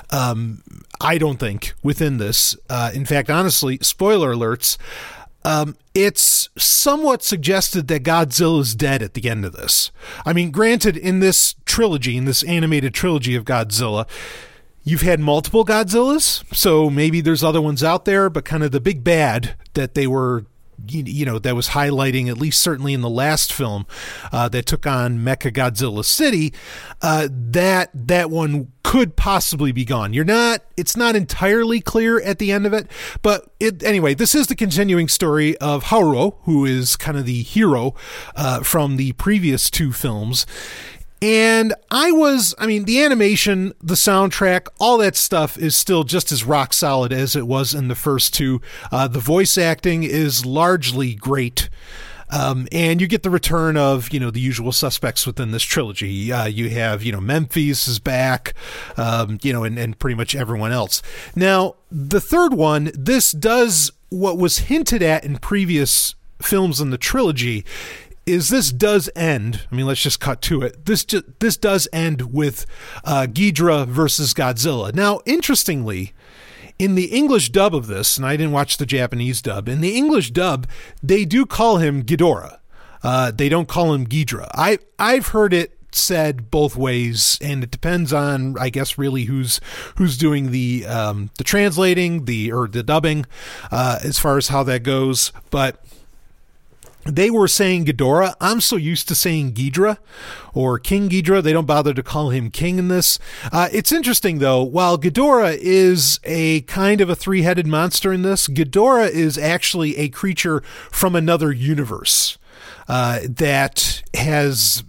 um, 0.09 0.63
I 0.99 1.17
don't 1.17 1.39
think, 1.39 1.73
within 1.83 2.17
this. 2.17 2.55
Uh, 2.69 2.91
in 2.93 3.05
fact, 3.05 3.29
honestly, 3.29 3.77
spoiler 3.81 4.33
alerts, 4.33 4.77
um, 5.45 5.75
it's 5.93 6.49
somewhat 6.57 7.21
suggested 7.21 7.87
that 7.89 8.03
Godzilla 8.03 8.61
is 8.61 8.75
dead 8.75 9.03
at 9.03 9.13
the 9.13 9.29
end 9.29 9.45
of 9.45 9.53
this. 9.53 9.91
I 10.25 10.33
mean, 10.33 10.51
granted, 10.51 10.97
in 10.97 11.19
this 11.19 11.55
trilogy, 11.65 12.17
in 12.17 12.25
this 12.25 12.43
animated 12.43 12.93
trilogy 12.93 13.35
of 13.35 13.43
Godzilla, 13.43 14.07
You've 14.83 15.01
had 15.01 15.19
multiple 15.19 15.63
Godzillas, 15.63 16.43
so 16.53 16.89
maybe 16.89 17.21
there's 17.21 17.43
other 17.43 17.61
ones 17.61 17.83
out 17.83 18.03
there, 18.05 18.29
but 18.29 18.43
kind 18.43 18.63
of 18.63 18.71
the 18.71 18.81
big 18.81 19.03
bad 19.03 19.55
that 19.75 19.95
they 19.95 20.07
were 20.07 20.45
you 20.87 21.25
know 21.25 21.39
that 21.39 21.55
was 21.55 21.69
highlighting 21.69 22.29
at 22.29 22.37
least 22.37 22.59
certainly 22.59 22.93
in 22.93 23.01
the 23.01 23.09
last 23.09 23.53
film 23.53 23.85
uh, 24.31 24.49
that 24.49 24.65
took 24.65 24.85
on 24.85 25.19
Mecha 25.19 25.51
Godzilla 25.51 26.03
City 26.03 26.53
uh, 27.01 27.27
that 27.31 27.89
that 27.93 28.29
one 28.29 28.71
could 28.83 29.15
possibly 29.15 29.71
be 29.71 29.85
gone. 29.85 30.13
You're 30.13 30.25
not 30.25 30.61
it's 30.75 30.97
not 30.97 31.15
entirely 31.15 31.79
clear 31.79 32.21
at 32.21 32.39
the 32.39 32.51
end 32.51 32.65
of 32.65 32.73
it, 32.73 32.87
but 33.21 33.49
it 33.59 33.81
anyway. 33.83 34.13
This 34.13 34.35
is 34.35 34.47
the 34.47 34.55
continuing 34.55 35.07
story 35.07 35.57
of 35.57 35.85
Haruo, 35.85 36.37
who 36.43 36.65
is 36.65 36.95
kind 36.95 37.17
of 37.17 37.25
the 37.25 37.43
hero 37.43 37.95
uh, 38.35 38.61
from 38.61 38.97
the 38.97 39.13
previous 39.13 39.69
two 39.69 39.93
films, 39.93 40.45
and 41.23 41.73
I 41.89 42.11
was, 42.11 42.53
I 42.57 42.67
mean, 42.67 42.83
the 42.83 43.01
animation, 43.01 43.73
the 43.81 43.93
soundtrack, 43.93 44.67
all 44.77 44.97
that 44.97 45.15
stuff 45.15 45.57
is 45.57 45.73
still 45.73 46.03
just 46.03 46.33
as 46.33 46.43
rock 46.43 46.73
solid 46.73 47.13
as 47.13 47.33
it 47.33 47.47
was 47.47 47.73
in 47.73 47.87
the 47.87 47.95
first 47.95 48.33
two. 48.33 48.59
Uh, 48.91 49.07
the 49.07 49.21
voice 49.21 49.57
acting 49.57 50.03
is 50.03 50.45
largely 50.45 51.15
great. 51.15 51.69
Um, 52.29 52.67
and 52.73 52.99
you 52.99 53.07
get 53.07 53.23
the 53.23 53.29
return 53.29 53.77
of 53.77 54.11
you 54.11 54.19
know 54.19 54.31
the 54.31 54.41
usual 54.41 54.73
suspects 54.73 55.25
within 55.25 55.51
this 55.51 55.63
trilogy. 55.63 56.29
Uh, 56.29 56.45
you 56.45 56.69
have 56.71 57.03
you 57.03 57.13
know 57.13 57.21
Memphis 57.21 57.87
is 57.87 57.99
back, 57.99 58.53
um, 58.97 59.37
you 59.43 59.53
know, 59.53 59.63
and, 59.63 59.79
and 59.79 59.97
pretty 59.97 60.15
much 60.15 60.35
everyone 60.35 60.73
else. 60.73 61.01
Now 61.37 61.75
the 61.89 62.19
third 62.19 62.53
one, 62.53 62.91
this 62.95 63.31
does 63.31 63.91
what 64.09 64.37
was 64.37 64.57
hinted 64.59 65.01
at 65.01 65.23
in 65.23 65.37
previous 65.37 66.15
films 66.43 66.81
in 66.81 66.89
the 66.89 66.97
trilogy 66.97 67.65
is 68.25 68.49
this 68.49 68.71
does 68.71 69.09
end. 69.15 69.65
I 69.71 69.75
mean, 69.75 69.85
let's 69.85 70.01
just 70.01 70.19
cut 70.19 70.41
to 70.43 70.61
it. 70.61 70.85
This 70.85 71.03
ju- 71.05 71.23
this 71.39 71.57
does 71.57 71.87
end 71.91 72.33
with 72.33 72.65
uh, 73.03 73.27
Ghidorah 73.29 73.87
versus 73.87 74.33
Godzilla. 74.33 74.93
Now, 74.93 75.19
interestingly, 75.25 76.13
in 76.79 76.95
the 76.95 77.05
English 77.05 77.49
dub 77.49 77.75
of 77.75 77.87
this, 77.87 78.17
and 78.17 78.25
I 78.25 78.35
didn't 78.37 78.53
watch 78.53 78.77
the 78.77 78.85
Japanese 78.85 79.41
dub. 79.41 79.67
In 79.67 79.81
the 79.81 79.95
English 79.95 80.31
dub, 80.31 80.67
they 81.01 81.25
do 81.25 81.45
call 81.45 81.77
him 81.77 82.03
Ghidorah. 82.03 82.59
Uh, 83.03 83.31
they 83.31 83.49
don't 83.49 83.67
call 83.67 83.93
him 83.93 84.07
Ghidra. 84.07 84.49
I 84.53 84.79
I've 84.97 85.27
heard 85.27 85.53
it 85.53 85.77
said 85.91 86.49
both 86.49 86.75
ways, 86.75 87.37
and 87.41 87.63
it 87.63 87.69
depends 87.69 88.13
on, 88.13 88.57
I 88.57 88.69
guess, 88.69 88.97
really 88.97 89.25
who's 89.25 89.59
who's 89.97 90.17
doing 90.17 90.51
the 90.51 90.85
um, 90.85 91.29
the 91.37 91.43
translating, 91.43 92.25
the 92.25 92.51
or 92.51 92.67
the 92.67 92.81
dubbing, 92.81 93.25
uh, 93.71 93.99
as 94.03 94.17
far 94.17 94.37
as 94.37 94.47
how 94.47 94.63
that 94.63 94.83
goes. 94.83 95.31
But 95.49 95.83
they 97.05 97.29
were 97.29 97.47
saying 97.47 97.85
Ghidorah. 97.85 98.35
I'm 98.39 98.61
so 98.61 98.75
used 98.75 99.07
to 99.09 99.15
saying 99.15 99.53
Ghidra 99.53 99.97
or 100.53 100.79
King 100.79 101.09
Ghidra. 101.09 101.43
They 101.43 101.53
don't 101.53 101.65
bother 101.65 101.93
to 101.93 102.03
call 102.03 102.29
him 102.29 102.49
king 102.49 102.79
in 102.79 102.87
this. 102.87 103.19
Uh, 103.51 103.69
it's 103.71 103.91
interesting 103.91 104.39
though. 104.39 104.63
While 104.63 104.97
Ghidorah 104.97 105.57
is 105.59 106.19
a 106.23 106.61
kind 106.61 107.01
of 107.01 107.09
a 107.09 107.15
three-headed 107.15 107.67
monster 107.67 108.13
in 108.13 108.21
this, 108.21 108.47
Ghidorah 108.47 109.09
is 109.09 109.37
actually 109.37 109.97
a 109.97 110.09
creature 110.09 110.61
from 110.91 111.15
another 111.15 111.51
universe 111.51 112.37
uh, 112.87 113.19
that 113.27 114.03
has 114.13 114.83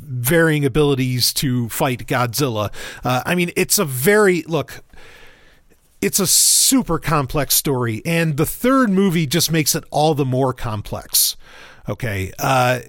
varying 0.00 0.64
abilities 0.64 1.32
to 1.32 1.68
fight 1.70 2.06
Godzilla. 2.06 2.72
Uh, 3.02 3.22
I 3.24 3.34
mean, 3.34 3.50
it's 3.56 3.78
a 3.78 3.84
very 3.84 4.42
look 4.42 4.82
it's 6.02 6.20
a 6.20 6.26
super 6.26 6.98
complex 6.98 7.54
story, 7.54 8.02
and 8.04 8.36
the 8.36 8.44
third 8.44 8.90
movie 8.90 9.26
just 9.26 9.50
makes 9.50 9.74
it 9.74 9.84
all 9.90 10.14
the 10.14 10.24
more 10.24 10.52
complex. 10.52 11.36
Okay. 11.88 12.32
Uh, 12.38 12.80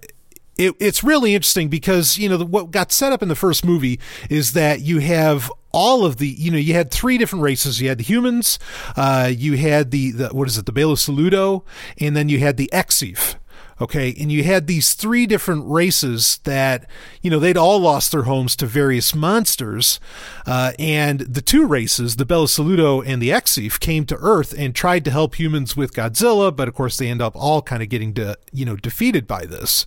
it, 0.58 0.76
it's 0.80 1.04
really 1.04 1.34
interesting 1.34 1.67
because 1.69 2.17
you 2.17 2.30
know 2.30 2.38
the, 2.38 2.45
what 2.45 2.71
got 2.71 2.91
set 2.91 3.12
up 3.12 3.21
in 3.21 3.30
the 3.30 3.36
first 3.36 3.65
movie 3.65 3.99
is 4.30 4.54
that 4.54 4.82
you 4.82 4.99
have 4.99 5.52
all 5.71 6.06
of 6.06 6.17
the 6.17 6.28
you 6.28 6.52
know 6.52 6.58
you 6.58 6.73
had 6.73 6.91
three 6.91 7.17
different 7.17 7.41
races 7.41 7.82
you 7.82 7.89
had 7.89 7.97
the 7.97 8.04
humans 8.04 8.60
uh, 8.95 9.32
you 9.36 9.58
had 9.58 9.89
the, 9.89 10.12
the 10.12 10.30
what 10.30 10.47
is 10.47 10.58
it 10.58 10.67
the 10.67 10.71
Bilusaludo 10.71 11.63
and 11.99 12.15
then 12.15 12.30
you 12.30 12.38
had 12.38 12.58
the 12.58 12.69
Exif 12.71 13.36
Okay. 13.84 14.15
And 14.17 14.32
you 14.32 14.43
had 14.43 14.67
these 14.67 14.93
three 14.93 15.26
different 15.26 15.65
races 15.67 16.39
that, 16.46 16.89
you 17.22 17.30
know, 17.30 17.38
they'd 17.38 17.58
all 17.58 17.80
lost 17.80 18.13
their 18.13 18.24
homes 18.24 18.56
to 18.56 18.65
various 18.65 19.13
monsters. 19.13 20.00
Uh, 20.48 20.72
and 20.80 21.19
the 21.19 21.41
two 21.41 21.67
races, 21.67 22.15
the 22.15 22.26
Bilusaludo 22.26 23.04
and 23.06 23.22
the 23.22 23.30
Exif, 23.30 23.82
came 23.82 24.06
to 24.06 24.15
Earth 24.15 24.56
and 24.58 24.74
tried 24.74 25.04
to 25.04 25.12
help 25.12 25.38
humans 25.38 25.76
with 25.76 25.93
Godzilla. 25.93 26.56
But 26.56 26.69
of 26.69 26.74
course, 26.74 26.98
they 26.98 27.10
end 27.10 27.22
up 27.22 27.36
all 27.36 27.62
kind 27.62 27.84
of 27.84 27.89
getting, 27.89 28.13
to, 28.13 28.38
you 28.54 28.63
know, 28.65 28.78
defeated 28.78 29.28
by 29.28 29.46
this. 29.46 29.86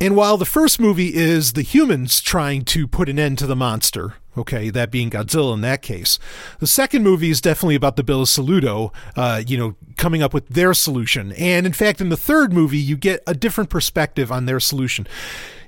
And 0.00 0.16
while 0.16 0.36
the 0.36 0.44
first 0.44 0.80
movie 0.80 1.14
is 1.14 1.52
the 1.52 1.62
humans 1.62 2.20
trying 2.20 2.64
to 2.66 2.86
put 2.86 3.08
an 3.08 3.18
end 3.18 3.38
to 3.38 3.46
the 3.46 3.56
monster, 3.56 4.14
okay, 4.36 4.68
that 4.70 4.90
being 4.90 5.08
Godzilla 5.08 5.54
in 5.54 5.60
that 5.60 5.82
case, 5.82 6.18
the 6.58 6.66
second 6.66 7.04
movie 7.04 7.30
is 7.30 7.40
definitely 7.40 7.76
about 7.76 7.96
the 7.96 8.02
Bilusaludo, 8.02 8.92
uh, 9.16 9.42
you 9.46 9.56
know, 9.56 9.76
coming 9.96 10.22
up 10.22 10.34
with 10.34 10.48
their 10.48 10.74
solution. 10.74 11.32
And 11.32 11.64
in 11.64 11.72
fact, 11.72 12.00
in 12.00 12.08
the 12.08 12.16
third 12.16 12.52
movie, 12.52 12.78
you 12.78 12.96
get 12.96 13.22
a 13.26 13.34
different 13.34 13.70
perspective 13.70 14.32
on 14.32 14.46
their 14.46 14.60
solution. 14.60 15.06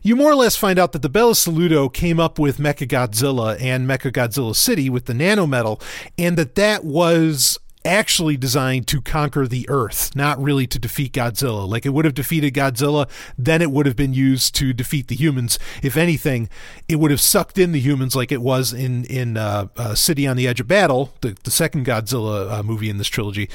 You 0.02 0.16
more 0.16 0.32
or 0.32 0.36
less 0.36 0.56
find 0.56 0.78
out 0.78 0.92
that 0.92 1.02
the 1.02 1.10
Bilusaludo 1.10 1.92
came 1.92 2.20
up 2.20 2.38
with 2.38 2.58
Mechagodzilla 2.58 3.60
and 3.60 3.88
Mechagodzilla 3.88 4.54
City 4.54 4.90
with 4.90 5.06
the 5.06 5.12
nanometal, 5.12 5.80
and 6.18 6.36
that 6.36 6.56
that 6.56 6.84
was 6.84 7.58
actually 7.86 8.36
designed 8.36 8.86
to 8.88 9.00
conquer 9.00 9.46
the 9.46 9.66
Earth, 9.68 10.14
not 10.14 10.42
really 10.42 10.66
to 10.66 10.78
defeat 10.78 11.12
Godzilla. 11.12 11.66
Like 11.66 11.86
it 11.86 11.90
would 11.90 12.04
have 12.04 12.14
defeated 12.14 12.52
Godzilla, 12.52 13.08
then 13.38 13.62
it 13.62 13.70
would 13.70 13.86
have 13.86 13.96
been 13.96 14.12
used 14.12 14.54
to 14.56 14.72
defeat 14.72 15.08
the 15.08 15.14
humans. 15.14 15.58
If 15.82 15.96
anything, 15.96 16.48
it 16.88 16.96
would 16.96 17.10
have 17.10 17.20
sucked 17.20 17.58
in 17.58 17.72
the 17.72 17.80
humans 17.80 18.14
like 18.14 18.32
it 18.32 18.42
was 18.42 18.72
in 18.72 19.04
in 19.04 19.36
uh, 19.36 19.68
uh, 19.76 19.94
City 19.94 20.26
on 20.26 20.36
the 20.36 20.46
Edge 20.46 20.60
of 20.60 20.68
Battle, 20.68 21.12
the, 21.20 21.36
the 21.44 21.50
second 21.50 21.86
Godzilla 21.86 22.50
uh, 22.50 22.62
movie 22.62 22.90
in 22.90 22.98
this 22.98 23.08
trilogy 23.08 23.48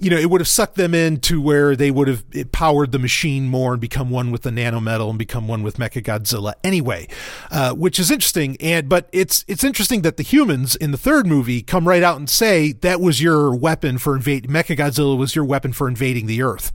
you 0.00 0.08
know, 0.08 0.16
it 0.16 0.30
would 0.30 0.40
have 0.40 0.48
sucked 0.48 0.76
them 0.76 0.94
in 0.94 1.20
to 1.20 1.40
where 1.40 1.76
they 1.76 1.90
would 1.90 2.08
have 2.08 2.24
powered 2.52 2.90
the 2.90 2.98
machine 2.98 3.48
more 3.48 3.72
and 3.72 3.80
become 3.80 4.08
one 4.08 4.30
with 4.30 4.42
the 4.42 4.50
nanometal 4.50 5.10
and 5.10 5.18
become 5.18 5.46
one 5.46 5.62
with 5.62 5.76
Mechagodzilla 5.76 6.54
anyway, 6.64 7.06
uh, 7.50 7.74
which 7.74 7.98
is 7.98 8.10
interesting. 8.10 8.56
And 8.60 8.88
but 8.88 9.08
it's 9.12 9.44
it's 9.46 9.62
interesting 9.62 10.00
that 10.02 10.16
the 10.16 10.22
humans 10.22 10.74
in 10.74 10.90
the 10.90 10.98
third 10.98 11.26
movie 11.26 11.60
come 11.60 11.86
right 11.86 12.02
out 12.02 12.16
and 12.16 12.28
say 12.28 12.72
that 12.72 13.00
was 13.00 13.20
your 13.20 13.54
weapon 13.54 13.98
for 13.98 14.16
invading 14.16 14.50
Mechagodzilla 14.50 15.16
was 15.16 15.36
your 15.36 15.44
weapon 15.44 15.72
for 15.72 15.86
invading 15.86 16.26
the 16.26 16.42
Earth. 16.42 16.72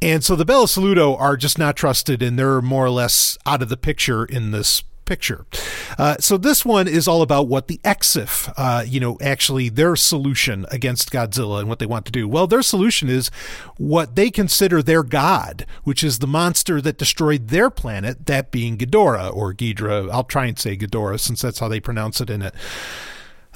And 0.00 0.22
so 0.22 0.36
the 0.36 0.44
Bilusaludo 0.44 1.18
are 1.18 1.36
just 1.36 1.58
not 1.58 1.76
trusted, 1.76 2.22
and 2.22 2.38
they're 2.38 2.60
more 2.60 2.84
or 2.84 2.90
less 2.90 3.38
out 3.46 3.62
of 3.62 3.68
the 3.68 3.76
picture 3.76 4.24
in 4.24 4.50
this 4.50 4.84
picture. 5.04 5.46
Uh, 5.98 6.16
so 6.18 6.36
this 6.36 6.64
one 6.64 6.88
is 6.88 7.06
all 7.06 7.22
about 7.22 7.48
what 7.48 7.68
the 7.68 7.78
Exif, 7.84 8.52
uh, 8.56 8.84
you 8.86 9.00
know, 9.00 9.18
actually 9.20 9.68
their 9.68 9.96
solution 9.96 10.66
against 10.70 11.10
Godzilla 11.10 11.60
and 11.60 11.68
what 11.68 11.78
they 11.78 11.86
want 11.86 12.06
to 12.06 12.12
do. 12.12 12.28
Well, 12.28 12.46
their 12.46 12.62
solution 12.62 13.08
is 13.08 13.30
what 13.76 14.16
they 14.16 14.30
consider 14.30 14.82
their 14.82 15.02
god, 15.02 15.66
which 15.84 16.02
is 16.02 16.18
the 16.18 16.26
monster 16.26 16.80
that 16.80 16.98
destroyed 16.98 17.48
their 17.48 17.70
planet, 17.70 18.26
that 18.26 18.50
being 18.50 18.76
Ghidorah 18.76 19.34
or 19.34 19.52
Ghidra. 19.54 20.10
I'll 20.10 20.24
try 20.24 20.46
and 20.46 20.58
say 20.58 20.76
Ghidorah 20.76 21.20
since 21.20 21.42
that's 21.42 21.58
how 21.58 21.68
they 21.68 21.80
pronounce 21.80 22.20
it 22.20 22.30
in 22.30 22.42
it. 22.42 22.54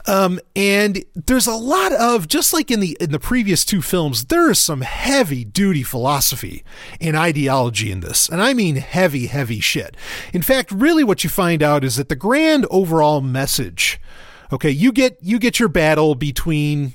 Um, 0.09 0.41
and 0.57 1.05
there's 1.15 1.47
a 1.47 1.55
lot 1.55 1.93
of 1.93 2.29
just 2.29 2.55
like 2.55 2.71
in 2.71 2.81
the 2.81 2.97
in 2.99 3.13
the 3.13 3.21
previous 3.21 3.63
two 3.63 3.83
films, 3.83 4.25
there 4.25 4.51
is 4.51 4.59
some 4.59 4.81
heavy 4.81 5.45
duty 5.45 5.83
philosophy 5.83 6.65
and 6.99 7.15
ideology 7.15 7.93
in 7.93 8.01
this, 8.01 8.27
and 8.27 8.41
I 8.41 8.55
mean 8.55 8.77
heavy, 8.77 9.27
heavy 9.27 9.61
shit. 9.61 9.99
In 10.33 10.41
fact, 10.41 10.73
really, 10.73 11.05
what 11.05 11.25
you 11.25 11.31
find 11.31 11.63
out 11.63 11.85
is 11.85 11.97
that 11.97 12.09
the 12.09 12.17
grand 12.17 12.67
overall 12.71 13.21
message. 13.21 14.01
Okay, 14.51 14.71
you 14.71 14.93
get 14.93 15.19
you 15.21 15.39
get 15.39 15.61
your 15.61 15.69
battle 15.69 16.15
between 16.15 16.95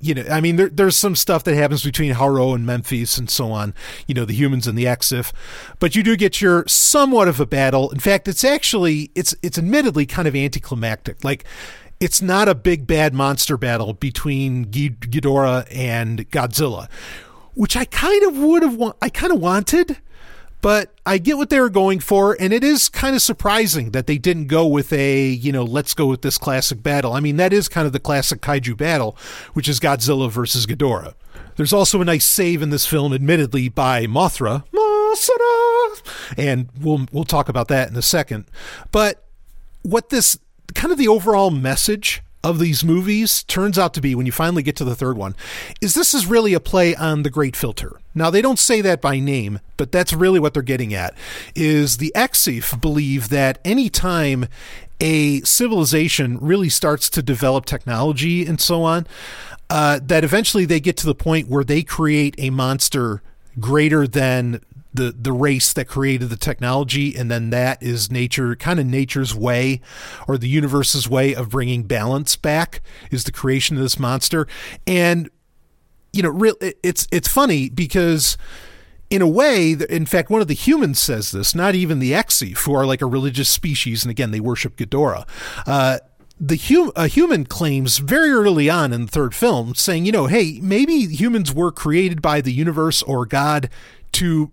you 0.00 0.14
know, 0.14 0.24
I 0.30 0.40
mean, 0.40 0.54
there, 0.56 0.68
there's 0.68 0.96
some 0.96 1.16
stuff 1.16 1.42
that 1.44 1.54
happens 1.54 1.82
between 1.82 2.14
Haruo 2.14 2.54
and 2.54 2.64
Memphis 2.64 3.18
and 3.18 3.28
so 3.28 3.50
on, 3.50 3.74
you 4.06 4.14
know, 4.14 4.24
the 4.24 4.34
humans 4.34 4.66
and 4.66 4.78
the 4.78 4.84
Exif, 4.84 5.32
but 5.78 5.96
you 5.96 6.02
do 6.02 6.16
get 6.16 6.40
your 6.40 6.64
somewhat 6.68 7.28
of 7.28 7.40
a 7.40 7.46
battle. 7.46 7.90
In 7.90 7.98
fact, 7.98 8.28
it's 8.28 8.44
actually, 8.44 9.10
it's, 9.14 9.34
it's 9.42 9.58
admittedly 9.58 10.04
kind 10.04 10.28
of 10.28 10.36
anticlimactic. 10.36 11.24
Like, 11.24 11.44
it's 12.00 12.20
not 12.20 12.48
a 12.48 12.54
big 12.54 12.86
bad 12.86 13.14
monster 13.14 13.56
battle 13.56 13.94
between 13.94 14.66
Ghidorah 14.66 15.66
and 15.70 16.30
Godzilla, 16.30 16.88
which 17.54 17.76
I 17.76 17.84
kind 17.84 18.22
of 18.24 18.36
would 18.36 18.62
have 18.62 18.94
I 19.00 19.08
kind 19.08 19.32
of 19.32 19.40
wanted, 19.40 19.98
but 20.60 20.92
I 21.06 21.18
get 21.18 21.36
what 21.36 21.50
they 21.50 21.60
were 21.60 21.70
going 21.70 22.00
for, 22.00 22.36
and 22.38 22.52
it 22.52 22.62
is 22.62 22.88
kind 22.88 23.16
of 23.16 23.22
surprising 23.22 23.92
that 23.92 24.06
they 24.06 24.18
didn't 24.18 24.46
go 24.46 24.66
with 24.66 24.92
a 24.92 25.28
you 25.28 25.52
know 25.52 25.64
let's 25.64 25.94
go 25.94 26.06
with 26.06 26.22
this 26.22 26.38
classic 26.38 26.82
battle. 26.82 27.12
I 27.12 27.20
mean 27.20 27.36
that 27.36 27.52
is 27.52 27.68
kind 27.68 27.86
of 27.86 27.92
the 27.92 28.00
classic 28.00 28.40
kaiju 28.40 28.76
battle, 28.76 29.16
which 29.54 29.68
is 29.68 29.80
Godzilla 29.80 30.30
versus 30.30 30.66
Ghidorah. 30.66 31.14
There's 31.56 31.72
also 31.72 32.02
a 32.02 32.04
nice 32.04 32.26
save 32.26 32.60
in 32.60 32.68
this 32.68 32.86
film, 32.86 33.14
admittedly 33.14 33.70
by 33.70 34.04
Mothra, 34.06 34.64
Mothra, 34.72 36.34
and 36.36 36.68
we'll 36.78 37.06
we'll 37.10 37.24
talk 37.24 37.48
about 37.48 37.68
that 37.68 37.88
in 37.88 37.96
a 37.96 38.02
second. 38.02 38.44
But 38.92 39.24
what 39.82 40.10
this 40.10 40.38
kind 40.74 40.92
of 40.92 40.98
the 40.98 41.08
overall 41.08 41.50
message 41.50 42.22
of 42.44 42.60
these 42.60 42.84
movies 42.84 43.42
turns 43.44 43.76
out 43.76 43.92
to 43.92 44.00
be 44.00 44.14
when 44.14 44.24
you 44.24 44.30
finally 44.30 44.62
get 44.62 44.76
to 44.76 44.84
the 44.84 44.94
third 44.94 45.18
one 45.18 45.34
is 45.80 45.94
this 45.94 46.14
is 46.14 46.26
really 46.26 46.54
a 46.54 46.60
play 46.60 46.94
on 46.94 47.24
the 47.24 47.30
great 47.30 47.56
filter. 47.56 47.98
Now 48.14 48.30
they 48.30 48.40
don't 48.40 48.58
say 48.58 48.80
that 48.82 49.00
by 49.00 49.18
name 49.18 49.58
but 49.76 49.90
that's 49.90 50.12
really 50.12 50.38
what 50.38 50.54
they're 50.54 50.62
getting 50.62 50.94
at 50.94 51.14
is 51.56 51.96
the 51.96 52.12
exif 52.14 52.80
believe 52.80 53.30
that 53.30 53.58
anytime 53.64 54.46
a 55.00 55.40
civilization 55.42 56.38
really 56.38 56.68
starts 56.68 57.10
to 57.10 57.22
develop 57.22 57.66
technology 57.66 58.46
and 58.46 58.60
so 58.60 58.84
on 58.84 59.06
uh, 59.68 59.98
that 60.02 60.22
eventually 60.22 60.64
they 60.64 60.78
get 60.78 60.96
to 60.96 61.06
the 61.06 61.14
point 61.14 61.48
where 61.48 61.64
they 61.64 61.82
create 61.82 62.34
a 62.38 62.50
monster 62.50 63.22
greater 63.58 64.06
than 64.06 64.60
the 64.96 65.14
the 65.16 65.32
race 65.32 65.72
that 65.72 65.86
created 65.86 66.28
the 66.28 66.36
technology 66.36 67.16
and 67.16 67.30
then 67.30 67.50
that 67.50 67.82
is 67.82 68.10
nature 68.10 68.56
kind 68.56 68.80
of 68.80 68.86
nature's 68.86 69.34
way 69.34 69.80
or 70.26 70.36
the 70.38 70.48
universe's 70.48 71.08
way 71.08 71.34
of 71.34 71.50
bringing 71.50 71.82
balance 71.84 72.36
back 72.36 72.80
is 73.10 73.24
the 73.24 73.32
creation 73.32 73.76
of 73.76 73.82
this 73.82 73.98
monster 73.98 74.46
and 74.86 75.30
you 76.12 76.22
know 76.22 76.30
real 76.30 76.54
it's 76.60 77.06
it's 77.10 77.28
funny 77.28 77.68
because 77.68 78.36
in 79.08 79.22
a 79.22 79.28
way, 79.28 79.76
in 79.88 80.04
fact, 80.04 80.30
one 80.30 80.40
of 80.40 80.48
the 80.48 80.54
humans 80.54 80.98
says 80.98 81.30
this, 81.30 81.54
not 81.54 81.74
even 81.74 82.00
the 82.00 82.12
Exif, 82.12 82.64
who 82.64 82.74
are 82.74 82.84
like 82.84 83.00
a 83.00 83.06
religious 83.06 83.48
species, 83.48 84.04
and 84.04 84.10
again, 84.10 84.32
they 84.32 84.40
worship 84.40 84.76
Ghidorah. 84.76 85.26
Uh, 85.66 85.98
the 86.38 86.56
hum- 86.56 86.92
a 86.96 87.06
human 87.06 87.46
claims 87.46 87.98
very 87.98 88.30
early 88.30 88.68
on 88.68 88.92
in 88.92 89.02
the 89.06 89.10
third 89.10 89.34
film, 89.34 89.74
saying, 89.74 90.06
you 90.06 90.12
know, 90.12 90.26
hey, 90.26 90.58
maybe 90.62 91.06
humans 91.06 91.54
were 91.54 91.72
created 91.72 92.20
by 92.20 92.40
the 92.40 92.52
universe 92.52 93.02
or 93.02 93.24
God 93.26 93.70
to 94.12 94.50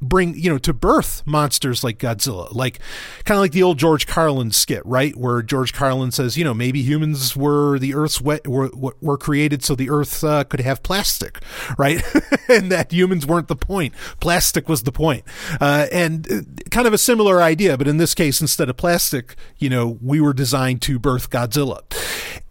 bring 0.00 0.34
you 0.36 0.50
know 0.50 0.58
to 0.58 0.72
birth 0.72 1.22
monsters 1.26 1.84
like 1.84 1.98
Godzilla, 1.98 2.52
like 2.54 2.78
kind 3.24 3.36
of 3.36 3.42
like 3.42 3.52
the 3.52 3.62
old 3.62 3.78
George 3.78 4.06
Carlin 4.06 4.50
skit, 4.50 4.84
right? 4.84 5.16
Where 5.16 5.42
George 5.42 5.72
Carlin 5.72 6.10
says, 6.10 6.36
you 6.36 6.44
know, 6.44 6.54
maybe 6.54 6.82
humans 6.82 7.36
were 7.36 7.78
the 7.78 7.94
Earth's 7.94 8.20
wet 8.20 8.46
were 8.46 8.70
were 8.74 9.18
created 9.18 9.62
so 9.62 9.74
the 9.74 9.90
Earth 9.90 10.24
uh, 10.24 10.44
could 10.44 10.60
have 10.60 10.82
plastic, 10.82 11.40
right? 11.78 12.02
and 12.48 12.70
that 12.72 12.92
humans 12.92 13.26
weren't 13.26 13.48
the 13.48 13.56
point, 13.56 13.94
plastic 14.20 14.68
was 14.68 14.84
the 14.84 14.92
point, 14.92 15.24
uh, 15.60 15.86
and 15.92 16.30
uh, 16.30 16.40
kind 16.70 16.86
of 16.86 16.92
a 16.92 16.98
similar 16.98 17.42
idea, 17.42 17.76
but 17.76 17.88
in 17.88 17.98
this 17.98 18.14
case, 18.14 18.40
instead 18.40 18.68
of 18.68 18.76
plastic, 18.76 19.36
you 19.58 19.68
know, 19.68 19.98
we 20.02 20.20
were 20.20 20.32
designed 20.32 20.82
to 20.82 20.98
birth 20.98 21.30
Godzilla. 21.30 21.80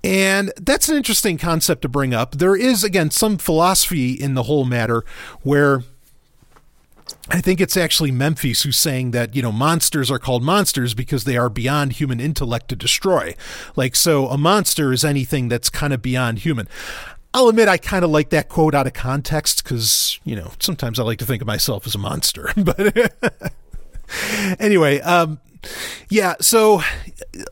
And 0.01 0.53
that's 0.55 0.87
an 0.87 0.95
interesting 0.95 1.37
concept 1.37 1.81
to 1.81 1.89
bring 1.89 2.13
up. 2.13 2.35
There 2.35 2.55
is, 2.55 2.85
again, 2.85 3.11
some 3.11 3.37
philosophy 3.37 4.13
in 4.13 4.33
the 4.33 4.43
whole 4.43 4.63
matter 4.63 5.03
where 5.41 5.83
I 7.29 7.41
think 7.41 7.61
it's 7.61 7.77
actually 7.77 8.11
Memphis 8.11 8.63
who's 8.63 8.77
saying 8.77 9.11
that, 9.11 9.35
you 9.35 9.41
know, 9.41 9.51
monsters 9.51 10.09
are 10.09 10.19
called 10.19 10.43
monsters 10.43 10.93
because 10.93 11.23
they 11.23 11.37
are 11.37 11.49
beyond 11.49 11.93
human 11.93 12.19
intellect 12.19 12.69
to 12.69 12.75
destroy. 12.75 13.35
Like, 13.75 13.95
so 13.95 14.27
a 14.27 14.37
monster 14.37 14.91
is 14.91 15.05
anything 15.05 15.47
that's 15.47 15.69
kind 15.69 15.93
of 15.93 16.01
beyond 16.01 16.39
human. 16.39 16.67
I'll 17.33 17.47
admit 17.47 17.67
I 17.67 17.77
kind 17.77 18.03
of 18.03 18.09
like 18.09 18.29
that 18.31 18.49
quote 18.49 18.73
out 18.73 18.87
of 18.87 18.93
context 18.93 19.63
because, 19.63 20.19
you 20.23 20.35
know, 20.35 20.51
sometimes 20.59 20.99
I 20.99 21.03
like 21.03 21.19
to 21.19 21.25
think 21.25 21.41
of 21.41 21.47
myself 21.47 21.85
as 21.85 21.95
a 21.95 21.99
monster. 21.99 22.51
But 22.55 23.11
anyway, 24.59 24.99
um, 25.01 25.39
yeah, 26.09 26.35
so 26.41 26.81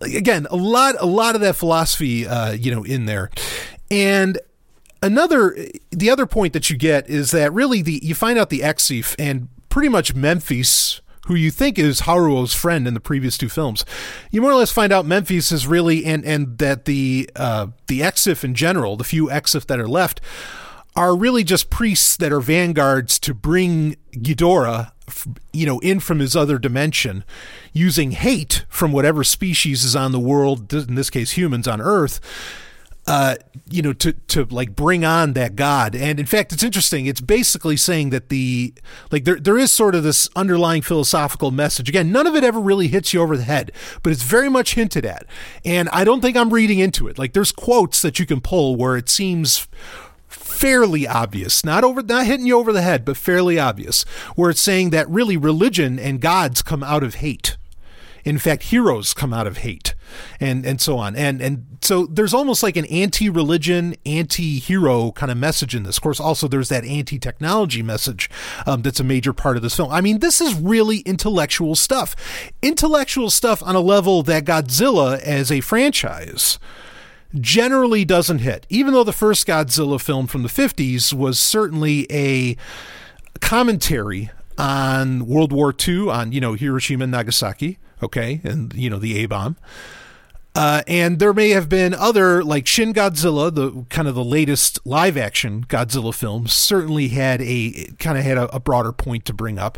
again, 0.01 0.47
a 0.49 0.55
lot, 0.55 0.95
a 0.99 1.05
lot 1.05 1.36
of 1.36 1.41
that 1.41 1.55
philosophy, 1.55 2.26
uh, 2.26 2.51
you 2.53 2.74
know, 2.74 2.84
in 2.84 3.05
there. 3.05 3.30
And 3.91 4.39
another 5.02 5.56
the 5.91 6.10
other 6.10 6.26
point 6.26 6.54
that 6.54 6.70
you 6.70 6.78
get 6.78 7.10
is 7.10 7.32
that 7.32 7.54
really 7.54 7.82
the 7.82 8.00
you 8.04 8.16
find 8.16 8.38
out 8.38 8.50
the 8.50 8.60
Exif 8.60 9.16
and 9.20 9.50
pretty 9.70 9.89
much 9.89 10.16
Memphis 10.16 11.02
who 11.28 11.36
you 11.36 11.52
think 11.52 11.78
is 11.78 12.02
Haruo's 12.02 12.54
friend 12.54 12.88
in 12.88 12.93
the 12.93 13.02
previous 13.02 13.38
two 13.38 13.50
films. 13.50 13.84
You 14.32 14.41
more 14.41 14.52
or 14.52 14.56
less 14.56 14.72
find 14.72 14.93
out 14.93 15.06
Memphis 15.06 15.52
is 15.52 15.68
really 15.68 16.06
and 16.06 16.26
and 16.26 16.58
that 16.58 16.86
the 16.86 17.30
uh, 17.36 17.68
the 17.88 18.00
Exif 18.00 18.43
in 18.43 18.56
general, 18.56 18.95
the 18.95 19.04
few 19.04 19.28
Exif 19.28 19.68
that 19.68 19.80
are 19.80 19.89
left, 19.89 20.22
are 20.95 21.16
really 21.16 21.43
just 21.43 21.70
priests 21.70 22.18
that 22.18 22.32
are 22.32 22.39
vanguards 22.39 23.20
to 23.20 23.34
bring 23.34 23.98
Ghidorah, 24.14 24.91
you 25.54 25.66
know, 25.66 25.80
in 25.80 26.00
from 26.00 26.20
his 26.20 26.36
other 26.36 26.58
dimension, 26.58 27.26
using 27.74 28.12
hate 28.12 28.66
from 28.70 28.91
whatever 28.93 29.24
species 29.24 29.84
is 29.84 29.95
on 29.95 30.14
the 30.14 30.20
world, 30.20 30.74
in 30.74 30.95
this 30.95 31.10
case 31.10 31.32
humans 31.32 31.68
on 31.68 31.82
Earth, 31.82 32.20
uh, 33.08 33.36
you 33.70 33.82
know, 33.82 33.93
to 33.93 34.12
to 34.14 34.45
like 34.45 34.76
bring 34.76 35.05
on 35.05 35.34
that 35.34 35.55
God. 35.55 35.95
And 35.95 36.20
in 36.20 36.26
fact, 36.26 36.51
it's 36.51 36.64
interesting. 36.64 37.05
It's 37.05 37.22
basically 37.22 37.78
saying 37.78 38.10
that 38.10 38.30
the 38.30 38.74
like 39.12 39.24
there 39.24 39.38
there 39.38 39.58
is 39.58 39.72
sort 39.72 39.95
of 39.95 40.03
this 40.03 40.30
underlying 40.36 40.82
philosophical 40.82 41.49
message. 41.51 41.88
Again, 41.88 42.12
none 42.12 42.28
of 42.28 42.36
it 42.36 42.43
ever 42.43 42.60
really 42.60 42.89
hits 42.89 43.14
you 43.14 43.22
over 43.22 43.38
the 43.38 43.43
head, 43.43 43.72
but 44.03 44.12
it's 44.12 44.24
very 44.24 44.49
much 44.49 44.76
hinted 44.76 45.05
at. 45.05 45.26
And 45.64 45.88
I 45.89 46.03
don't 46.03 46.22
think 46.22 46.36
I'm 46.36 46.53
reading 46.53 46.80
into 46.80 47.08
it. 47.08 47.18
Like 47.18 47.32
there's 47.34 47.53
quotes 47.53 48.01
that 48.01 48.20
you 48.20 48.26
can 48.26 48.41
pull 48.41 48.76
where 48.76 48.97
it 48.97 49.08
seems 49.08 49.68
fairly 50.28 51.08
obvious, 51.08 51.64
not 51.64 51.84
over 51.86 52.01
not 52.03 52.26
hitting 52.26 52.45
you 52.45 52.58
over 52.58 52.74
the 52.74 52.82
head, 52.82 53.05
but 53.05 53.16
fairly 53.16 53.58
obvious, 53.58 54.03
where 54.36 54.49
it's 54.49 54.62
saying 54.62 54.89
that 54.89 55.10
really 55.10 55.38
religion 55.38 55.97
and 55.97 56.20
gods 56.20 56.62
come 56.62 56.84
out 56.84 57.03
of 57.03 57.16
hate. 57.16 57.58
In 58.28 58.38
fact, 58.38 58.63
heroes 58.63 59.13
come 59.13 59.34
out 59.34 59.47
of 59.47 59.59
hate 59.59 59.95
and 60.41 60.65
and 60.65 60.82
so 60.82 60.97
on. 60.97 61.15
And 61.15 61.41
and 61.41 61.78
so 61.82 62.05
there's 62.05 62.34
almost 62.34 62.61
like 62.61 62.75
an 62.75 62.84
anti-religion, 62.86 63.95
anti-hero 64.05 65.13
kind 65.13 65.32
of 65.32 65.38
message 65.38 65.73
in 65.73 65.84
this. 65.84 65.95
Of 65.95 66.03
course, 66.03 66.19
also 66.19 66.49
there's 66.49 66.67
that 66.67 66.84
anti-technology 66.84 67.82
message 67.82 68.30
um, 68.65 68.82
that's 68.82 68.99
a 68.99 69.03
major 69.05 69.32
part 69.32 69.55
of 69.55 69.63
this 69.63 69.78
film. 69.78 69.89
I 69.93 70.01
mean, 70.01 70.19
this 70.19 70.41
is 70.41 70.55
really 70.55 70.97
intellectual 70.99 71.73
stuff, 71.73 72.17
intellectual 72.61 73.30
stuff 73.30 73.63
on 73.63 73.75
a 73.75 73.80
level 73.80 74.23
that 74.23 74.43
Godzilla 74.43 75.19
as 75.21 75.49
a 75.49 75.61
franchise 75.61 76.59
generally 77.34 78.03
doesn't 78.03 78.39
hit. 78.39 78.67
Even 78.67 78.93
though 78.93 79.05
the 79.05 79.13
first 79.13 79.47
Godzilla 79.47 80.01
film 80.01 80.28
from 80.28 80.43
the 80.43 80.49
50s 80.49 81.13
was 81.13 81.39
certainly 81.39 82.05
a 82.11 82.57
commentary 83.39 84.32
on 84.57 85.28
World 85.28 85.53
War 85.53 85.73
II, 85.88 86.09
on 86.09 86.34
you 86.34 86.41
know 86.41 86.55
Hiroshima 86.55 87.03
and 87.03 87.11
Nagasaki, 87.11 87.78
okay, 88.02 88.41
and 88.43 88.74
you 88.74 88.89
know 88.89 89.00
the 89.00 89.24
A 89.24 89.26
bomb. 89.26 89.58
Uh, 90.56 90.82
and 90.88 91.20
there 91.20 91.34
may 91.34 91.50
have 91.50 91.70
been 91.70 91.93
other, 91.93 92.43
like 92.43 92.66
Shin 92.66 92.91
Godzilla, 92.91 93.54
the 93.54 93.86
kind 93.89 94.08
of 94.08 94.16
the 94.16 94.24
latest 94.24 94.80
live 94.88 95.16
action 95.16 95.64
Godzilla 95.66 96.12
film, 96.12 96.48
certainly 96.48 97.10
had 97.10 97.43
a 97.43 97.91
kind 98.00 98.18
of 98.18 98.24
had 98.24 98.39
a, 98.39 98.56
a 98.56 98.60
broader 98.60 98.91
point 98.91 99.24
to 99.26 99.34
bring 99.34 99.60
up. 99.60 99.78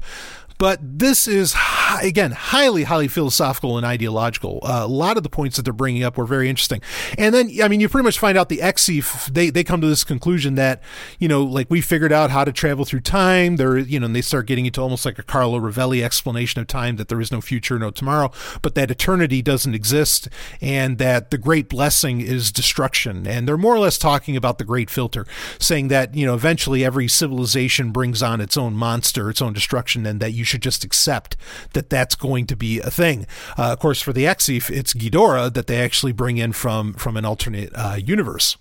But 0.59 0.79
this 0.81 1.25
is 1.25 1.55
again 2.01 2.31
highly, 2.31 2.83
highly 2.83 3.07
philosophical 3.07 3.77
and 3.77 3.85
ideological. 3.85 4.59
Uh, 4.61 4.81
a 4.83 4.87
lot 4.87 5.15
of 5.15 5.23
the 5.23 5.29
points 5.29 5.55
that 5.55 5.63
they're 5.63 5.73
bringing 5.73 6.03
up 6.03 6.17
were 6.17 6.25
very 6.25 6.49
interesting. 6.49 6.81
And 7.17 7.33
then, 7.33 7.49
I 7.63 7.69
mean, 7.69 7.79
you 7.79 7.87
pretty 7.87 8.03
much 8.03 8.19
find 8.19 8.37
out 8.37 8.49
the 8.49 8.57
Exif. 8.57 9.33
They 9.33 9.49
they 9.49 9.63
come 9.63 9.79
to 9.79 9.87
this 9.87 10.03
conclusion 10.03 10.55
that 10.55 10.83
you 11.17 11.29
know, 11.29 11.43
like 11.43 11.67
we 11.69 11.79
figured 11.79 12.11
out 12.11 12.29
how 12.29 12.43
to 12.43 12.51
travel 12.51 12.83
through 12.83 12.99
time. 12.99 13.55
They're 13.55 13.77
you 13.77 14.01
know, 14.01 14.05
and 14.05 14.15
they 14.15 14.21
start 14.21 14.47
getting 14.47 14.65
into 14.65 14.81
almost 14.81 15.05
like 15.05 15.17
a 15.17 15.23
Carlo 15.23 15.59
Rovelli 15.59 16.03
explanation 16.03 16.59
of 16.59 16.67
time 16.67 16.97
that 16.97 17.07
there 17.07 17.21
is 17.21 17.31
no 17.31 17.39
future, 17.39 17.79
no 17.79 17.89
tomorrow, 17.89 18.29
but 18.61 18.75
that 18.75 18.91
eternity 18.91 19.41
doesn't 19.41 19.73
exist, 19.73 20.27
and 20.59 20.97
that 20.97 21.31
the 21.31 21.37
great 21.37 21.69
blessing 21.69 22.19
is 22.19 22.51
destruction. 22.51 23.25
And 23.25 23.47
they're 23.47 23.57
more 23.57 23.75
or 23.75 23.79
less 23.79 23.97
talking 23.97 24.35
about 24.35 24.57
the 24.57 24.65
great 24.65 24.89
filter, 24.89 25.25
saying 25.57 25.87
that 25.87 26.15
you 26.15 26.25
know, 26.25 26.33
eventually 26.33 26.83
every 26.83 27.07
civilization 27.07 27.91
brings 27.91 28.21
on 28.21 28.41
its 28.41 28.57
own 28.57 28.73
monster, 28.73 29.29
its 29.29 29.41
own 29.41 29.53
destruction, 29.53 30.05
and 30.05 30.19
that 30.19 30.33
you 30.33 30.43
should 30.49 30.61
just 30.61 30.83
accept 30.83 31.37
that 31.73 31.89
that's 31.89 32.15
going 32.15 32.45
to 32.47 32.55
be 32.55 32.79
a 32.79 32.91
thing. 32.91 33.27
Uh, 33.57 33.71
of 33.73 33.79
course, 33.79 34.01
for 34.01 34.11
the 34.11 34.25
Exif, 34.25 34.69
it's 34.69 34.93
Ghidorah 34.93 35.53
that 35.53 35.67
they 35.67 35.79
actually 35.79 36.11
bring 36.11 36.37
in 36.37 36.51
from 36.51 36.93
from 36.93 37.15
an 37.15 37.25
alternate 37.25 37.71
uh, 37.75 37.97
universe, 38.03 38.57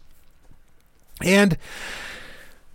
and 1.23 1.57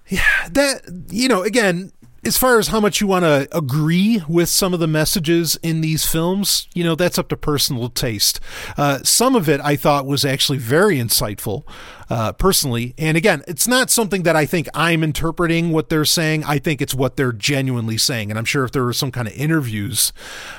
yeah, 0.07 0.47
that 0.51 0.81
you 1.09 1.27
know, 1.27 1.43
again, 1.43 1.91
as 2.25 2.37
far 2.37 2.57
as 2.57 2.69
how 2.69 2.79
much 2.79 3.01
you 3.01 3.07
want 3.07 3.23
to 3.23 3.47
agree 3.55 4.23
with 4.29 4.47
some 4.47 4.73
of 4.73 4.79
the 4.79 4.87
messages 4.87 5.57
in 5.61 5.81
these 5.81 6.05
films, 6.05 6.67
you 6.73 6.83
know, 6.83 6.95
that's 6.95 7.19
up 7.19 7.27
to 7.29 7.37
personal 7.37 7.89
taste. 7.89 8.39
Uh, 8.77 8.99
some 9.03 9.35
of 9.35 9.49
it 9.49 9.59
I 9.61 9.75
thought 9.75 10.05
was 10.05 10.23
actually 10.23 10.57
very 10.57 10.97
insightful, 10.97 11.63
uh, 12.09 12.31
personally. 12.33 12.93
And 12.97 13.17
again, 13.17 13.43
it's 13.47 13.67
not 13.67 13.89
something 13.89 14.23
that 14.23 14.35
I 14.35 14.45
think 14.45 14.67
I'm 14.73 15.03
interpreting 15.03 15.71
what 15.71 15.89
they're 15.89 16.05
saying. 16.05 16.45
I 16.45 16.59
think 16.59 16.81
it's 16.81 16.95
what 16.95 17.17
they're 17.17 17.33
genuinely 17.33 17.97
saying. 17.97 18.29
And 18.29 18.39
I'm 18.39 18.45
sure 18.45 18.63
if 18.63 18.71
there 18.71 18.85
were 18.85 18.93
some 18.93 19.11
kind 19.11 19.27
of 19.27 19.33
interviews 19.33 20.13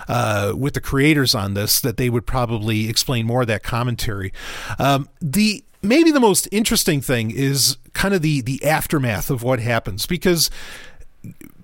uh, 0.06 0.52
with 0.56 0.74
the 0.74 0.80
creators 0.80 1.34
on 1.34 1.54
this, 1.54 1.80
that 1.80 1.96
they 1.96 2.10
would 2.10 2.26
probably 2.26 2.90
explain 2.90 3.26
more 3.26 3.42
of 3.42 3.46
that 3.48 3.62
commentary. 3.62 4.32
Um, 4.78 5.08
the 5.20 5.64
maybe 5.80 6.10
the 6.10 6.20
most 6.20 6.48
interesting 6.50 7.00
thing 7.00 7.30
is 7.30 7.78
kind 7.94 8.14
of 8.14 8.22
the 8.22 8.40
the 8.42 8.64
aftermath 8.64 9.30
of 9.30 9.42
what 9.42 9.60
happens 9.60 10.06
because 10.06 10.50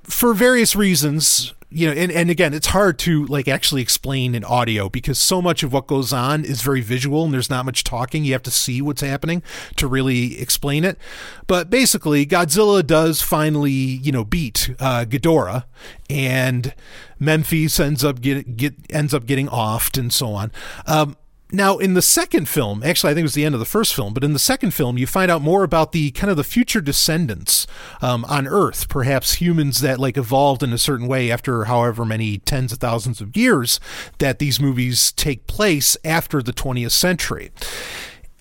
for 0.05 0.35
various 0.35 0.75
reasons 0.75 1.55
you 1.71 1.87
know 1.87 1.93
and, 1.93 2.11
and 2.11 2.31
again 2.31 2.53
it's 2.53 2.69
hard 2.69 2.99
to 2.99 3.25
like 3.27 3.47
actually 3.47 3.81
explain 3.81 4.35
in 4.35 4.45
audio 4.45 4.89
because 4.89 5.19
so 5.19 5.41
much 5.41 5.63
of 5.63 5.73
what 5.73 5.87
goes 5.87 6.13
on 6.13 6.45
is 6.45 6.63
very 6.63 6.81
visual 6.81 7.25
and 7.25 7.33
there's 7.33 7.51
not 7.51 7.65
much 7.65 7.85
talking. 7.85 8.25
You 8.25 8.33
have 8.33 8.43
to 8.43 8.51
see 8.51 8.83
what's 8.83 9.01
happening 9.03 9.43
to 9.77 9.87
really 9.87 10.41
explain 10.41 10.85
it. 10.85 10.99
But 11.47 11.71
basically 11.71 12.27
godzilla 12.27 12.85
does 12.85 13.23
finally 13.23 13.71
you 13.71 14.11
know 14.11 14.25
beat 14.25 14.75
uh, 14.81 15.05
Ghidorah 15.09 15.65
and 16.09 16.75
Memphis 17.21 17.79
ends 17.79 18.05
up 18.05 18.21
get, 18.21 18.57
get 18.57 18.75
ends 18.91 19.15
up 19.15 19.27
getting 19.27 19.47
offed 19.47 19.97
and 19.97 20.13
so 20.13 20.33
on. 20.33 20.51
Um, 20.87 21.17
now, 21.53 21.79
in 21.79 21.95
the 21.95 22.03
second 22.03 22.49
film, 22.49 22.83
actually, 22.83 23.11
I 23.11 23.15
think 23.15 23.23
it 23.23 23.25
was 23.25 23.35
the 23.35 23.45
end 23.45 23.55
of 23.55 23.59
the 23.59 23.65
first 23.65 23.95
film, 23.95 24.15
but 24.15 24.23
in 24.23 24.33
the 24.33 24.39
second 24.39 24.73
film, 24.73 24.99
you 24.99 25.07
find 25.07 25.31
out 25.31 25.43
more 25.43 25.65
about 25.65 25.93
the 25.93 26.11
kind 26.13 26.31
of 26.31 26.37
the 26.37 26.45
future 26.45 26.81
descendants 26.81 27.67
um, 28.01 28.25
on 28.27 28.47
Earth, 28.47 28.89
perhaps 28.89 29.35
humans 29.35 29.81
that 29.81 29.99
like 29.99 30.17
evolved 30.17 30.63
in 30.63 30.73
a 30.73 30.79
certain 30.79 31.09
way 31.09 31.31
after 31.31 31.65
however 31.65 32.05
many 32.05 32.39
tens 32.39 32.73
of 32.73 32.79
thousands 32.79 33.21
of 33.21 33.37
years 33.37 33.81
that 34.19 34.39
these 34.39 34.61
movies 34.61 35.13
take 35.13 35.47
place 35.47 35.97
after 36.05 36.43
the 36.43 36.53
20th 36.53 36.93
century 36.93 37.51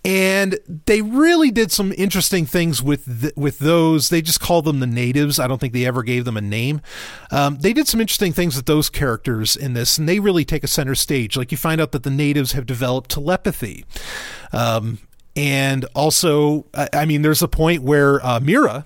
and 0.06 0.60
they 0.86 1.02
really 1.02 1.52
did 1.52 1.72
some 1.72 1.94
interesting 1.98 2.46
things 2.46 2.82
with 2.82 3.22
th- 3.22 3.34
with 3.36 3.60
those. 3.60 4.10
They 4.10 4.22
just 4.22 4.40
call 4.40 4.62
them 4.62 4.80
the 4.80 4.88
natives. 4.88 5.40
I 5.40 5.48
don't 5.48 5.60
think 5.60 5.74
they 5.74 5.86
ever 5.86 6.04
gave 6.04 6.26
them 6.26 6.38
a 6.38 6.42
name. 6.42 6.82
Um, 7.32 7.58
they 7.60 7.74
did 7.74 7.88
some 7.88 8.00
interesting 8.00 8.34
things 8.34 8.56
with 8.56 8.66
those 8.66 8.90
characters 8.90 9.56
in 9.56 9.74
this, 9.74 9.98
and 9.98 10.08
they 10.08 10.20
really 10.20 10.46
take 10.46 10.64
a 10.64 10.68
center 10.68 10.96
stage. 10.96 11.36
Like 11.36 11.52
you 11.52 11.58
find 11.58 11.82
out 11.82 11.92
that 11.92 12.04
the 12.04 12.10
natives 12.10 12.54
have 12.54 12.66
developed 12.66 13.12
telepathy. 13.12 13.86
Um, 14.54 15.00
and 15.36 15.86
also, 15.96 16.66
I 16.74 17.06
mean, 17.06 17.22
there's 17.22 17.42
a 17.42 17.48
point 17.48 17.84
where 17.84 18.26
uh, 18.26 18.40
Mira 18.42 18.86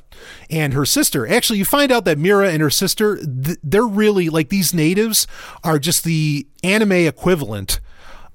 and 0.49 0.73
her 0.73 0.85
sister 0.85 1.27
actually, 1.27 1.57
you 1.57 1.65
find 1.65 1.91
out 1.91 2.05
that 2.05 2.17
Mira 2.17 2.49
and 2.51 2.61
her 2.61 2.69
sister, 2.69 3.17
they're 3.21 3.87
really 3.87 4.29
like 4.29 4.49
these 4.49 4.73
natives 4.73 5.25
are 5.63 5.79
just 5.79 6.03
the 6.03 6.45
anime 6.63 6.91
equivalent 6.91 7.79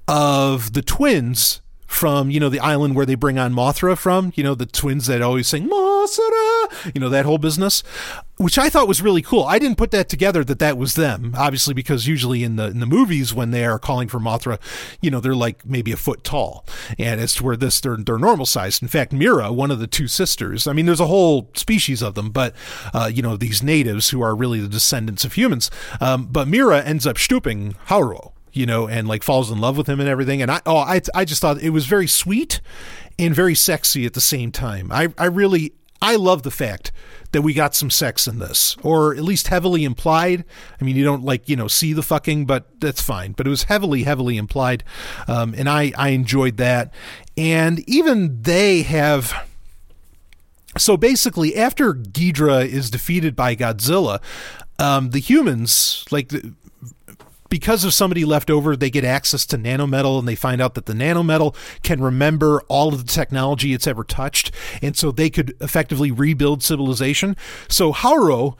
of 0.07 0.73
the 0.73 0.81
twins 0.81 1.61
from 1.89 2.29
you 2.29 2.39
know 2.39 2.49
the 2.49 2.59
island 2.59 2.95
where 2.95 3.05
they 3.05 3.15
bring 3.15 3.39
on 3.39 3.51
Mothra 3.51 3.97
from, 3.97 4.31
you 4.35 4.43
know 4.43 4.53
the 4.53 4.67
twins 4.67 5.07
that 5.07 5.23
always 5.23 5.47
sing 5.47 5.67
Mothra, 5.67 6.93
you 6.93 7.01
know 7.01 7.09
that 7.09 7.25
whole 7.25 7.39
business, 7.39 7.81
which 8.37 8.59
I 8.59 8.69
thought 8.69 8.87
was 8.87 9.01
really 9.01 9.23
cool. 9.23 9.43
I 9.43 9.57
didn't 9.57 9.79
put 9.79 9.89
that 9.91 10.07
together 10.07 10.43
that 10.43 10.59
that 10.59 10.77
was 10.77 10.93
them, 10.93 11.33
obviously 11.35 11.73
because 11.73 12.07
usually 12.07 12.43
in 12.43 12.57
the 12.57 12.67
in 12.67 12.79
the 12.79 12.85
movies 12.85 13.33
when 13.33 13.49
they 13.49 13.65
are 13.65 13.79
calling 13.79 14.07
for 14.07 14.19
Mothra, 14.19 14.59
you 15.01 15.09
know 15.09 15.19
they're 15.19 15.35
like 15.35 15.65
maybe 15.65 15.91
a 15.91 15.97
foot 15.97 16.23
tall, 16.23 16.63
and 16.99 17.19
as 17.19 17.33
to 17.35 17.43
where 17.43 17.57
this 17.57 17.81
they're 17.81 17.97
they're 17.97 18.19
normal 18.19 18.45
sized. 18.45 18.83
In 18.83 18.87
fact, 18.87 19.11
Mira, 19.11 19.51
one 19.51 19.71
of 19.71 19.79
the 19.79 19.87
two 19.87 20.07
sisters, 20.07 20.67
I 20.67 20.73
mean 20.73 20.85
there's 20.85 20.99
a 20.99 21.07
whole 21.07 21.49
species 21.55 22.03
of 22.03 22.13
them, 22.13 22.29
but 22.29 22.53
uh, 22.93 23.09
you 23.11 23.23
know 23.23 23.35
these 23.35 23.63
natives 23.63 24.11
who 24.11 24.21
are 24.21 24.35
really 24.35 24.59
the 24.59 24.69
descendants 24.69 25.25
of 25.25 25.33
humans, 25.33 25.71
um, 25.99 26.27
but 26.31 26.47
Mira 26.47 26.83
ends 26.83 27.07
up 27.07 27.17
stooping 27.17 27.73
Haruo 27.87 28.33
you 28.53 28.65
know, 28.65 28.87
and 28.87 29.07
like 29.07 29.23
falls 29.23 29.51
in 29.51 29.59
love 29.59 29.77
with 29.77 29.87
him 29.87 29.99
and 29.99 30.09
everything. 30.09 30.41
And 30.41 30.51
I, 30.51 30.61
oh, 30.65 30.77
I, 30.77 31.01
I 31.13 31.25
just 31.25 31.41
thought 31.41 31.61
it 31.61 31.71
was 31.71 31.85
very 31.85 32.07
sweet 32.07 32.61
and 33.17 33.35
very 33.35 33.55
sexy 33.55 34.05
at 34.05 34.13
the 34.13 34.21
same 34.21 34.51
time. 34.51 34.91
I, 34.91 35.13
I 35.17 35.25
really, 35.25 35.73
I 36.01 36.15
love 36.15 36.43
the 36.43 36.51
fact 36.51 36.91
that 37.31 37.41
we 37.41 37.53
got 37.53 37.75
some 37.75 37.89
sex 37.89 38.27
in 38.27 38.39
this, 38.39 38.75
or 38.81 39.13
at 39.13 39.21
least 39.23 39.49
heavily 39.49 39.83
implied. 39.83 40.45
I 40.79 40.83
mean, 40.83 40.95
you 40.95 41.03
don't 41.03 41.23
like, 41.23 41.47
you 41.47 41.55
know, 41.55 41.67
see 41.67 41.93
the 41.93 42.01
fucking, 42.01 42.45
but 42.45 42.79
that's 42.79 43.01
fine. 43.01 43.33
But 43.33 43.45
it 43.45 43.49
was 43.49 43.63
heavily, 43.63 44.03
heavily 44.03 44.37
implied. 44.37 44.83
Um, 45.27 45.53
and 45.55 45.69
I, 45.69 45.91
I 45.97 46.09
enjoyed 46.09 46.57
that. 46.57 46.93
And 47.37 47.87
even 47.87 48.41
they 48.41 48.81
have. 48.83 49.47
So 50.77 50.97
basically, 50.97 51.55
after 51.55 51.93
Ghidorah 51.93 52.65
is 52.67 52.89
defeated 52.89 53.35
by 53.35 53.55
Godzilla, 53.55 54.21
um, 54.77 55.09
the 55.09 55.19
humans, 55.19 56.05
like 56.09 56.29
the, 56.29 56.53
because 57.49 57.83
of 57.83 57.93
somebody 57.93 58.25
left 58.25 58.49
over, 58.49 58.75
they 58.75 58.89
get 58.89 59.03
access 59.03 59.45
to 59.47 59.57
nanometal 59.57 60.19
and 60.19 60.27
they 60.27 60.35
find 60.35 60.61
out 60.61 60.75
that 60.75 60.85
the 60.85 60.93
nanometal 60.93 61.55
can 61.83 62.01
remember 62.01 62.61
all 62.67 62.89
of 62.89 63.05
the 63.05 63.11
technology 63.11 63.73
it's 63.73 63.87
ever 63.87 64.03
touched. 64.03 64.51
And 64.81 64.95
so 64.95 65.11
they 65.11 65.29
could 65.29 65.55
effectively 65.59 66.11
rebuild 66.11 66.63
civilization. 66.63 67.35
So 67.67 67.91
Haruo 67.91 68.55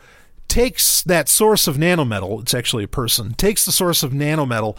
takes 0.48 1.04
that 1.04 1.30
source 1.30 1.68
of 1.68 1.78
nanometal, 1.78 2.42
it's 2.42 2.54
actually 2.54 2.84
a 2.84 2.88
person, 2.88 3.34
takes 3.36 3.66
the 3.66 3.72
source 3.72 4.02
of 4.02 4.12
nanometal 4.12 4.76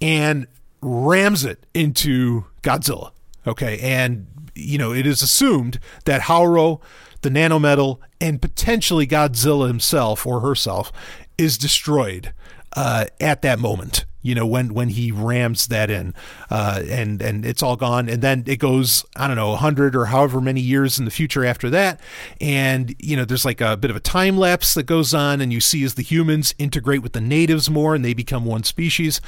and 0.00 0.46
rams 0.82 1.44
it 1.44 1.64
into 1.72 2.44
Godzilla. 2.62 3.10
Okay. 3.46 3.78
And, 3.80 4.26
you 4.54 4.78
know, 4.78 4.92
it 4.92 5.06
is 5.06 5.22
assumed 5.22 5.78
that 6.04 6.22
Haruo, 6.22 6.80
the 7.22 7.30
nanometal, 7.30 7.98
and 8.20 8.40
potentially 8.40 9.06
Godzilla 9.06 9.66
himself 9.66 10.26
or 10.26 10.40
herself 10.40 10.92
is 11.38 11.58
destroyed 11.58 12.32
uh, 12.74 13.06
at 13.20 13.42
that 13.42 13.58
moment. 13.58 14.04
You 14.24 14.34
know 14.34 14.46
when 14.46 14.72
when 14.72 14.88
he 14.88 15.12
rams 15.12 15.66
that 15.66 15.90
in, 15.90 16.14
uh, 16.50 16.82
and 16.88 17.20
and 17.20 17.44
it's 17.44 17.62
all 17.62 17.76
gone, 17.76 18.08
and 18.08 18.22
then 18.22 18.42
it 18.46 18.58
goes 18.58 19.04
I 19.14 19.26
don't 19.26 19.36
know 19.36 19.54
hundred 19.54 19.94
or 19.94 20.06
however 20.06 20.40
many 20.40 20.62
years 20.62 20.98
in 20.98 21.04
the 21.04 21.10
future 21.10 21.44
after 21.44 21.68
that, 21.68 22.00
and 22.40 22.96
you 22.98 23.16
know 23.16 23.26
there's 23.26 23.44
like 23.44 23.60
a 23.60 23.76
bit 23.76 23.90
of 23.90 23.96
a 23.96 24.00
time 24.00 24.38
lapse 24.38 24.72
that 24.74 24.84
goes 24.84 25.12
on, 25.12 25.42
and 25.42 25.52
you 25.52 25.60
see 25.60 25.84
as 25.84 25.92
the 25.92 26.02
humans 26.02 26.54
integrate 26.58 27.02
with 27.02 27.12
the 27.12 27.20
natives 27.20 27.68
more, 27.68 27.94
and 27.94 28.02
they 28.02 28.14
become 28.14 28.46
one 28.46 28.62
species, 28.62 29.20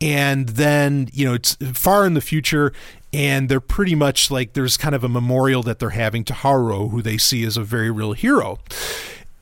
and 0.00 0.48
then 0.48 1.10
you 1.12 1.26
know 1.26 1.34
it's 1.34 1.56
far 1.74 2.06
in 2.06 2.14
the 2.14 2.22
future, 2.22 2.72
and 3.12 3.50
they're 3.50 3.60
pretty 3.60 3.94
much 3.94 4.30
like 4.30 4.54
there's 4.54 4.78
kind 4.78 4.94
of 4.94 5.04
a 5.04 5.10
memorial 5.10 5.62
that 5.62 5.78
they're 5.78 5.90
having 5.90 6.24
to 6.24 6.32
Haruo, 6.32 6.90
who 6.90 7.02
they 7.02 7.18
see 7.18 7.44
as 7.44 7.58
a 7.58 7.62
very 7.62 7.90
real 7.90 8.14
hero 8.14 8.58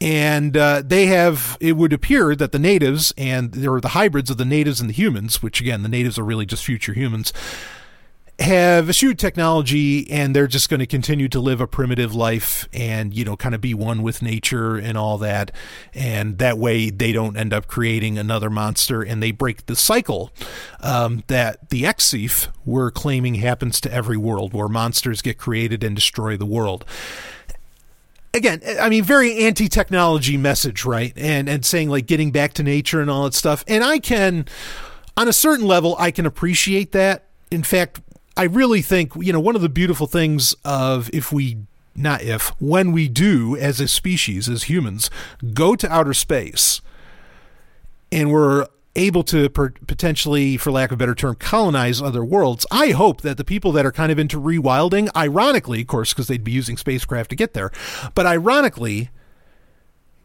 and 0.00 0.56
uh, 0.56 0.82
they 0.84 1.06
have 1.06 1.56
it 1.60 1.72
would 1.72 1.92
appear 1.92 2.34
that 2.36 2.52
the 2.52 2.58
natives 2.58 3.12
and 3.16 3.52
there 3.52 3.72
are 3.72 3.80
the 3.80 3.88
hybrids 3.88 4.30
of 4.30 4.36
the 4.36 4.44
natives 4.44 4.80
and 4.80 4.90
the 4.90 4.94
humans 4.94 5.42
which 5.42 5.60
again 5.60 5.82
the 5.82 5.88
natives 5.88 6.18
are 6.18 6.24
really 6.24 6.46
just 6.46 6.64
future 6.64 6.92
humans 6.92 7.32
have 8.38 8.90
eschewed 8.90 9.18
technology 9.18 10.10
and 10.10 10.36
they're 10.36 10.46
just 10.46 10.68
going 10.68 10.80
to 10.80 10.86
continue 10.86 11.28
to 11.28 11.40
live 11.40 11.60
a 11.60 11.66
primitive 11.66 12.14
life 12.14 12.68
and 12.72 13.14
you 13.14 13.24
know 13.24 13.34
kind 13.36 13.54
of 13.54 13.60
be 13.62 13.72
one 13.72 14.02
with 14.02 14.20
nature 14.20 14.76
and 14.76 14.98
all 14.98 15.16
that. 15.18 15.50
And 15.94 16.38
that 16.38 16.58
way 16.58 16.90
they 16.90 17.12
don't 17.12 17.36
end 17.36 17.54
up 17.54 17.66
creating 17.66 18.18
another 18.18 18.50
monster 18.50 19.02
and 19.02 19.22
they 19.22 19.30
break 19.30 19.66
the 19.66 19.76
cycle 19.76 20.32
um, 20.80 21.24
that 21.28 21.70
the 21.70 21.84
Exif 21.84 22.48
were 22.66 22.90
claiming 22.90 23.36
happens 23.36 23.80
to 23.82 23.92
every 23.92 24.18
world 24.18 24.52
where 24.52 24.68
monsters 24.68 25.22
get 25.22 25.38
created 25.38 25.82
and 25.82 25.96
destroy 25.96 26.36
the 26.36 26.46
world 26.46 26.84
again, 28.36 28.60
I 28.80 28.88
mean, 28.88 29.02
very 29.02 29.44
anti-technology 29.46 30.36
message, 30.36 30.84
right? 30.84 31.12
And 31.16 31.48
and 31.48 31.64
saying 31.64 31.88
like 31.88 32.06
getting 32.06 32.30
back 32.30 32.52
to 32.54 32.62
nature 32.62 33.00
and 33.00 33.10
all 33.10 33.24
that 33.24 33.34
stuff. 33.34 33.64
And 33.66 33.82
I 33.82 33.98
can, 33.98 34.46
on 35.16 35.28
a 35.28 35.32
certain 35.32 35.66
level, 35.66 35.96
I 35.98 36.10
can 36.10 36.26
appreciate 36.26 36.92
that. 36.92 37.24
In 37.50 37.62
fact, 37.62 38.00
I 38.36 38.44
really 38.44 38.82
think 38.82 39.12
you 39.16 39.32
know 39.32 39.40
one 39.40 39.56
of 39.56 39.62
the 39.62 39.68
beautiful 39.68 40.06
things 40.06 40.54
of 40.64 41.10
if 41.12 41.32
we 41.32 41.58
not 41.94 42.22
if 42.22 42.48
when 42.60 42.92
we 42.92 43.08
do 43.08 43.56
as 43.56 43.80
a 43.80 43.88
species 43.88 44.48
as 44.48 44.64
humans 44.64 45.10
go 45.54 45.74
to 45.74 45.90
outer 45.90 46.12
space 46.12 46.82
and 48.12 48.30
we're 48.30 48.66
able 48.96 49.22
to 49.24 49.48
per- 49.48 49.74
potentially, 49.86 50.56
for 50.56 50.70
lack 50.70 50.90
of 50.90 50.94
a 50.94 50.98
better 50.98 51.14
term, 51.14 51.36
colonize 51.36 52.02
other 52.02 52.24
worlds. 52.24 52.66
I 52.70 52.90
hope 52.90 53.20
that 53.22 53.36
the 53.36 53.44
people 53.44 53.72
that 53.72 53.86
are 53.86 53.92
kind 53.92 54.10
of 54.10 54.18
into 54.18 54.40
rewilding, 54.40 55.08
ironically, 55.14 55.82
of 55.82 55.86
course, 55.86 56.12
because 56.12 56.26
they'd 56.26 56.42
be 56.44 56.52
using 56.52 56.76
spacecraft 56.76 57.30
to 57.30 57.36
get 57.36 57.54
there, 57.54 57.70
but 58.14 58.26
ironically, 58.26 59.10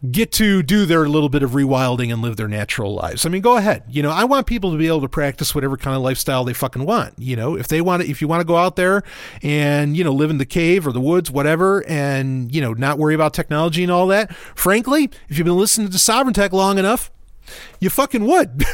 get 0.09 0.31
to 0.31 0.63
do 0.63 0.85
their 0.87 1.07
little 1.07 1.29
bit 1.29 1.43
of 1.43 1.51
rewilding 1.51 2.11
and 2.11 2.23
live 2.23 2.35
their 2.35 2.47
natural 2.47 2.95
lives. 2.95 3.23
I 3.23 3.29
mean, 3.29 3.43
go 3.43 3.57
ahead. 3.57 3.83
You 3.87 4.01
know, 4.01 4.09
I 4.09 4.23
want 4.23 4.47
people 4.47 4.71
to 4.71 4.77
be 4.77 4.87
able 4.87 5.01
to 5.01 5.09
practice 5.09 5.53
whatever 5.53 5.77
kind 5.77 5.95
of 5.95 6.01
lifestyle 6.01 6.43
they 6.43 6.53
fucking 6.53 6.85
want. 6.85 7.13
You 7.19 7.35
know, 7.35 7.55
if 7.55 7.67
they 7.67 7.81
want 7.81 8.01
to, 8.01 8.09
if 8.09 8.19
you 8.19 8.27
want 8.27 8.41
to 8.41 8.45
go 8.45 8.57
out 8.57 8.77
there 8.77 9.03
and, 9.43 9.95
you 9.95 10.03
know, 10.03 10.11
live 10.11 10.31
in 10.31 10.39
the 10.39 10.45
cave 10.45 10.87
or 10.87 10.91
the 10.91 11.01
woods, 11.01 11.29
whatever, 11.29 11.87
and, 11.87 12.53
you 12.53 12.61
know, 12.61 12.73
not 12.73 12.97
worry 12.97 13.13
about 13.13 13.35
technology 13.35 13.83
and 13.83 13.91
all 13.91 14.07
that, 14.07 14.35
frankly, 14.55 15.11
if 15.29 15.37
you've 15.37 15.45
been 15.45 15.57
listening 15.57 15.89
to 15.89 15.99
Sovereign 15.99 16.33
Tech 16.33 16.51
long 16.51 16.79
enough, 16.79 17.11
you 17.79 17.89
fucking 17.89 18.25
would. 18.25 18.63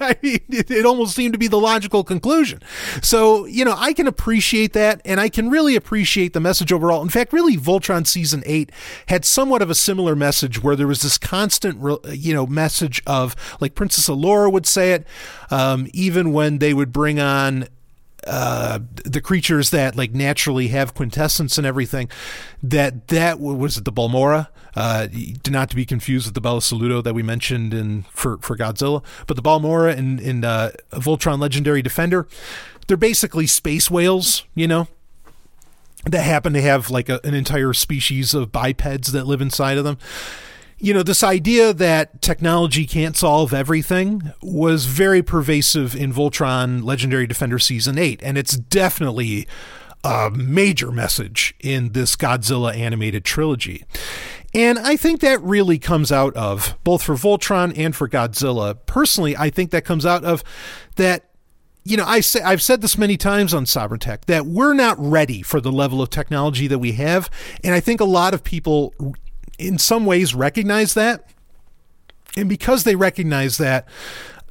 I 0.00 0.16
mean, 0.22 0.40
it, 0.48 0.70
it, 0.70 0.86
almost 0.86 1.14
seemed 1.14 1.34
to 1.34 1.38
be 1.38 1.48
the 1.48 1.58
logical 1.58 2.04
conclusion. 2.04 2.60
So, 3.02 3.44
you 3.46 3.64
know, 3.64 3.74
I 3.76 3.92
can 3.92 4.06
appreciate 4.06 4.72
that, 4.72 5.00
and 5.04 5.20
I 5.20 5.28
can 5.28 5.50
really 5.50 5.76
appreciate 5.76 6.32
the 6.32 6.40
message 6.40 6.72
overall. 6.72 7.02
In 7.02 7.08
fact, 7.08 7.32
really, 7.32 7.56
Voltron 7.56 8.06
season 8.06 8.42
eight 8.46 8.70
had 9.08 9.24
somewhat 9.24 9.62
of 9.62 9.70
a 9.70 9.74
similar 9.74 10.16
message 10.16 10.62
where 10.62 10.76
there 10.76 10.86
was 10.86 11.02
this 11.02 11.18
constant, 11.18 11.80
you 12.10 12.32
know, 12.32 12.46
message 12.46 13.02
of, 13.06 13.36
like 13.60 13.74
Princess 13.74 14.08
Allura 14.08 14.50
would 14.50 14.66
say 14.66 14.92
it, 14.92 15.06
um, 15.50 15.88
even 15.92 16.32
when 16.32 16.58
they 16.58 16.72
would 16.74 16.92
bring 16.92 17.20
on 17.20 17.68
uh, 18.26 18.80
the 19.04 19.20
creatures 19.20 19.70
that 19.70 19.96
like 19.96 20.12
naturally 20.12 20.68
have 20.68 20.94
quintessence 20.94 21.58
and 21.58 21.66
everything. 21.66 22.08
That 22.62 23.08
that 23.08 23.40
was 23.40 23.76
it 23.76 23.84
the 23.84 23.92
Balmera, 23.92 24.48
uh, 24.74 25.08
not 25.48 25.70
to 25.70 25.76
be 25.76 25.84
confused 25.84 26.26
with 26.26 26.34
the 26.34 26.40
Bilusaludo 26.40 27.02
that 27.04 27.14
we 27.14 27.22
mentioned 27.22 27.72
in 27.72 28.02
for 28.10 28.38
for 28.38 28.56
Godzilla, 28.56 29.04
but 29.26 29.36
the 29.36 29.42
Balmera 29.42 29.96
in 29.96 30.18
in 30.18 30.44
uh, 30.44 30.72
Voltron 30.92 31.38
Legendary 31.38 31.82
Defender. 31.82 32.26
They're 32.88 32.96
basically 32.96 33.48
space 33.48 33.90
whales, 33.90 34.44
you 34.54 34.68
know, 34.68 34.86
that 36.04 36.22
happen 36.22 36.52
to 36.52 36.62
have 36.62 36.88
like 36.88 37.08
a, 37.08 37.20
an 37.24 37.34
entire 37.34 37.72
species 37.72 38.32
of 38.32 38.52
bipeds 38.52 39.10
that 39.12 39.26
live 39.26 39.40
inside 39.40 39.76
of 39.76 39.84
them 39.84 39.98
you 40.78 40.92
know, 40.92 41.02
this 41.02 41.22
idea 41.22 41.72
that 41.72 42.20
technology 42.20 42.86
can't 42.86 43.16
solve 43.16 43.54
everything 43.54 44.32
was 44.42 44.84
very 44.84 45.22
pervasive 45.22 45.96
in 45.96 46.12
Voltron 46.12 46.84
Legendary 46.84 47.26
Defender 47.26 47.58
Season 47.58 47.98
8, 47.98 48.22
and 48.22 48.36
it's 48.36 48.56
definitely 48.56 49.48
a 50.04 50.30
major 50.30 50.92
message 50.92 51.54
in 51.60 51.92
this 51.92 52.14
Godzilla 52.14 52.76
animated 52.76 53.24
trilogy. 53.24 53.84
And 54.54 54.78
I 54.78 54.96
think 54.96 55.20
that 55.20 55.40
really 55.42 55.78
comes 55.78 56.12
out 56.12 56.36
of, 56.36 56.76
both 56.84 57.02
for 57.02 57.14
Voltron 57.14 57.76
and 57.76 57.96
for 57.96 58.08
Godzilla, 58.08 58.76
personally, 58.86 59.36
I 59.36 59.50
think 59.50 59.70
that 59.70 59.84
comes 59.84 60.04
out 60.06 60.24
of 60.24 60.44
that 60.96 61.30
you 61.84 61.96
know, 61.96 62.04
I 62.04 62.18
say 62.18 62.40
I've 62.42 62.62
said 62.62 62.80
this 62.80 62.98
many 62.98 63.16
times 63.16 63.54
on 63.54 63.64
Sovereign 63.64 64.00
Tech 64.00 64.24
that 64.24 64.44
we're 64.44 64.74
not 64.74 64.96
ready 64.98 65.40
for 65.40 65.60
the 65.60 65.70
level 65.70 66.02
of 66.02 66.10
technology 66.10 66.66
that 66.66 66.80
we 66.80 66.92
have, 66.92 67.30
and 67.62 67.74
I 67.74 67.80
think 67.80 68.00
a 68.00 68.04
lot 68.04 68.34
of 68.34 68.42
people 68.42 68.92
in 69.58 69.78
some 69.78 70.06
ways 70.06 70.34
recognize 70.34 70.94
that. 70.94 71.28
And 72.36 72.48
because 72.48 72.84
they 72.84 72.96
recognize 72.96 73.58
that, 73.58 73.88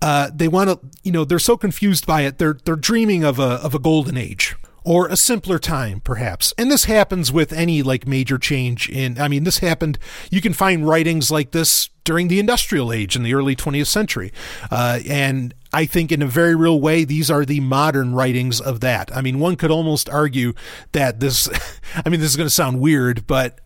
uh, 0.02 0.30
they 0.34 0.48
want 0.48 0.70
to, 0.70 0.80
you 1.04 1.12
know, 1.12 1.26
they're 1.26 1.40
so 1.40 1.58
confused 1.58 2.06
by 2.06 2.22
it. 2.22 2.38
They're 2.38 2.58
they're 2.66 2.76
dreaming 2.76 3.24
of 3.24 3.40
a 3.40 3.60
of 3.64 3.74
a 3.74 3.80
golden 3.80 4.18
age 4.18 4.56
or 4.84 5.08
a 5.08 5.18
simpler 5.18 5.58
time, 5.58 6.00
perhaps. 6.00 6.54
And 6.60 6.72
this 6.72 6.86
happens 6.86 7.32
with 7.32 7.52
any 7.52 7.82
like 7.82 8.08
major 8.08 8.38
change 8.38 8.88
in. 8.88 9.20
I 9.20 9.28
mean, 9.28 9.44
this 9.44 9.58
happened. 9.58 9.98
You 10.30 10.42
can 10.42 10.54
find 10.54 10.88
writings 10.88 11.32
like 11.32 11.52
this 11.52 11.90
during 12.04 12.28
the 12.28 12.40
industrial 12.40 12.94
age 12.94 13.16
in 13.16 13.24
the 13.24 13.34
early 13.34 13.56
20th 13.56 13.88
century, 13.88 14.32
uh, 14.70 15.00
and 15.10 15.56
I 15.74 15.86
think 15.86 16.12
in 16.12 16.22
a 16.22 16.28
very 16.28 16.56
real 16.56 16.80
way, 16.80 17.04
these 17.04 17.32
are 17.32 17.44
the 17.44 17.60
modern 17.62 18.14
writings 18.14 18.62
of 18.62 18.82
that. 18.82 19.16
I 19.16 19.22
mean, 19.22 19.40
one 19.40 19.56
could 19.56 19.72
almost 19.72 20.08
argue 20.08 20.54
that 20.92 21.20
this. 21.20 21.50
I 22.06 22.10
mean, 22.10 22.20
this 22.20 22.30
is 22.30 22.38
going 22.38 22.48
to 22.48 22.54
sound 22.54 22.80
weird, 22.80 23.26
but 23.26 23.60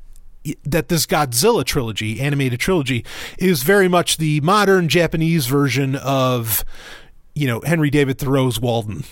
that 0.64 0.88
this 0.90 1.06
Godzilla 1.06 1.64
trilogy, 1.64 2.20
animated 2.20 2.60
trilogy, 2.60 3.06
is 3.38 3.64
very 3.64 3.88
much 3.88 4.18
the 4.18 4.42
modern 4.42 4.90
Japanese 4.90 5.48
version 5.48 5.96
of, 5.96 6.64
you 7.36 7.48
know, 7.48 7.62
Henry 7.62 7.90
David 7.90 8.18
Thoreau's 8.18 8.60
Walden. 8.60 9.04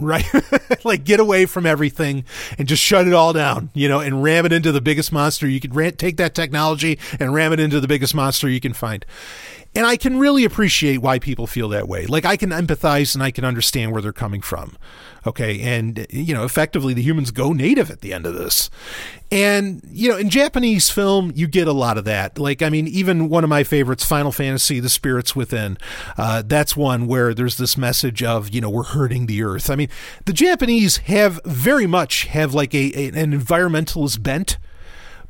Right? 0.00 0.24
like 0.84 1.04
get 1.04 1.20
away 1.20 1.46
from 1.46 1.64
everything 1.64 2.24
and 2.58 2.66
just 2.66 2.82
shut 2.82 3.06
it 3.06 3.12
all 3.12 3.32
down, 3.32 3.70
you 3.72 3.88
know, 3.88 4.00
and 4.00 4.20
ram 4.20 4.44
it 4.44 4.52
into 4.52 4.72
the 4.72 4.80
biggest 4.80 5.12
monster 5.12 5.46
you 5.46 5.60
can 5.60 5.72
ram- 5.72 5.94
take 5.94 6.16
that 6.16 6.34
technology 6.34 6.98
and 7.20 7.32
ram 7.32 7.52
it 7.52 7.60
into 7.60 7.78
the 7.78 7.86
biggest 7.86 8.12
monster 8.12 8.48
you 8.48 8.58
can 8.58 8.72
find. 8.72 9.06
And 9.76 9.84
I 9.86 9.98
can 9.98 10.18
really 10.18 10.44
appreciate 10.44 10.98
why 10.98 11.18
people 11.18 11.46
feel 11.46 11.68
that 11.68 11.86
way. 11.86 12.06
Like 12.06 12.24
I 12.24 12.38
can 12.38 12.48
empathize 12.48 13.14
and 13.14 13.22
I 13.22 13.30
can 13.30 13.44
understand 13.44 13.92
where 13.92 14.00
they're 14.00 14.12
coming 14.12 14.40
from. 14.40 14.76
Okay. 15.26 15.60
And, 15.60 16.06
you 16.08 16.32
know, 16.32 16.44
effectively 16.44 16.94
the 16.94 17.02
humans 17.02 17.30
go 17.30 17.52
native 17.52 17.90
at 17.90 18.00
the 18.00 18.14
end 18.14 18.26
of 18.26 18.34
this. 18.34 18.70
And, 19.30 19.82
you 19.90 20.08
know, 20.08 20.16
in 20.16 20.30
Japanese 20.30 20.88
film, 20.88 21.32
you 21.34 21.46
get 21.46 21.68
a 21.68 21.72
lot 21.72 21.98
of 21.98 22.04
that. 22.04 22.38
Like, 22.38 22.62
I 22.62 22.70
mean, 22.70 22.86
even 22.86 23.28
one 23.28 23.44
of 23.44 23.50
my 23.50 23.64
favorites, 23.64 24.04
Final 24.04 24.32
Fantasy, 24.32 24.80
The 24.80 24.88
Spirits 24.88 25.36
Within, 25.36 25.76
uh, 26.16 26.42
that's 26.46 26.76
one 26.76 27.06
where 27.06 27.34
there's 27.34 27.58
this 27.58 27.76
message 27.76 28.22
of, 28.22 28.50
you 28.50 28.60
know, 28.60 28.70
we're 28.70 28.84
hurting 28.84 29.26
the 29.26 29.42
earth. 29.42 29.68
I 29.68 29.76
mean, 29.76 29.88
the 30.24 30.32
Japanese 30.32 30.98
have 30.98 31.40
very 31.44 31.86
much 31.86 32.24
have 32.26 32.54
like 32.54 32.74
a, 32.74 32.92
a 32.96 33.08
an 33.08 33.32
environmentalist 33.32 34.22
bent 34.22 34.58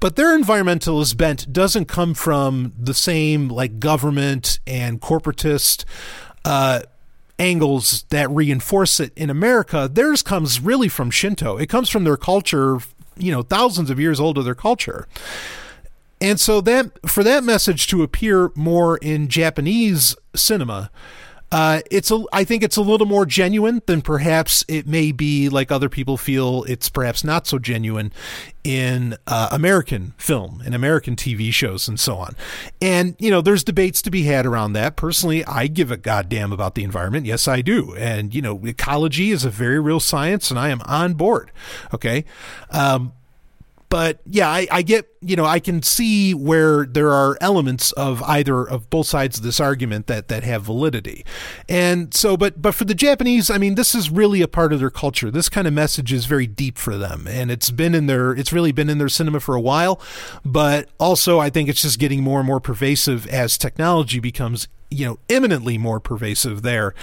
but 0.00 0.16
their 0.16 0.36
environmentalist 0.36 1.16
bent 1.16 1.52
doesn't 1.52 1.86
come 1.86 2.14
from 2.14 2.72
the 2.78 2.94
same 2.94 3.48
like 3.48 3.78
government 3.80 4.60
and 4.66 5.00
corporatist 5.00 5.84
uh, 6.44 6.80
angles 7.38 8.04
that 8.10 8.30
reinforce 8.30 9.00
it 9.00 9.12
in 9.16 9.30
America. 9.30 9.88
Theirs 9.92 10.22
comes 10.22 10.60
really 10.60 10.88
from 10.88 11.10
Shinto. 11.10 11.56
It 11.56 11.68
comes 11.68 11.88
from 11.88 12.04
their 12.04 12.16
culture, 12.16 12.78
you 13.16 13.32
know, 13.32 13.42
thousands 13.42 13.90
of 13.90 14.00
years 14.00 14.20
old 14.20 14.38
of 14.38 14.44
their 14.44 14.54
culture. 14.54 15.06
And 16.20 16.40
so 16.40 16.60
that 16.62 16.92
for 17.08 17.22
that 17.22 17.44
message 17.44 17.86
to 17.88 18.02
appear 18.02 18.50
more 18.54 18.96
in 18.98 19.28
Japanese 19.28 20.16
cinema, 20.34 20.90
uh, 21.52 21.80
it's 21.90 22.10
a, 22.10 22.24
I 22.32 22.44
think 22.44 22.62
it's 22.62 22.76
a 22.76 22.82
little 22.82 23.06
more 23.06 23.24
genuine 23.24 23.80
than 23.86 24.02
perhaps 24.02 24.64
it 24.68 24.86
may 24.86 25.12
be 25.12 25.48
like 25.48 25.70
other 25.70 25.88
people 25.88 26.16
feel 26.16 26.64
it's 26.64 26.88
perhaps 26.88 27.22
not 27.22 27.46
so 27.46 27.58
genuine 27.58 28.12
in 28.64 29.16
uh, 29.28 29.48
American 29.52 30.12
film 30.18 30.60
and 30.64 30.74
American 30.74 31.14
TV 31.14 31.52
shows 31.52 31.86
and 31.86 32.00
so 32.00 32.16
on. 32.16 32.34
And, 32.80 33.14
you 33.20 33.30
know, 33.30 33.40
there's 33.40 33.62
debates 33.62 34.02
to 34.02 34.10
be 34.10 34.24
had 34.24 34.44
around 34.44 34.72
that. 34.72 34.96
Personally, 34.96 35.44
I 35.44 35.68
give 35.68 35.90
a 35.92 35.96
goddamn 35.96 36.52
about 36.52 36.74
the 36.74 36.82
environment. 36.82 37.26
Yes, 37.26 37.46
I 37.46 37.60
do. 37.60 37.94
And, 37.94 38.34
you 38.34 38.42
know, 38.42 38.60
ecology 38.64 39.30
is 39.30 39.44
a 39.44 39.50
very 39.50 39.78
real 39.78 40.00
science 40.00 40.50
and 40.50 40.58
I 40.58 40.70
am 40.70 40.80
on 40.82 41.14
board. 41.14 41.52
Okay. 41.94 42.24
Um, 42.70 43.12
but 43.88 44.20
yeah, 44.26 44.48
I, 44.48 44.66
I, 44.70 44.82
get, 44.82 45.06
you 45.20 45.36
know, 45.36 45.44
I 45.44 45.60
can 45.60 45.82
see 45.82 46.34
where 46.34 46.86
there 46.86 47.10
are 47.10 47.38
elements 47.40 47.92
of 47.92 48.22
either 48.24 48.68
of 48.68 48.90
both 48.90 49.06
sides 49.06 49.38
of 49.38 49.44
this 49.44 49.60
argument 49.60 50.06
that 50.06 50.28
that 50.28 50.42
have 50.42 50.62
validity. 50.62 51.24
And 51.68 52.12
so, 52.12 52.36
but 52.36 52.60
but 52.60 52.74
for 52.74 52.84
the 52.84 52.94
Japanese, 52.94 53.50
I 53.50 53.58
mean, 53.58 53.74
this 53.74 53.94
is 53.94 54.10
really 54.10 54.42
a 54.42 54.48
part 54.48 54.72
of 54.72 54.80
their 54.80 54.90
culture. 54.90 55.30
This 55.30 55.48
kind 55.48 55.66
of 55.66 55.74
message 55.74 56.12
is 56.12 56.26
very 56.26 56.46
deep 56.46 56.78
for 56.78 56.96
them, 56.96 57.26
and 57.28 57.50
it's 57.50 57.70
been 57.70 57.94
in 57.94 58.06
their, 58.06 58.32
it's 58.32 58.52
really 58.52 58.72
been 58.72 58.90
in 58.90 58.98
their 58.98 59.08
cinema 59.08 59.40
for 59.40 59.54
a 59.54 59.60
while. 59.60 60.00
But 60.44 60.88
also, 60.98 61.38
I 61.38 61.50
think 61.50 61.68
it's 61.68 61.82
just 61.82 61.98
getting 61.98 62.22
more 62.22 62.40
and 62.40 62.46
more 62.46 62.60
pervasive 62.60 63.26
as 63.28 63.56
technology 63.56 64.20
becomes 64.20 64.68
you 64.88 65.04
know 65.04 65.18
imminently 65.28 65.76
more 65.76 65.98
pervasive 65.98 66.62
there 66.62 66.94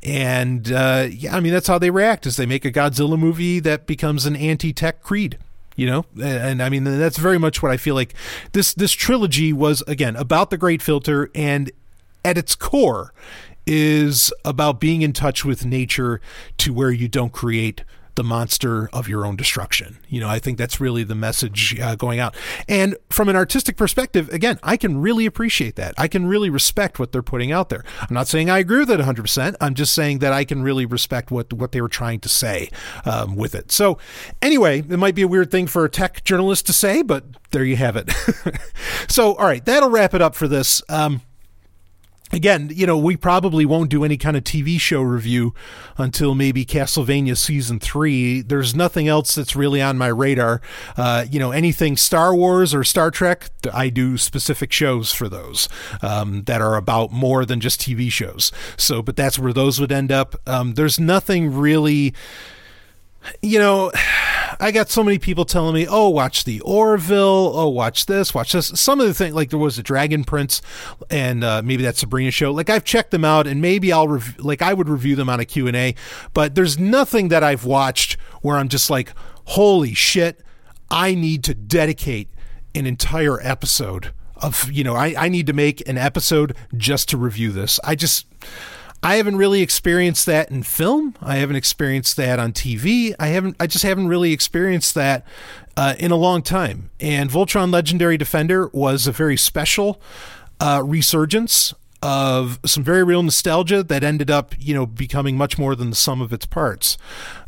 and 0.00 0.70
uh, 0.70 1.08
yeah 1.10 1.34
i 1.34 1.40
mean 1.40 1.52
that's 1.52 1.66
how 1.66 1.76
they 1.76 1.90
react 1.90 2.24
is 2.24 2.36
they 2.36 2.46
make 2.46 2.64
a 2.64 2.70
godzilla 2.70 3.18
movie 3.18 3.58
that 3.58 3.84
becomes 3.84 4.26
an 4.26 4.36
anti-tech 4.36 5.02
creed 5.02 5.38
you 5.76 5.86
know? 5.86 6.04
And, 6.22 6.62
i 6.62 6.68
mean 6.68 6.84
that's 6.84 7.18
very 7.18 7.38
much 7.38 7.62
what 7.62 7.72
i 7.72 7.76
feel 7.76 7.94
like. 7.94 8.14
This 8.52 8.74
this 8.74 8.92
trilogy 8.92 9.52
was 9.52 9.82
again 9.82 10.16
about 10.16 10.50
the 10.50 10.58
great 10.58 10.82
filter 10.82 11.30
and 11.34 11.70
at 12.24 12.38
its 12.38 12.54
core 12.54 13.12
is 13.66 14.32
about 14.44 14.80
being 14.80 15.02
in 15.02 15.12
touch 15.12 15.44
with 15.44 15.64
nature 15.64 16.20
to 16.58 16.72
where 16.72 16.90
you 16.90 17.08
don't 17.08 17.32
create 17.32 17.84
the 18.14 18.24
monster 18.24 18.88
of 18.92 19.08
your 19.08 19.24
own 19.24 19.36
destruction. 19.36 19.98
You 20.08 20.20
know, 20.20 20.28
I 20.28 20.38
think 20.38 20.58
that's 20.58 20.80
really 20.80 21.04
the 21.04 21.14
message 21.14 21.78
uh, 21.80 21.94
going 21.94 22.18
out. 22.18 22.36
And 22.68 22.96
from 23.10 23.28
an 23.28 23.36
artistic 23.36 23.76
perspective, 23.76 24.28
again, 24.30 24.58
I 24.62 24.76
can 24.76 25.00
really 25.00 25.26
appreciate 25.26 25.76
that. 25.76 25.94
I 25.96 26.08
can 26.08 26.26
really 26.26 26.50
respect 26.50 26.98
what 26.98 27.12
they're 27.12 27.22
putting 27.22 27.52
out 27.52 27.68
there. 27.68 27.84
I'm 28.00 28.14
not 28.14 28.28
saying 28.28 28.50
I 28.50 28.58
agree 28.58 28.80
with 28.80 28.90
it 28.90 29.00
100%. 29.00 29.56
I'm 29.60 29.74
just 29.74 29.94
saying 29.94 30.18
that 30.18 30.32
I 30.32 30.44
can 30.44 30.62
really 30.62 30.86
respect 30.86 31.30
what, 31.30 31.52
what 31.52 31.72
they 31.72 31.80
were 31.80 31.88
trying 31.88 32.20
to 32.20 32.28
say 32.28 32.70
um, 33.04 33.36
with 33.36 33.54
it. 33.54 33.72
So, 33.72 33.98
anyway, 34.40 34.80
it 34.80 34.98
might 34.98 35.14
be 35.14 35.22
a 35.22 35.28
weird 35.28 35.50
thing 35.50 35.66
for 35.66 35.84
a 35.84 35.90
tech 35.90 36.24
journalist 36.24 36.66
to 36.66 36.72
say, 36.72 37.02
but 37.02 37.24
there 37.50 37.64
you 37.64 37.76
have 37.76 37.96
it. 37.96 38.10
so, 39.08 39.34
all 39.34 39.46
right, 39.46 39.64
that'll 39.64 39.90
wrap 39.90 40.14
it 40.14 40.22
up 40.22 40.34
for 40.34 40.48
this. 40.48 40.82
Um, 40.88 41.22
again, 42.32 42.70
you 42.74 42.86
know, 42.86 42.96
we 42.96 43.16
probably 43.16 43.64
won't 43.66 43.90
do 43.90 44.04
any 44.04 44.16
kind 44.16 44.36
of 44.36 44.44
TV 44.44 44.80
show 44.80 45.02
review 45.02 45.54
until 45.98 46.34
maybe 46.34 46.64
Castlevania 46.64 47.36
season 47.36 47.78
three. 47.78 48.40
There's 48.40 48.74
nothing 48.74 49.06
else 49.06 49.34
that's 49.34 49.54
really 49.54 49.82
on 49.82 49.98
my 49.98 50.08
radar. 50.08 50.60
Uh, 50.96 51.26
you 51.30 51.38
know, 51.38 51.50
anything 51.50 51.96
Star 51.96 52.34
Wars 52.34 52.74
or 52.74 52.84
Star 52.84 53.10
Trek, 53.10 53.50
I 53.72 53.90
do 53.90 54.16
specific 54.16 54.72
shows 54.72 55.12
for 55.12 55.28
those 55.28 55.68
um, 56.00 56.44
that 56.44 56.60
are 56.60 56.76
about 56.76 57.12
more 57.12 57.44
than 57.44 57.60
just 57.60 57.80
TV 57.80 58.10
shows. 58.10 58.50
So, 58.76 59.02
but 59.02 59.16
that's 59.16 59.38
where 59.38 59.52
those 59.52 59.78
would 59.80 59.92
end 59.92 60.10
up. 60.10 60.34
Um, 60.46 60.74
there's 60.74 60.98
nothing 60.98 61.54
really 61.54 62.14
you 63.40 63.58
know, 63.58 63.92
I 64.60 64.70
got 64.72 64.90
so 64.90 65.02
many 65.02 65.18
people 65.18 65.44
telling 65.44 65.74
me, 65.74 65.86
"Oh, 65.88 66.08
watch 66.08 66.44
the 66.44 66.60
Orville. 66.60 67.52
Oh, 67.54 67.68
watch 67.68 68.06
this, 68.06 68.34
watch 68.34 68.52
this." 68.52 68.68
Some 68.74 69.00
of 69.00 69.06
the 69.06 69.14
things, 69.14 69.34
like 69.34 69.50
there 69.50 69.58
was 69.58 69.78
a 69.78 69.82
Dragon 69.82 70.24
Prince, 70.24 70.62
and 71.10 71.42
uh, 71.44 71.62
maybe 71.64 71.82
that 71.84 71.96
Sabrina 71.96 72.30
show. 72.30 72.52
Like 72.52 72.70
I've 72.70 72.84
checked 72.84 73.10
them 73.10 73.24
out, 73.24 73.46
and 73.46 73.60
maybe 73.60 73.92
I'll 73.92 74.08
rev- 74.08 74.36
like 74.38 74.62
I 74.62 74.74
would 74.74 74.88
review 74.88 75.16
them 75.16 75.28
on 75.28 75.40
a 75.40 75.44
Q 75.44 75.66
and 75.66 75.76
A. 75.76 75.94
But 76.34 76.54
there's 76.54 76.78
nothing 76.78 77.28
that 77.28 77.42
I've 77.42 77.64
watched 77.64 78.18
where 78.42 78.56
I'm 78.56 78.68
just 78.68 78.90
like, 78.90 79.12
"Holy 79.46 79.94
shit!" 79.94 80.40
I 80.90 81.14
need 81.14 81.42
to 81.44 81.54
dedicate 81.54 82.28
an 82.74 82.86
entire 82.86 83.40
episode 83.40 84.12
of 84.36 84.70
you 84.72 84.84
know 84.84 84.94
I, 84.94 85.14
I 85.16 85.28
need 85.28 85.46
to 85.46 85.52
make 85.52 85.86
an 85.88 85.96
episode 85.96 86.56
just 86.76 87.08
to 87.10 87.16
review 87.16 87.52
this. 87.52 87.78
I 87.84 87.94
just 87.94 88.26
I 89.02 89.16
haven't 89.16 89.36
really 89.36 89.62
experienced 89.62 90.26
that 90.26 90.50
in 90.50 90.62
film. 90.62 91.16
I 91.20 91.36
haven't 91.36 91.56
experienced 91.56 92.16
that 92.18 92.38
on 92.38 92.52
TV. 92.52 93.14
I 93.18 93.28
haven't. 93.28 93.56
I 93.58 93.66
just 93.66 93.84
haven't 93.84 94.08
really 94.08 94.32
experienced 94.32 94.94
that 94.94 95.26
uh, 95.76 95.94
in 95.98 96.12
a 96.12 96.16
long 96.16 96.42
time. 96.42 96.90
And 97.00 97.28
Voltron 97.28 97.72
Legendary 97.72 98.16
Defender 98.16 98.68
was 98.72 99.08
a 99.08 99.12
very 99.12 99.36
special 99.36 100.00
uh, 100.60 100.82
resurgence 100.84 101.74
of 102.02 102.58
some 102.66 102.82
very 102.82 103.04
real 103.04 103.22
nostalgia 103.22 103.82
that 103.84 104.02
ended 104.02 104.30
up, 104.30 104.54
you 104.58 104.74
know, 104.74 104.84
becoming 104.84 105.36
much 105.36 105.56
more 105.56 105.76
than 105.76 105.90
the 105.90 105.96
sum 105.96 106.20
of 106.20 106.32
its 106.32 106.44
parts. 106.44 106.98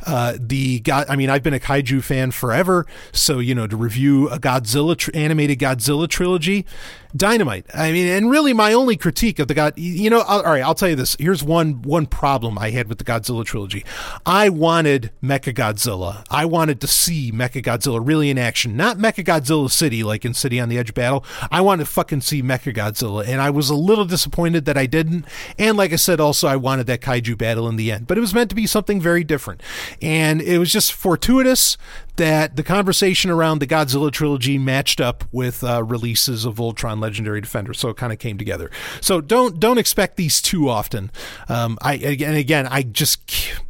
Uh, 0.05 0.37
the 0.39 0.79
God, 0.79 1.05
I 1.09 1.17
mean, 1.17 1.29
I've 1.29 1.43
been 1.43 1.53
a 1.53 1.59
kaiju 1.59 2.01
fan 2.03 2.31
forever, 2.31 2.85
so 3.11 3.39
you 3.39 3.53
know, 3.53 3.67
to 3.67 3.75
review 3.75 4.29
a 4.29 4.39
Godzilla 4.39 4.97
tr- 4.97 5.11
animated 5.13 5.59
Godzilla 5.59 6.07
trilogy, 6.07 6.65
dynamite. 7.15 7.65
I 7.73 7.91
mean, 7.91 8.07
and 8.07 8.29
really, 8.29 8.53
my 8.53 8.73
only 8.73 8.97
critique 8.97 9.39
of 9.39 9.47
the 9.47 9.53
God, 9.53 9.73
you 9.77 10.09
know, 10.09 10.21
all 10.21 10.43
right, 10.43 10.63
I'll 10.63 10.75
tell 10.75 10.89
you 10.89 10.95
this. 10.95 11.15
Here's 11.19 11.43
one 11.43 11.81
one 11.81 12.05
problem 12.05 12.57
I 12.57 12.71
had 12.71 12.87
with 12.87 12.97
the 12.97 13.03
Godzilla 13.03 13.45
trilogy. 13.45 13.85
I 14.25 14.49
wanted 14.49 15.11
Mecha 15.23 15.53
Godzilla. 15.53 16.25
I 16.29 16.45
wanted 16.45 16.81
to 16.81 16.87
see 16.87 17.31
Mecha 17.31 17.63
Godzilla 17.63 18.05
really 18.05 18.29
in 18.29 18.37
action, 18.37 18.75
not 18.75 18.97
Mecha 18.97 19.23
Godzilla 19.23 19.69
City 19.69 20.03
like 20.03 20.25
in 20.25 20.33
City 20.33 20.59
on 20.59 20.69
the 20.69 20.77
Edge 20.77 20.93
Battle. 20.93 21.23
I 21.51 21.61
wanted 21.61 21.85
to 21.85 21.91
fucking 21.91 22.21
see 22.21 22.41
Mecha 22.41 22.73
Godzilla, 22.73 23.27
and 23.27 23.41
I 23.41 23.49
was 23.49 23.69
a 23.69 23.75
little 23.75 24.05
disappointed 24.05 24.65
that 24.65 24.77
I 24.77 24.85
didn't. 24.85 25.25
And 25.57 25.77
like 25.77 25.93
I 25.93 25.97
said, 25.97 26.19
also 26.19 26.47
I 26.47 26.55
wanted 26.55 26.87
that 26.87 27.01
kaiju 27.01 27.37
battle 27.37 27.67
in 27.67 27.75
the 27.75 27.91
end, 27.91 28.07
but 28.07 28.17
it 28.17 28.21
was 28.21 28.33
meant 28.33 28.49
to 28.49 28.55
be 28.55 28.67
something 28.67 28.99
very 28.99 29.23
different. 29.23 29.61
And 30.01 30.41
it 30.41 30.57
was 30.57 30.71
just 30.71 30.93
fortuitous 30.93 31.77
that 32.17 32.55
the 32.55 32.63
conversation 32.63 33.29
around 33.29 33.59
the 33.59 33.67
Godzilla 33.67 34.11
trilogy 34.11 34.57
matched 34.57 35.01
up 35.01 35.23
with 35.31 35.63
uh, 35.63 35.83
releases 35.83 36.45
of 36.45 36.55
Voltron 36.55 37.01
Legendary 37.01 37.41
Defender, 37.41 37.73
so 37.73 37.89
it 37.89 37.97
kind 37.97 38.13
of 38.13 38.19
came 38.19 38.37
together. 38.37 38.71
So 39.01 39.21
don't 39.21 39.59
don't 39.59 39.77
expect 39.77 40.17
these 40.17 40.41
too 40.41 40.69
often. 40.69 41.11
Um, 41.49 41.77
I 41.81 41.95
and 41.95 42.37
again, 42.37 42.67
I 42.67 42.83
just 42.83 43.21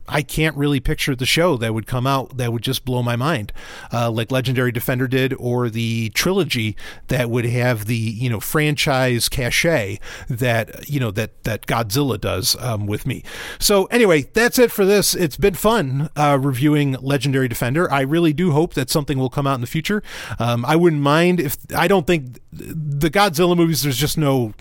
I 0.07 0.21
can't 0.21 0.55
really 0.55 0.79
picture 0.79 1.15
the 1.15 1.25
show 1.25 1.57
that 1.57 1.73
would 1.73 1.87
come 1.87 2.05
out 2.05 2.37
that 2.37 2.53
would 2.53 2.61
just 2.61 2.85
blow 2.85 3.01
my 3.01 3.15
mind, 3.15 3.51
uh, 3.91 4.11
like 4.11 4.31
Legendary 4.31 4.71
Defender 4.71 5.07
did, 5.07 5.33
or 5.39 5.69
the 5.69 6.09
trilogy 6.09 6.75
that 7.07 7.29
would 7.29 7.45
have 7.45 7.85
the 7.85 7.95
you 7.95 8.29
know 8.29 8.39
franchise 8.39 9.29
cachet 9.29 9.99
that 10.29 10.89
you 10.89 10.99
know 10.99 11.11
that 11.11 11.43
that 11.43 11.65
Godzilla 11.65 12.19
does 12.19 12.55
um, 12.59 12.85
with 12.87 13.05
me. 13.05 13.23
So 13.59 13.85
anyway, 13.85 14.23
that's 14.33 14.59
it 14.59 14.71
for 14.71 14.85
this. 14.85 15.15
It's 15.15 15.37
been 15.37 15.55
fun 15.55 16.09
uh, 16.15 16.37
reviewing 16.41 16.93
Legendary 16.93 17.47
Defender. 17.47 17.91
I 17.91 18.01
really 18.01 18.33
do 18.33 18.51
hope 18.51 18.73
that 18.75 18.89
something 18.89 19.17
will 19.17 19.29
come 19.29 19.47
out 19.47 19.55
in 19.55 19.61
the 19.61 19.67
future. 19.67 20.03
Um, 20.39 20.65
I 20.65 20.75
wouldn't 20.75 21.01
mind 21.01 21.39
if 21.39 21.57
I 21.75 21.87
don't 21.87 22.07
think 22.07 22.39
the 22.51 23.09
Godzilla 23.09 23.55
movies. 23.55 23.83
There's 23.83 23.97
just 23.97 24.17
no. 24.17 24.53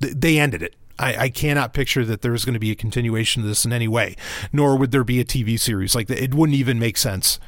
They 0.00 0.38
ended 0.38 0.62
it. 0.62 0.76
I, 0.98 1.16
I, 1.16 1.28
cannot 1.28 1.72
picture 1.72 2.04
that 2.04 2.22
there 2.22 2.34
is 2.34 2.44
going 2.44 2.54
to 2.54 2.60
be 2.60 2.70
a 2.70 2.74
continuation 2.74 3.42
of 3.42 3.48
this 3.48 3.64
in 3.64 3.72
any 3.72 3.88
way, 3.88 4.16
nor 4.52 4.76
would 4.76 4.90
there 4.90 5.04
be 5.04 5.20
a 5.20 5.24
TV 5.24 5.58
series. 5.58 5.94
Like 5.94 6.10
it 6.10 6.34
wouldn't 6.34 6.56
even 6.56 6.78
make 6.78 6.96
sense. 6.96 7.38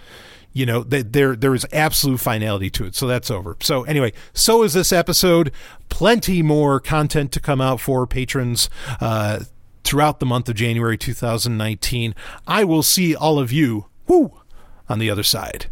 You 0.53 0.67
know, 0.67 0.83
that 0.85 1.13
there 1.13 1.37
there 1.37 1.55
is 1.55 1.65
absolute 1.73 2.19
finality 2.19 2.71
to 2.71 2.85
it. 2.85 2.97
So 2.97 3.07
that's 3.07 3.31
over. 3.31 3.57
So 3.61 3.85
anyway, 3.85 4.13
so 4.33 4.63
is 4.63 4.73
this 4.73 4.93
episode. 4.93 5.53
Plenty 5.89 6.43
more 6.43 6.81
content 6.81 7.31
to 7.33 7.41
come 7.41 7.61
out 7.61 7.81
for 7.81 8.07
patrons. 8.07 8.69
Uh, 9.01 9.41
throughout 9.83 10.21
the 10.21 10.27
month 10.27 10.49
of 10.49 10.55
January 10.55 10.99
2019. 10.99 12.15
I 12.47 12.65
will 12.65 12.83
see 12.83 13.15
all 13.15 13.39
of 13.39 13.51
you 13.51 13.87
woo 14.07 14.41
on 14.89 14.99
the 14.99 15.11
other 15.11 15.23
side. 15.23 15.67